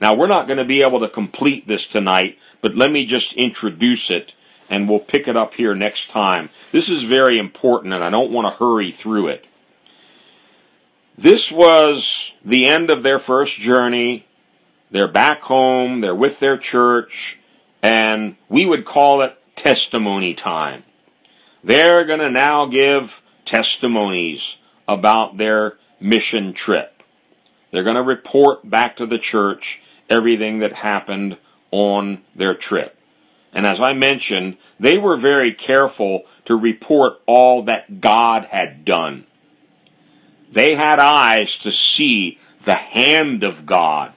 Now, 0.00 0.14
we're 0.14 0.26
not 0.26 0.46
going 0.46 0.58
to 0.58 0.64
be 0.64 0.82
able 0.82 1.00
to 1.00 1.08
complete 1.08 1.68
this 1.68 1.86
tonight, 1.86 2.38
but 2.60 2.74
let 2.74 2.90
me 2.90 3.06
just 3.06 3.34
introduce 3.34 4.10
it 4.10 4.32
and 4.68 4.88
we'll 4.88 4.98
pick 4.98 5.28
it 5.28 5.36
up 5.36 5.54
here 5.54 5.74
next 5.74 6.08
time. 6.08 6.48
This 6.70 6.88
is 6.88 7.02
very 7.02 7.38
important 7.38 7.92
and 7.92 8.02
I 8.02 8.10
don't 8.10 8.32
want 8.32 8.46
to 8.46 8.58
hurry 8.58 8.90
through 8.90 9.28
it. 9.28 9.44
This 11.16 11.52
was 11.52 12.32
the 12.44 12.66
end 12.66 12.88
of 12.88 13.02
their 13.02 13.18
first 13.18 13.58
journey 13.58 14.26
they're 14.92 15.08
back 15.08 15.40
home, 15.42 16.02
they're 16.02 16.14
with 16.14 16.38
their 16.38 16.58
church, 16.58 17.38
and 17.82 18.36
we 18.48 18.64
would 18.64 18.84
call 18.84 19.22
it 19.22 19.36
testimony 19.56 20.34
time. 20.34 20.84
They're 21.64 22.04
going 22.04 22.20
to 22.20 22.30
now 22.30 22.66
give 22.66 23.22
testimonies 23.44 24.56
about 24.86 25.38
their 25.38 25.78
mission 25.98 26.52
trip. 26.52 27.02
They're 27.70 27.84
going 27.84 27.96
to 27.96 28.02
report 28.02 28.68
back 28.68 28.96
to 28.96 29.06
the 29.06 29.18
church 29.18 29.80
everything 30.10 30.58
that 30.58 30.74
happened 30.74 31.38
on 31.70 32.22
their 32.34 32.54
trip. 32.54 32.98
And 33.52 33.66
as 33.66 33.80
I 33.80 33.94
mentioned, 33.94 34.58
they 34.78 34.98
were 34.98 35.16
very 35.16 35.54
careful 35.54 36.22
to 36.44 36.54
report 36.54 37.20
all 37.26 37.62
that 37.64 38.00
God 38.00 38.46
had 38.46 38.84
done. 38.84 39.26
They 40.50 40.74
had 40.74 40.98
eyes 40.98 41.56
to 41.58 41.72
see 41.72 42.38
the 42.64 42.74
hand 42.74 43.42
of 43.42 43.64
God 43.64 44.12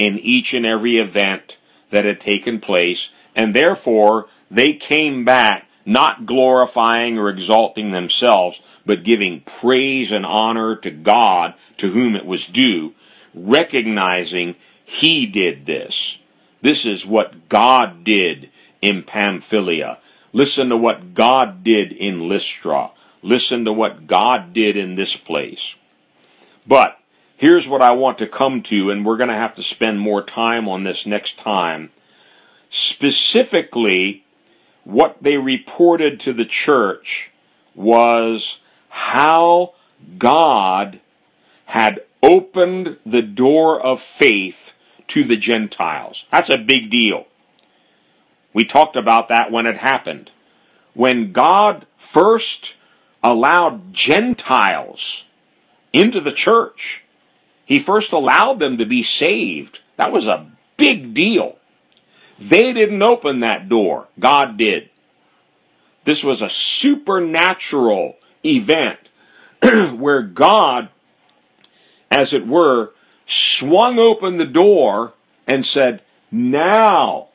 in 0.00 0.18
each 0.18 0.54
and 0.54 0.64
every 0.64 0.96
event 0.98 1.58
that 1.90 2.06
had 2.06 2.18
taken 2.18 2.58
place, 2.58 3.10
and 3.36 3.54
therefore 3.54 4.28
they 4.50 4.72
came 4.72 5.26
back 5.26 5.66
not 5.84 6.24
glorifying 6.24 7.18
or 7.18 7.28
exalting 7.28 7.90
themselves, 7.90 8.60
but 8.86 9.04
giving 9.04 9.42
praise 9.42 10.10
and 10.10 10.24
honor 10.24 10.74
to 10.74 10.90
God 10.90 11.52
to 11.76 11.90
whom 11.90 12.16
it 12.16 12.24
was 12.24 12.46
due, 12.46 12.94
recognizing 13.34 14.54
He 14.82 15.26
did 15.26 15.66
this. 15.66 16.16
This 16.62 16.86
is 16.86 17.04
what 17.04 17.50
God 17.50 18.02
did 18.02 18.48
in 18.80 19.02
Pamphylia. 19.02 19.98
Listen 20.32 20.70
to 20.70 20.78
what 20.78 21.12
God 21.12 21.62
did 21.62 21.92
in 21.92 22.26
Lystra. 22.26 22.92
Listen 23.20 23.66
to 23.66 23.72
what 23.72 24.06
God 24.06 24.54
did 24.54 24.78
in 24.78 24.94
this 24.94 25.14
place. 25.14 25.74
But 26.66 26.99
here's 27.40 27.66
what 27.66 27.80
I 27.80 27.92
want 27.92 28.18
to 28.18 28.26
come 28.26 28.62
to, 28.64 28.90
and 28.90 29.02
we're 29.02 29.16
going 29.16 29.30
to 29.30 29.34
have 29.34 29.54
to 29.54 29.62
spend 29.62 29.98
more 29.98 30.22
time 30.22 30.68
on 30.68 30.84
this 30.84 31.06
next 31.06 31.38
time. 31.38 31.90
Specifically, 32.68 34.24
what 34.84 35.16
they 35.22 35.38
reported 35.38 36.20
to 36.20 36.34
the 36.34 36.44
church 36.44 37.30
was 37.74 38.58
how 38.90 39.72
God 40.18 41.00
had 41.64 42.02
opened 42.22 42.98
the 43.06 43.22
door 43.22 43.80
of 43.80 44.02
faith 44.02 44.74
to 45.08 45.24
the 45.24 45.38
Gentiles. 45.38 46.26
That's 46.30 46.50
a 46.50 46.58
big 46.58 46.90
deal. 46.90 47.26
We 48.52 48.66
talked 48.66 48.96
about 48.96 49.30
that 49.30 49.50
when 49.50 49.64
it 49.64 49.78
happened. 49.78 50.30
When 50.92 51.32
God 51.32 51.86
first 51.98 52.74
allowed 53.24 53.94
Gentiles 53.94 55.24
into 55.94 56.20
the 56.20 56.32
church, 56.32 57.02
he 57.70 57.78
first 57.78 58.10
allowed 58.10 58.58
them 58.58 58.78
to 58.78 58.84
be 58.84 59.04
saved. 59.04 59.78
That 59.96 60.10
was 60.10 60.26
a 60.26 60.50
big 60.76 61.14
deal. 61.14 61.56
They 62.36 62.72
didn't 62.72 63.00
open 63.00 63.38
that 63.40 63.68
door. 63.68 64.08
God 64.18 64.56
did. 64.56 64.90
This 66.04 66.24
was 66.24 66.42
a 66.42 66.50
supernatural 66.50 68.16
event 68.44 68.98
where 69.62 70.20
God, 70.20 70.88
as 72.10 72.32
it 72.32 72.44
were, 72.44 72.90
swung 73.28 74.00
open 74.00 74.38
the 74.38 74.46
door 74.46 75.12
and 75.46 75.64
said, 75.64 76.02
now 76.32 77.28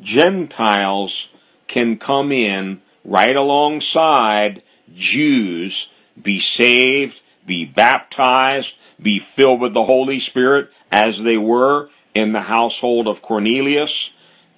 Gentiles 0.00 1.28
can 1.66 1.98
come 1.98 2.32
in 2.32 2.80
right 3.04 3.36
alongside 3.36 4.62
Jews, 4.94 5.88
be 6.18 6.40
saved, 6.40 7.20
be 7.48 7.64
baptized, 7.64 8.74
be 9.02 9.18
filled 9.18 9.60
with 9.60 9.74
the 9.74 9.84
Holy 9.84 10.20
Spirit 10.20 10.70
as 10.92 11.22
they 11.22 11.36
were 11.36 11.90
in 12.14 12.32
the 12.32 12.42
household 12.42 13.08
of 13.08 13.22
Cornelius, 13.22 14.10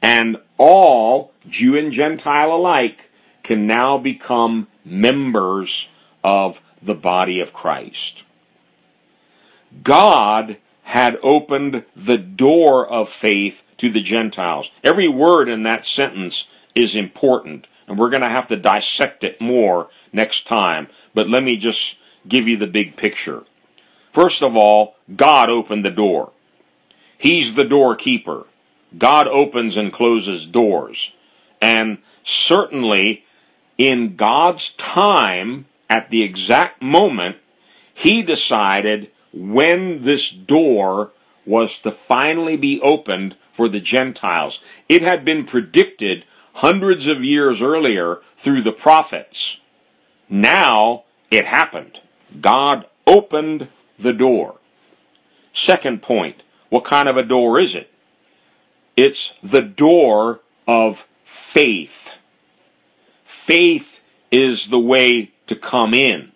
and 0.02 0.36
all, 0.58 1.32
Jew 1.48 1.76
and 1.76 1.92
Gentile 1.92 2.52
alike, 2.52 3.10
can 3.42 3.66
now 3.66 3.96
become 3.96 4.68
members 4.84 5.88
of 6.22 6.60
the 6.82 6.94
body 6.94 7.40
of 7.40 7.52
Christ. 7.52 8.24
God 9.82 10.58
had 10.84 11.18
opened 11.22 11.84
the 11.94 12.18
door 12.18 12.86
of 12.86 13.08
faith 13.08 13.62
to 13.78 13.90
the 13.90 14.00
Gentiles. 14.00 14.70
Every 14.82 15.08
word 15.08 15.48
in 15.48 15.62
that 15.62 15.86
sentence 15.86 16.46
is 16.74 16.96
important, 16.96 17.66
and 17.86 17.98
we're 17.98 18.10
going 18.10 18.22
to 18.22 18.28
have 18.28 18.48
to 18.48 18.56
dissect 18.56 19.22
it 19.22 19.40
more 19.40 19.88
next 20.12 20.46
time. 20.46 20.88
But 21.14 21.28
let 21.28 21.42
me 21.42 21.56
just 21.56 21.96
give 22.28 22.46
you 22.46 22.56
the 22.56 22.66
big 22.66 22.96
picture. 22.96 23.44
First 24.12 24.42
of 24.42 24.56
all, 24.56 24.96
God 25.14 25.48
opened 25.48 25.84
the 25.84 25.90
door. 25.90 26.32
He's 27.16 27.54
the 27.54 27.64
doorkeeper. 27.64 28.46
God 28.96 29.28
opens 29.28 29.76
and 29.76 29.92
closes 29.92 30.46
doors. 30.46 31.12
And 31.60 31.98
certainly, 32.24 33.24
in 33.78 34.16
God's 34.16 34.70
time, 34.70 35.66
at 35.88 36.10
the 36.10 36.22
exact 36.22 36.82
moment, 36.82 37.36
He 37.94 38.22
decided 38.22 39.10
when 39.32 40.02
this 40.02 40.30
door 40.30 41.12
was 41.46 41.78
to 41.78 41.92
finally 41.92 42.56
be 42.56 42.80
opened 42.80 43.36
for 43.52 43.68
the 43.68 43.80
Gentiles. 43.80 44.60
It 44.88 45.02
had 45.02 45.24
been 45.24 45.44
predicted 45.44 46.24
hundreds 46.54 47.06
of 47.06 47.24
years 47.24 47.60
earlier 47.60 48.20
through 48.36 48.62
the 48.62 48.72
prophets. 48.72 49.58
Now 50.28 51.04
it 51.30 51.46
happened. 51.46 52.00
God 52.40 52.86
opened 53.06 53.68
the 53.98 54.12
door. 54.12 54.56
Second 55.52 56.02
point, 56.02 56.42
what 56.68 56.84
kind 56.84 57.08
of 57.08 57.16
a 57.16 57.22
door 57.22 57.58
is 57.58 57.74
it? 57.74 57.92
It's 58.96 59.32
the 59.42 59.62
door 59.62 60.40
of 60.66 61.06
faith. 61.24 62.14
Faith 63.24 64.00
is 64.30 64.68
the 64.68 64.78
way 64.78 65.32
to 65.46 65.56
come 65.56 65.94
in. 65.94 66.32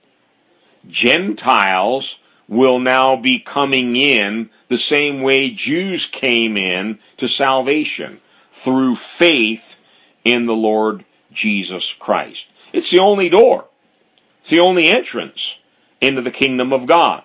Gentiles 0.89 2.19
will 2.49 2.79
now 2.79 3.17
be 3.17 3.39
coming 3.39 3.97
in 3.97 4.51
the 4.69 4.79
same 4.79 5.23
way 5.23 5.51
Jews 5.51 6.07
came 6.07 6.57
in 6.57 6.99
to 7.17 7.29
salvation 7.29 8.21
through 8.53 8.97
faith 8.97 9.77
in 10.25 10.47
the 10.47 10.55
Lord 10.55 11.05
Jesus 11.33 11.95
Christ. 11.99 12.47
It's 12.73 12.91
the 12.91 12.99
only 12.99 13.29
door. 13.29 13.67
It's 14.41 14.51
the 14.51 14.61
only 14.61 14.89
entrance 14.89 15.57
into 16.05 16.23
the 16.23 16.31
kingdom 16.31 16.73
of 16.73 16.87
God. 16.87 17.25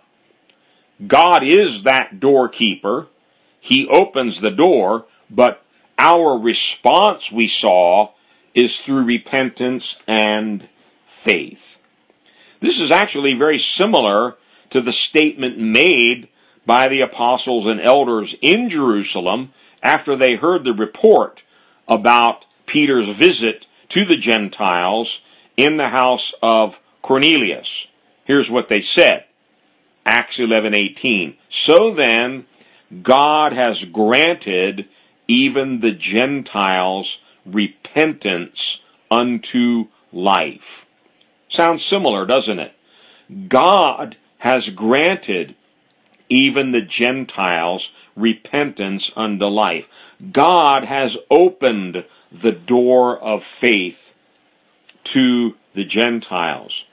God 1.05 1.43
is 1.43 1.84
that 1.84 2.19
doorkeeper. 2.19 3.07
He 3.59 3.88
opens 3.88 4.39
the 4.39 4.51
door, 4.51 5.05
but 5.30 5.63
our 5.97 6.38
response 6.38 7.32
we 7.32 7.47
saw 7.47 8.11
is 8.53 8.80
through 8.80 9.03
repentance 9.03 9.97
and 10.07 10.67
faith. 11.07 11.77
This 12.61 12.80
is 12.80 12.91
actually 12.91 13.34
very 13.34 13.59
similar 13.59 14.36
to 14.69 14.82
the 14.82 14.93
statement 14.93 15.57
made 15.57 16.27
by 16.65 16.88
the 16.88 17.01
apostles 17.01 17.65
and 17.65 17.82
elders 17.82 18.36
in 18.41 18.69
Jerusalem 18.69 19.53
after 19.82 20.15
they 20.15 20.36
heard 20.36 20.63
the 20.63 20.73
report 20.73 21.41
about 21.88 22.45
Peter's 22.65 23.09
visit 23.09 23.65
to 23.89 24.05
the 24.05 24.17
Gentiles 24.17 25.19
in 25.57 25.77
the 25.77 25.89
house 25.89 26.34
of 26.41 26.80
Cornelius. 27.01 27.88
Here's 28.30 28.51
what 28.51 28.69
they 28.69 28.80
said. 28.80 29.23
Acts 30.05 30.38
11:18. 30.38 31.34
So 31.49 31.89
then 31.89 32.45
God 33.01 33.53
has 33.53 33.86
granted 33.86 34.88
even 35.27 35.80
the 35.80 35.93
Gentiles 35.93 37.17
repentance 37.43 38.82
unto 39.09 39.88
life. 40.13 40.86
Sounds 41.49 41.84
similar, 41.84 42.27
doesn't 42.27 42.59
it? 42.59 42.73
God 43.47 44.15
has 44.39 44.69
granted 44.69 45.55
even 46.30 46.71
the 46.71 46.84
Gentiles 46.84 47.89
repentance 48.15 49.09
unto 49.15 49.45
life. 49.45 49.88
God 50.32 50.84
has 50.84 51.17
opened 51.32 52.05
the 52.32 52.51
door 52.51 53.17
of 53.17 53.43
faith 53.43 54.13
to 55.05 55.55
the 55.73 55.84
Gentiles. 55.84 56.84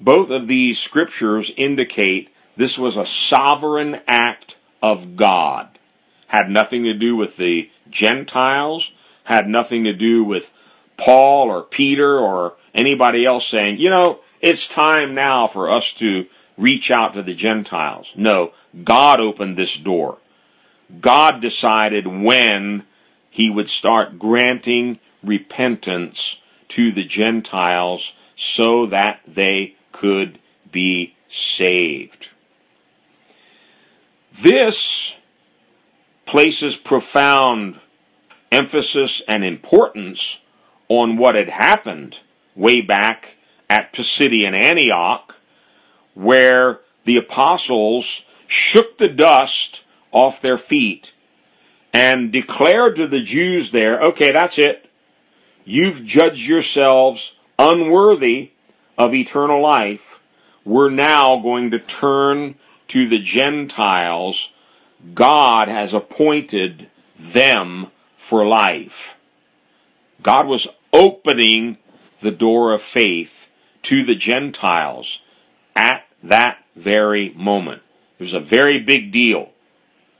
Both 0.00 0.30
of 0.30 0.48
these 0.48 0.78
scriptures 0.78 1.52
indicate 1.56 2.30
this 2.56 2.78
was 2.78 2.96
a 2.96 3.06
sovereign 3.06 4.00
act 4.06 4.56
of 4.82 5.16
God. 5.16 5.78
Had 6.28 6.50
nothing 6.50 6.84
to 6.84 6.94
do 6.94 7.16
with 7.16 7.36
the 7.36 7.70
Gentiles, 7.90 8.92
had 9.24 9.48
nothing 9.48 9.84
to 9.84 9.92
do 9.92 10.22
with 10.22 10.50
Paul 10.96 11.50
or 11.50 11.62
Peter 11.62 12.18
or 12.18 12.54
anybody 12.74 13.24
else 13.24 13.46
saying, 13.46 13.78
you 13.78 13.90
know, 13.90 14.20
it's 14.40 14.68
time 14.68 15.14
now 15.14 15.46
for 15.46 15.70
us 15.70 15.92
to 15.94 16.26
reach 16.56 16.90
out 16.90 17.14
to 17.14 17.22
the 17.22 17.34
Gentiles. 17.34 18.12
No, 18.14 18.52
God 18.84 19.20
opened 19.20 19.56
this 19.56 19.76
door. 19.76 20.18
God 21.00 21.40
decided 21.40 22.06
when 22.06 22.84
he 23.30 23.50
would 23.50 23.68
start 23.68 24.18
granting 24.18 24.98
repentance 25.22 26.36
to 26.68 26.92
the 26.92 27.04
Gentiles 27.04 28.12
so 28.36 28.86
that 28.86 29.20
they 29.26 29.76
could 29.98 30.38
be 30.70 31.14
saved. 31.28 32.28
This 34.40 35.14
places 36.24 36.76
profound 36.76 37.80
emphasis 38.52 39.22
and 39.26 39.44
importance 39.44 40.38
on 40.88 41.16
what 41.16 41.34
had 41.34 41.48
happened 41.48 42.20
way 42.54 42.80
back 42.80 43.34
at 43.68 43.92
Pisidian 43.92 44.54
Antioch, 44.54 45.34
where 46.14 46.80
the 47.04 47.16
apostles 47.16 48.22
shook 48.46 48.98
the 48.98 49.08
dust 49.08 49.82
off 50.12 50.40
their 50.40 50.58
feet 50.58 51.12
and 51.92 52.30
declared 52.30 52.94
to 52.96 53.08
the 53.08 53.20
Jews 53.20 53.72
there, 53.72 54.00
okay, 54.00 54.30
that's 54.32 54.58
it. 54.58 54.88
You've 55.64 56.04
judged 56.04 56.46
yourselves 56.46 57.32
unworthy 57.58 58.52
of 58.98 59.14
eternal 59.14 59.62
life. 59.62 60.18
We're 60.64 60.90
now 60.90 61.40
going 61.40 61.70
to 61.70 61.78
turn 61.78 62.56
to 62.88 63.08
the 63.08 63.20
Gentiles. 63.20 64.48
God 65.14 65.68
has 65.68 65.94
appointed 65.94 66.90
them 67.18 67.86
for 68.18 68.44
life. 68.44 69.14
God 70.22 70.46
was 70.46 70.66
opening 70.92 71.78
the 72.20 72.32
door 72.32 72.72
of 72.72 72.82
faith 72.82 73.48
to 73.82 74.04
the 74.04 74.16
Gentiles 74.16 75.20
at 75.76 76.04
that 76.22 76.58
very 76.74 77.30
moment. 77.30 77.82
It 78.18 78.24
was 78.24 78.34
a 78.34 78.40
very 78.40 78.80
big 78.80 79.12
deal. 79.12 79.50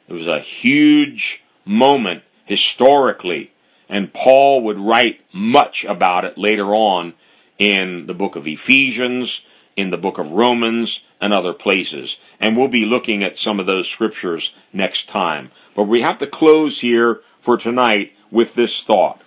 It 0.07 0.13
was 0.13 0.29
a 0.29 0.41
huge 0.41 1.43
moment 1.65 2.23
historically, 2.45 3.53
and 3.89 4.15
Paul 4.15 4.63
would 4.63 4.79
write 4.79 5.21
much 5.33 5.85
about 5.85 6.25
it 6.25 6.39
later 6.39 6.75
on 6.75 7.15
in 7.59 8.07
the 8.07 8.15
book 8.15 8.37
of 8.37 8.47
Ephesians, 8.47 9.41
in 9.77 9.91
the 9.91 9.97
book 9.97 10.19
of 10.19 10.33
Romans, 10.33 11.01
and 11.21 11.33
other 11.33 11.53
places. 11.53 12.17
And 12.41 12.57
we'll 12.57 12.69
be 12.69 12.85
looking 12.85 13.23
at 13.23 13.37
some 13.37 13.61
of 13.61 13.67
those 13.67 13.89
scriptures 13.89 14.53
next 14.73 15.09
time. 15.09 15.51
But 15.75 15.85
we 15.85 16.03
have 16.03 16.19
to 16.19 16.27
close 16.27 16.81
here 16.81 17.21
for 17.41 17.57
tonight 17.57 18.13
with 18.31 18.55
this 18.55 18.83
thought. 18.83 19.23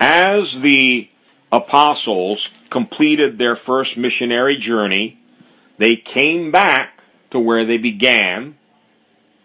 As 0.00 0.60
the 0.60 1.08
apostles 1.52 2.50
completed 2.70 3.38
their 3.38 3.56
first 3.56 3.96
missionary 3.96 4.56
journey, 4.56 5.18
they 5.78 5.96
came 5.96 6.50
back 6.50 7.00
to 7.30 7.38
where 7.38 7.64
they 7.64 7.78
began. 7.78 8.56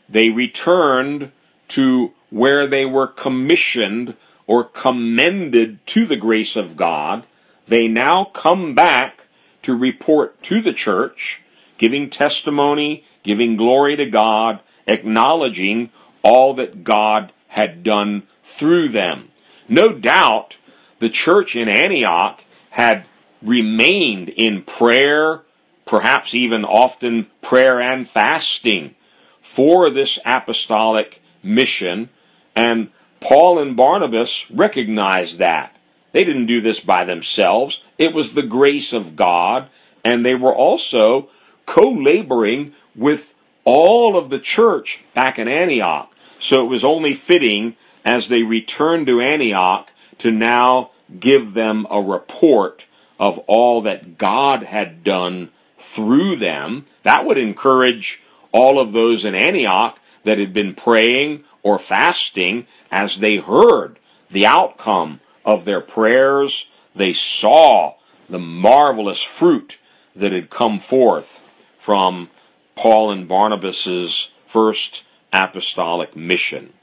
They 0.07 0.29
returned 0.29 1.31
to 1.69 2.13
where 2.29 2.67
they 2.67 2.85
were 2.85 3.07
commissioned 3.07 4.15
or 4.47 4.63
commended 4.63 5.85
to 5.87 6.05
the 6.05 6.15
grace 6.15 6.55
of 6.55 6.75
God. 6.75 7.25
They 7.69 7.87
now 7.87 8.25
come 8.25 8.73
back 8.73 9.21
to 9.61 9.77
report 9.77 10.41
to 10.43 10.59
the 10.59 10.73
church, 10.73 11.41
giving 11.77 12.09
testimony, 12.09 13.03
giving 13.23 13.57
glory 13.57 13.95
to 13.95 14.07
God, 14.07 14.59
acknowledging 14.87 15.91
all 16.23 16.55
that 16.55 16.83
God 16.83 17.31
had 17.49 17.83
done 17.83 18.23
through 18.43 18.89
them. 18.89 19.29
No 19.67 19.93
doubt 19.93 20.57
the 20.97 21.09
church 21.09 21.55
in 21.55 21.69
Antioch 21.69 22.43
had 22.71 23.05
remained 23.41 24.29
in 24.29 24.63
prayer, 24.63 25.43
perhaps 25.85 26.33
even 26.33 26.65
often 26.65 27.27
prayer 27.43 27.79
and 27.79 28.09
fasting 28.09 28.95
for 29.43 29.91
this 29.91 30.17
apostolic 30.25 31.21
mission, 31.43 32.09
and 32.55 32.89
Paul 33.19 33.59
and 33.59 33.77
Barnabas 33.77 34.49
recognized 34.49 35.37
that. 35.37 35.75
They 36.11 36.23
didn't 36.23 36.47
do 36.47 36.61
this 36.61 36.79
by 36.79 37.05
themselves. 37.05 37.81
It 37.97 38.13
was 38.13 38.33
the 38.33 38.43
grace 38.43 38.93
of 38.93 39.15
God, 39.15 39.69
and 40.03 40.25
they 40.25 40.35
were 40.35 40.53
also 40.53 41.29
co 41.65 41.89
laboring 41.89 42.73
with 42.95 43.33
all 43.63 44.17
of 44.17 44.29
the 44.29 44.39
church 44.39 44.99
back 45.13 45.37
in 45.37 45.47
Antioch. 45.47 46.11
So 46.39 46.63
it 46.63 46.69
was 46.69 46.83
only 46.83 47.13
fitting 47.13 47.75
as 48.03 48.27
they 48.27 48.43
returned 48.43 49.07
to 49.07 49.21
Antioch 49.21 49.89
to 50.19 50.31
now 50.31 50.91
give 51.19 51.53
them 51.53 51.85
a 51.89 52.01
report 52.01 52.85
of 53.19 53.37
all 53.39 53.81
that 53.81 54.17
God 54.17 54.63
had 54.63 55.03
done 55.03 55.49
through 55.77 56.37
them. 56.37 56.85
That 57.03 57.25
would 57.25 57.37
encourage 57.37 58.21
all 58.51 58.79
of 58.79 58.93
those 58.93 59.25
in 59.25 59.35
Antioch 59.35 59.99
that 60.23 60.37
had 60.37 60.53
been 60.53 60.75
praying 60.75 61.43
or 61.61 61.77
fasting 61.77 62.65
as 62.91 63.19
they 63.19 63.37
heard 63.37 63.99
the 64.31 64.45
outcome 64.45 65.19
of 65.45 65.65
their 65.65 65.81
prayers. 65.81 66.65
They 66.95 67.13
saw 67.13 67.95
the 68.29 68.39
marvelous 68.39 69.21
fruit 69.21 69.77
that 70.15 70.31
had 70.31 70.49
come 70.49 70.79
forth 70.79 71.39
from 71.77 72.29
Paul 72.75 73.11
and 73.11 73.27
Barnabas's 73.27 74.29
first 74.47 75.03
apostolic 75.31 76.15
mission. 76.15 76.73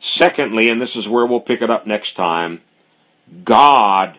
Secondly, 0.00 0.68
and 0.68 0.80
this 0.80 0.96
is 0.96 1.08
where 1.08 1.26
we'll 1.26 1.40
pick 1.40 1.62
it 1.62 1.70
up 1.70 1.86
next 1.86 2.16
time, 2.16 2.60
God 3.44 4.18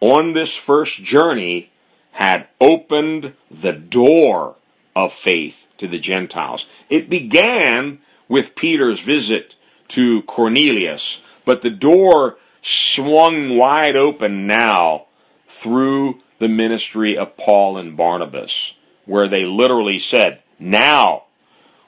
on 0.00 0.34
this 0.34 0.54
first 0.54 1.02
journey 1.02 1.70
had 2.12 2.46
opened 2.60 3.32
the 3.50 3.72
door 3.72 4.56
of 4.94 5.12
faith 5.12 5.66
to 5.78 5.88
the 5.88 5.98
Gentiles. 5.98 6.66
It 6.90 7.08
began 7.08 8.00
with 8.28 8.54
Peter's 8.54 9.00
visit 9.00 9.54
to 9.88 10.22
Cornelius, 10.22 11.20
but 11.44 11.62
the 11.62 11.70
door 11.70 12.36
swung 12.64 13.58
wide 13.58 13.94
open 13.94 14.46
now 14.46 15.06
through 15.46 16.20
the 16.38 16.48
ministry 16.48 17.16
of 17.16 17.36
Paul 17.36 17.76
and 17.76 17.96
Barnabas, 17.96 18.72
where 19.04 19.28
they 19.28 19.44
literally 19.44 19.98
said, 19.98 20.42
Now 20.58 21.24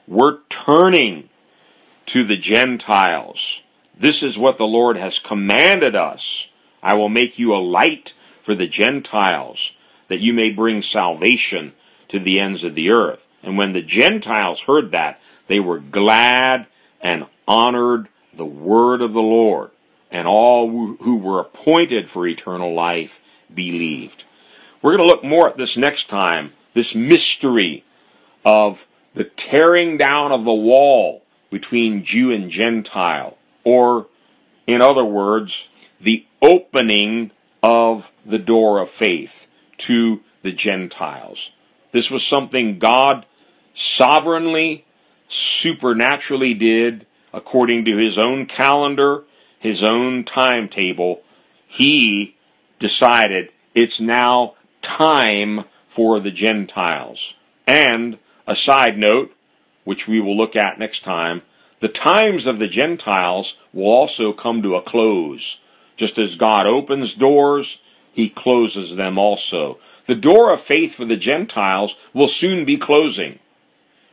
we're 0.07 0.39
turning 0.49 1.29
to 2.05 2.23
the 2.23 2.37
Gentiles. 2.37 3.61
This 3.99 4.21
is 4.21 4.37
what 4.37 4.57
the 4.57 4.65
Lord 4.65 4.97
has 4.97 5.19
commanded 5.19 5.95
us. 5.95 6.45
I 6.83 6.93
will 6.93 7.09
make 7.09 7.39
you 7.39 7.53
a 7.53 7.57
light 7.57 8.13
for 8.43 8.53
the 8.55 8.67
Gentiles, 8.67 9.71
that 10.07 10.19
you 10.19 10.31
may 10.33 10.49
bring 10.51 10.81
salvation 10.81 11.73
to 12.07 12.19
the 12.19 12.39
ends 12.39 12.63
of 12.63 12.75
the 12.75 12.89
earth. 12.91 13.25
And 13.43 13.57
when 13.57 13.73
the 13.73 13.81
Gentiles 13.81 14.61
heard 14.61 14.91
that, 14.91 15.19
they 15.47 15.59
were 15.59 15.79
glad 15.79 16.67
and 17.01 17.25
honored 17.47 18.07
the 18.33 18.45
word 18.45 19.01
of 19.01 19.13
the 19.13 19.21
Lord, 19.21 19.71
and 20.11 20.27
all 20.27 20.69
who 20.69 21.17
were 21.17 21.39
appointed 21.39 22.09
for 22.09 22.27
eternal 22.27 22.73
life 22.73 23.19
believed. 23.53 24.23
We're 24.81 24.95
going 24.95 25.07
to 25.07 25.13
look 25.13 25.23
more 25.23 25.49
at 25.49 25.57
this 25.57 25.75
next 25.77 26.07
time, 26.07 26.53
this 26.73 26.95
mystery 26.95 27.83
of 28.45 28.85
the 29.13 29.25
tearing 29.25 29.97
down 29.97 30.31
of 30.31 30.45
the 30.45 30.53
wall 30.53 31.23
between 31.49 32.03
Jew 32.03 32.31
and 32.31 32.51
Gentile, 32.51 33.37
or, 33.63 34.07
in 34.65 34.81
other 34.81 35.05
words, 35.05 35.67
the 35.99 36.25
opening 36.41 37.31
of 37.63 38.11
the 38.25 38.37
door 38.37 38.79
of 38.79 38.89
faith 38.89 39.47
to 39.79 40.21
the 40.43 40.51
Gentiles. 40.51 41.51
This 41.91 42.11
was 42.11 42.23
something 42.23 42.79
God 42.79 43.25
sovereignly, 43.73 44.85
supernaturally 45.27 46.53
did 46.53 47.05
according 47.33 47.85
to 47.85 47.97
his 47.97 48.17
own 48.17 48.45
calendar, 48.45 49.23
his 49.59 49.83
own 49.83 50.23
timetable. 50.23 51.21
He 51.67 52.35
decided 52.79 53.49
it's 53.73 53.99
now 53.99 54.55
time 54.81 55.65
for 55.87 56.19
the 56.19 56.31
Gentiles. 56.31 57.33
And 57.65 58.17
a 58.45 58.55
side 58.55 58.97
note, 58.97 59.35
which 59.83 60.07
we 60.07 60.19
will 60.21 60.37
look 60.37 60.55
at 60.55 60.79
next 60.79 61.03
time, 61.03 61.41
the 61.79 61.87
times 61.87 62.47
of 62.47 62.59
the 62.59 62.67
Gentiles 62.67 63.55
will 63.73 63.85
also 63.85 64.33
come 64.33 64.61
to 64.63 64.75
a 64.75 64.81
close. 64.81 65.57
Just 65.95 66.17
as 66.17 66.35
God 66.35 66.65
opens 66.65 67.13
doors, 67.13 67.77
he 68.11 68.29
closes 68.29 68.95
them 68.95 69.17
also. 69.17 69.77
The 70.07 70.15
door 70.15 70.51
of 70.51 70.61
faith 70.61 70.95
for 70.95 71.05
the 71.05 71.17
Gentiles 71.17 71.95
will 72.13 72.27
soon 72.27 72.65
be 72.65 72.77
closing. 72.77 73.39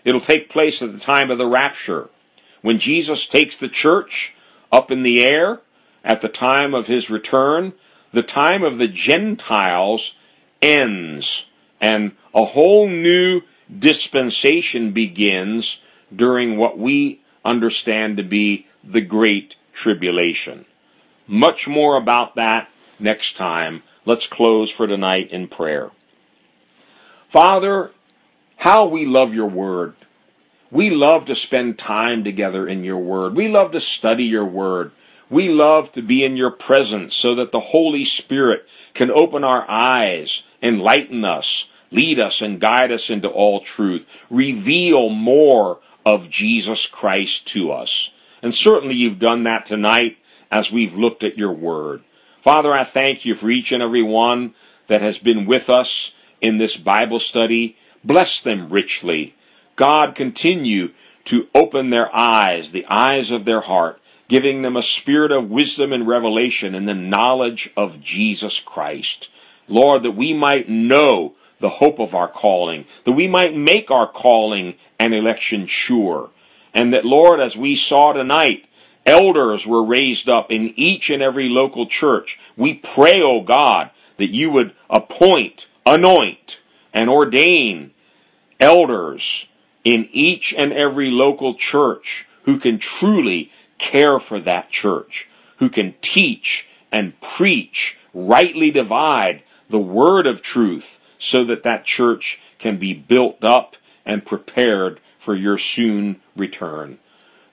It'll 0.05 0.21
take 0.21 0.51
place 0.51 0.83
at 0.83 0.93
the 0.93 0.99
time 0.99 1.31
of 1.31 1.39
the 1.39 1.47
rapture. 1.47 2.11
When 2.61 2.79
Jesus 2.79 3.27
takes 3.27 3.57
the 3.57 3.69
church 3.69 4.35
up 4.75 4.91
in 4.91 5.05
the 5.05 5.25
air 5.25 5.61
at 6.05 6.21
the 6.21 6.29
time 6.29 6.75
of 6.75 6.89
his 6.89 7.09
return, 7.09 7.73
the 8.13 8.23
time 8.23 8.65
of 8.65 8.79
the 8.79 8.89
Gentiles 8.89 10.15
ends 10.61 11.45
and 11.81 12.13
a 12.35 12.45
whole 12.45 12.89
new 12.89 13.43
dispensation 13.79 14.93
begins 14.93 15.79
during 16.15 16.57
what 16.57 16.77
we 16.77 17.21
understand 17.45 18.17
to 18.17 18.23
be 18.23 18.67
the 18.83 19.01
Great 19.01 19.55
Tribulation. 19.73 20.65
Much 21.27 21.69
more 21.69 21.97
about 21.97 22.35
that 22.35 22.69
next 22.99 23.37
time. 23.37 23.83
Let's 24.05 24.27
close 24.27 24.71
for 24.71 24.87
tonight 24.87 25.31
in 25.31 25.49
prayer. 25.49 25.91
Father, 27.31 27.93
how 28.57 28.87
we 28.87 29.07
love 29.07 29.35
your 29.35 29.49
word. 29.49 29.95
We 30.75 30.91
love 30.91 31.27
to 31.27 31.37
spend 31.37 31.79
time 31.79 32.25
together 32.25 32.67
in 32.67 32.83
your 32.83 32.99
word. 32.99 33.37
We 33.37 33.47
love 33.47 33.71
to 33.71 33.81
study 33.81 34.25
your 34.25 34.45
word. 34.45 34.91
We 35.31 35.49
love 35.49 35.93
to 35.93 36.03
be 36.03 36.25
in 36.25 36.37
your 36.37 36.51
presence 36.51 37.15
so 37.15 37.37
that 37.37 37.53
the 37.53 37.61
Holy 37.61 38.05
Spirit 38.05 38.67
can 38.93 39.09
open 39.09 39.45
our 39.45 39.65
eyes, 39.71 40.43
enlighten 40.61 41.25
us, 41.25 41.69
lead 41.93 42.19
us, 42.19 42.41
and 42.41 42.61
guide 42.61 42.91
us 42.91 43.09
into 43.09 43.29
all 43.29 43.61
truth. 43.61 44.05
Reveal 44.29 45.11
more 45.11 45.79
of 46.05 46.29
Jesus 46.29 46.89
Christ 46.89 47.47
to 47.53 47.71
us. 47.71 48.11
And 48.43 48.53
certainly 48.53 48.97
you've 48.97 49.21
done 49.21 49.45
that 49.45 49.67
tonight 49.67 50.19
as 50.51 50.73
we've 50.73 50.95
looked 50.95 51.23
at 51.23 51.39
your 51.39 51.53
word. 51.53 52.03
Father, 52.43 52.73
I 52.73 52.83
thank 52.83 53.25
you 53.25 53.37
for 53.37 53.49
each 53.49 53.71
and 53.71 53.81
every 53.81 54.03
one 54.03 54.55
that 54.89 55.03
has 55.03 55.19
been 55.19 55.47
with 55.47 55.71
us 55.71 56.11
in 56.41 56.59
this 56.59 56.77
Bible 56.77 57.21
study. 57.21 57.77
Bless 58.03 58.41
them 58.41 58.71
richly. 58.71 59.37
God, 59.77 60.15
continue 60.15 60.91
to 61.27 61.49
open 61.55 61.91
their 61.91 62.15
eyes, 62.15 62.71
the 62.71 62.87
eyes 62.89 63.31
of 63.31 63.45
their 63.45 63.63
heart, 63.63 64.01
giving 64.29 64.63
them 64.63 64.77
a 64.77 64.83
spirit 64.83 65.33
of 65.33 65.51
wisdom 65.51 65.93
and 65.93 66.07
revelation 66.07 66.75
and 66.75 66.89
the 66.89 66.95
knowledge 66.95 67.71
of 67.77 68.01
Jesus 68.01 68.61
Christ. 68.61 69.29
Lord, 69.69 70.03
that 70.03 70.13
we 70.13 70.33
might 70.33 70.69
know 70.69 71.35
the 71.61 71.71
hope 71.71 71.99
of 71.99 72.15
our 72.15 72.29
calling, 72.29 72.85
that 73.05 73.13
we 73.13 73.27
might 73.27 73.57
make 73.57 73.91
our 73.91 74.11
calling 74.11 74.75
and 74.99 75.15
election 75.15 75.67
sure. 75.67 76.31
And 76.75 76.93
that, 76.93 77.05
Lord, 77.05 77.41
as 77.41 77.57
we 77.57 77.75
saw 77.77 78.13
tonight, 78.13 78.67
elders 79.07 79.67
were 79.67 79.85
raised 79.85 80.29
up 80.29 80.51
in 80.51 80.75
each 80.77 81.09
and 81.11 81.23
every 81.23 81.49
local 81.49 81.87
church. 81.87 82.39
We 82.57 82.75
pray, 82.75 83.23
O 83.23 83.39
oh 83.39 83.41
God, 83.43 83.91
that 84.17 84.35
you 84.35 84.51
would 84.51 84.75
appoint, 84.91 85.67
anoint, 85.87 86.59
and 86.93 87.09
ordain 87.09 87.93
elders 88.61 89.47
in 89.85 90.09
each 90.13 90.53
and 90.55 90.73
every 90.73 91.11
local 91.11 91.55
church 91.55 92.27
who 92.45 92.59
can 92.59 92.79
truly 92.79 93.51
care 93.79 94.19
for 94.19 94.41
that 94.41 94.71
church, 94.71 95.29
who 95.59 95.69
can 95.69 95.95
teach 96.01 96.67
and 96.91 97.21
preach, 97.21 97.97
rightly 98.13 98.71
divide 98.71 99.43
the 99.69 99.79
word 99.79 100.27
of 100.27 100.43
truth 100.43 100.99
so 101.19 101.45
that 101.45 101.63
that 101.63 101.85
church 101.85 102.39
can 102.59 102.79
be 102.79 102.95
built 102.95 103.43
up 103.45 103.77
and 104.05 104.27
prepared 104.27 105.01
for 105.19 105.35
your 105.35 105.59
soon 105.59 106.21
return. 106.37 106.99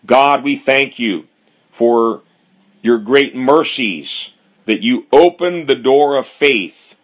God, 0.05 0.43
we 0.43 0.55
thank 0.55 0.99
you 0.99 1.27
for 1.71 2.21
your 2.81 2.97
great 2.97 3.35
mercies 3.35 4.31
that 4.65 4.81
you 4.81 5.05
opened 5.11 5.67
the 5.67 5.75
door 5.75 6.17
of 6.17 6.27
faith 6.27 6.95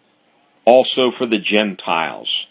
also 0.64 1.10
for 1.10 1.24
the 1.24 1.38
Gentiles. 1.38 2.47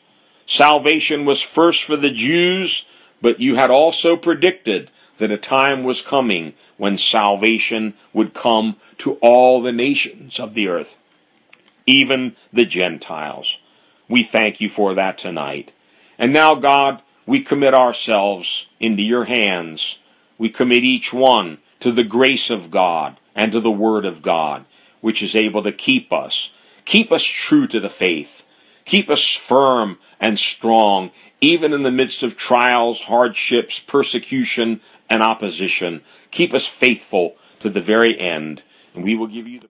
Salvation 0.48 1.26
was 1.26 1.42
first 1.42 1.84
for 1.84 1.98
the 1.98 2.10
Jews, 2.10 2.86
but 3.22 3.42
you 3.42 3.56
had 3.56 3.70
also 3.70 4.16
predicted 4.16 4.90
that 5.18 5.32
a 5.32 5.38
time 5.38 5.84
was 5.84 6.02
coming 6.02 6.54
when 6.78 6.98
salvation 6.98 7.96
would 8.14 8.34
come 8.34 8.78
to 9.00 9.14
all 9.16 9.62
the 9.62 9.74
nations 9.74 10.40
of 10.40 10.54
the 10.54 10.70
earth, 10.70 10.96
even 11.86 12.36
the 12.54 12.66
Gentiles. 12.66 13.58
We 14.08 14.24
thank 14.24 14.62
you 14.62 14.70
for 14.70 14.94
that 14.94 15.18
tonight. 15.18 15.74
And 16.18 16.32
now, 16.32 16.56
God, 16.56 17.02
we 17.26 17.42
commit 17.42 17.74
ourselves 17.74 18.68
into 18.80 19.04
your 19.04 19.26
hands. 19.26 19.98
We 20.38 20.50
commit 20.50 20.84
each 20.84 21.12
one 21.12 21.58
to 21.82 21.92
the 21.92 22.06
grace 22.06 22.50
of 22.50 22.72
God 22.72 23.20
and 23.36 23.52
to 23.52 23.60
the 23.60 23.70
Word 23.70 24.06
of 24.06 24.22
God, 24.22 24.66
which 25.02 25.22
is 25.22 25.36
able 25.36 25.62
to 25.64 25.74
keep 25.74 26.14
us. 26.14 26.52
Keep 26.86 27.12
us 27.12 27.24
true 27.24 27.68
to 27.68 27.82
the 27.82 27.90
faith 27.90 28.44
Keep 28.88 29.10
us 29.10 29.34
firm 29.34 30.00
and 30.18 30.40
strong, 30.40 31.12
even 31.42 31.74
in 31.74 31.84
the 31.84 31.92
midst 31.92 32.24
of 32.24 32.38
trials, 32.38 33.02
hardships, 33.02 33.80
persecution, 33.80 34.80
and 35.10 35.22
opposition. 35.22 36.02
Keep 36.32 36.54
us 36.54 36.66
faithful 36.66 37.36
to 37.60 37.70
the 37.70 37.82
very 37.82 38.18
end, 38.18 38.64
and 38.96 39.04
we 39.04 39.14
will 39.14 39.28
give 39.28 39.46
you 39.46 39.60
the 39.60 39.66